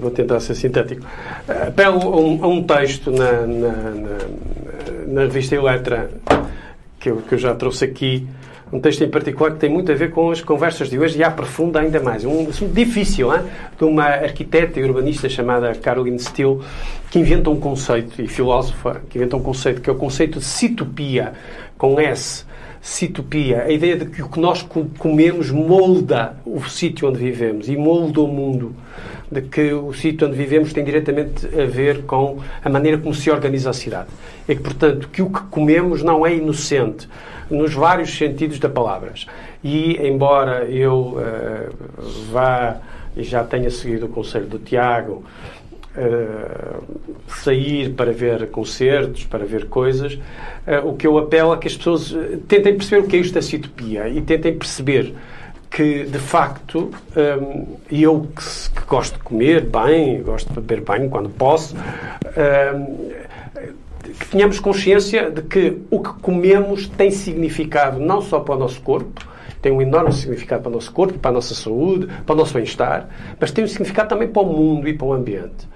vou 0.00 0.10
tentar 0.10 0.40
ser 0.40 0.54
sintético. 0.54 1.06
Apelo 1.46 2.02
a 2.02 2.16
um, 2.16 2.44
a 2.44 2.48
um 2.48 2.62
texto 2.64 3.10
na, 3.12 3.46
na, 3.46 3.72
na, 3.72 4.18
na 5.06 5.20
revista 5.20 5.54
Eletra 5.54 6.10
que 6.98 7.10
eu, 7.10 7.16
que 7.18 7.34
eu 7.34 7.38
já 7.38 7.54
trouxe 7.54 7.84
aqui, 7.84 8.26
um 8.72 8.80
texto 8.80 9.02
em 9.02 9.08
particular 9.08 9.52
que 9.52 9.58
tem 9.58 9.70
muito 9.70 9.90
a 9.90 9.94
ver 9.94 10.10
com 10.10 10.30
as 10.30 10.40
conversas 10.40 10.90
de 10.90 10.98
hoje 10.98 11.18
e 11.18 11.24
aprofunda 11.24 11.80
ainda 11.80 12.00
mais. 12.00 12.24
Um 12.24 12.48
assunto 12.48 12.72
difícil, 12.72 13.34
hein? 13.34 13.42
de 13.78 13.84
uma 13.84 14.04
arquiteta 14.04 14.78
e 14.78 14.84
urbanista 14.84 15.28
chamada 15.28 15.74
Caroline 15.74 16.18
Steele, 16.18 16.60
que 17.10 17.18
inventa 17.18 17.50
um 17.50 17.58
conceito, 17.58 18.20
e 18.20 18.28
filósofa, 18.28 19.00
que 19.08 19.18
inventa 19.18 19.36
um 19.36 19.42
conceito 19.42 19.80
que 19.80 19.88
é 19.88 19.92
o 19.92 19.96
conceito 19.96 20.38
de 20.38 20.44
citopia, 20.44 21.32
com 21.76 21.98
S. 21.98 22.44
Citopia, 22.80 23.64
a 23.64 23.70
ideia 23.70 23.96
de 23.96 24.06
que 24.06 24.22
o 24.22 24.28
que 24.28 24.38
nós 24.38 24.64
comemos 24.98 25.50
molda 25.50 26.36
o 26.46 26.62
sítio 26.68 27.08
onde 27.08 27.18
vivemos 27.18 27.68
e 27.68 27.76
molda 27.76 28.20
o 28.20 28.28
mundo 28.28 28.74
de 29.30 29.42
que 29.42 29.72
o 29.72 29.92
sítio 29.92 30.26
onde 30.26 30.36
vivemos 30.36 30.72
tem 30.72 30.84
diretamente 30.84 31.46
a 31.46 31.66
ver 31.66 32.02
com 32.02 32.38
a 32.64 32.68
maneira 32.68 32.98
como 32.98 33.14
se 33.14 33.30
organiza 33.30 33.70
a 33.70 33.72
cidade. 33.72 34.08
É 34.48 34.54
que, 34.54 34.62
portanto, 34.62 35.08
que 35.08 35.22
o 35.22 35.30
que 35.30 35.42
comemos 35.50 36.02
não 36.02 36.26
é 36.26 36.34
inocente 36.34 37.08
nos 37.50 37.74
vários 37.74 38.16
sentidos 38.16 38.58
da 38.58 38.68
palavra. 38.68 39.12
E, 39.62 39.96
embora 40.06 40.64
eu 40.64 41.16
uh, 41.16 42.30
vá 42.30 42.76
e 43.16 43.22
já 43.22 43.42
tenha 43.42 43.70
seguido 43.70 44.06
o 44.06 44.08
conselho 44.08 44.46
do 44.46 44.58
Tiago, 44.58 45.24
uh, 45.96 46.82
sair 47.26 47.90
para 47.90 48.12
ver 48.12 48.48
concertos, 48.50 49.24
para 49.24 49.44
ver 49.44 49.66
coisas, 49.66 50.14
uh, 50.14 50.86
o 50.86 50.94
que 50.94 51.06
eu 51.06 51.18
apelo 51.18 51.52
é 51.52 51.56
que 51.56 51.66
as 51.66 51.76
pessoas 51.76 52.16
tentem 52.46 52.74
perceber 52.76 53.02
o 53.02 53.08
que 53.08 53.16
é 53.16 53.20
isto 53.20 53.34
da 53.34 53.42
citopia 53.42 54.08
e 54.08 54.20
tentem 54.20 54.56
perceber 54.56 55.14
que, 55.70 56.04
de 56.04 56.18
facto, 56.18 56.90
um, 57.16 57.76
eu 57.90 58.26
que, 58.34 58.80
que, 58.80 58.86
gosto 58.86 59.14
de 59.14 59.22
comer 59.22 59.64
bem, 59.64 60.22
gosto 60.22 60.48
de 60.48 60.60
beber 60.60 60.80
bem 60.80 61.08
quando 61.08 61.28
posso, 61.28 61.76
um, 61.76 63.10
que 64.18 64.28
tenhamos 64.28 64.58
consciência 64.58 65.30
de 65.30 65.42
que 65.42 65.78
o 65.90 66.00
que 66.00 66.12
comemos 66.20 66.88
tem 66.88 67.10
significado 67.10 68.00
não 68.00 68.20
só 68.20 68.40
para 68.40 68.54
o 68.54 68.58
nosso 68.58 68.80
corpo, 68.80 69.26
tem 69.60 69.72
um 69.72 69.82
enorme 69.82 70.12
significado 70.12 70.62
para 70.62 70.70
o 70.70 70.74
nosso 70.74 70.92
corpo, 70.92 71.18
para 71.18 71.30
a 71.30 71.34
nossa 71.34 71.54
saúde, 71.54 72.08
para 72.24 72.34
o 72.34 72.38
nosso 72.38 72.54
bem-estar, 72.54 73.08
mas 73.38 73.50
tem 73.50 73.64
um 73.64 73.68
significado 73.68 74.08
também 74.08 74.28
para 74.28 74.42
o 74.42 74.46
mundo 74.46 74.88
e 74.88 74.94
para 74.94 75.06
o 75.06 75.12
ambiente. 75.12 75.68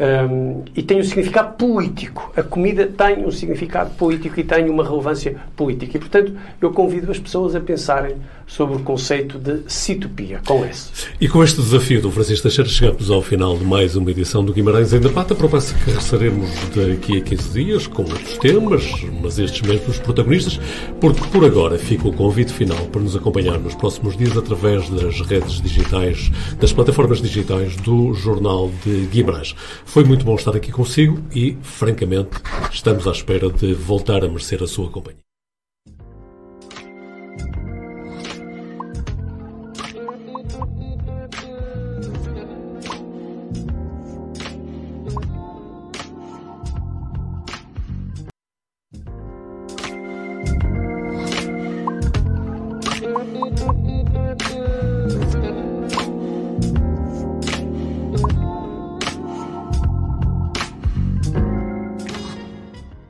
Um, 0.00 0.64
e 0.74 0.82
tem 0.82 0.98
um 0.98 1.04
significado 1.04 1.56
político. 1.56 2.32
A 2.36 2.42
comida 2.42 2.86
tem 2.86 3.24
um 3.24 3.30
significado 3.30 3.90
político 3.90 4.40
e 4.40 4.44
tem 4.44 4.68
uma 4.68 4.82
relevância 4.82 5.36
política. 5.56 5.96
E, 5.96 6.00
portanto, 6.00 6.32
eu 6.60 6.72
convido 6.72 7.10
as 7.10 7.18
pessoas 7.18 7.54
a 7.54 7.60
pensarem 7.60 8.16
sobre 8.46 8.76
o 8.76 8.80
conceito 8.80 9.38
de 9.38 9.62
Citopia, 9.66 10.40
com 10.44 10.64
S. 10.64 10.90
E 11.20 11.28
com 11.28 11.42
este 11.42 11.62
desafio 11.62 12.02
do 12.02 12.10
Francisco 12.10 12.42
Teixeira, 12.42 12.68
chegamos 12.68 13.10
ao 13.10 13.22
final 13.22 13.56
de 13.56 13.64
mais 13.64 13.96
uma 13.96 14.10
edição 14.10 14.44
do 14.44 14.52
Guimarães 14.52 14.92
em 14.92 15.00
Debate. 15.00 15.34
Promessa 15.34 15.74
que 15.74 15.84
regressaremos 15.86 16.50
daqui 16.74 17.18
a 17.18 17.20
15 17.20 17.64
dias 17.64 17.86
com 17.86 18.02
outros 18.02 18.38
temas, 18.38 18.84
mas 19.22 19.38
estes 19.38 19.62
mesmos 19.62 19.98
protagonistas, 19.98 20.60
porque 21.00 21.26
por 21.28 21.44
agora 21.44 21.78
fica 21.78 22.08
o 22.08 22.12
convite 22.12 22.52
final 22.52 22.84
para 22.86 23.00
nos 23.00 23.16
acompanhar 23.16 23.58
nos 23.58 23.74
próximos 23.74 24.16
dias 24.16 24.36
através 24.36 24.88
das 24.90 25.20
redes 25.22 25.60
digitais, 25.60 26.30
das 26.60 26.72
plataformas 26.72 27.22
digitais 27.22 27.76
do 27.76 28.12
Jornal 28.14 28.70
de 28.84 29.06
Guimarães. 29.06 29.54
Foi 29.84 30.04
muito 30.04 30.24
bom 30.24 30.34
estar 30.34 30.56
aqui 30.56 30.72
consigo 30.72 31.22
e, 31.34 31.56
francamente, 31.62 32.30
estamos 32.70 33.06
à 33.06 33.12
espera 33.12 33.48
de 33.48 33.72
voltar 33.74 34.24
a 34.24 34.28
merecer 34.28 34.62
a 34.62 34.66
sua 34.66 34.90
companhia. 34.90 35.23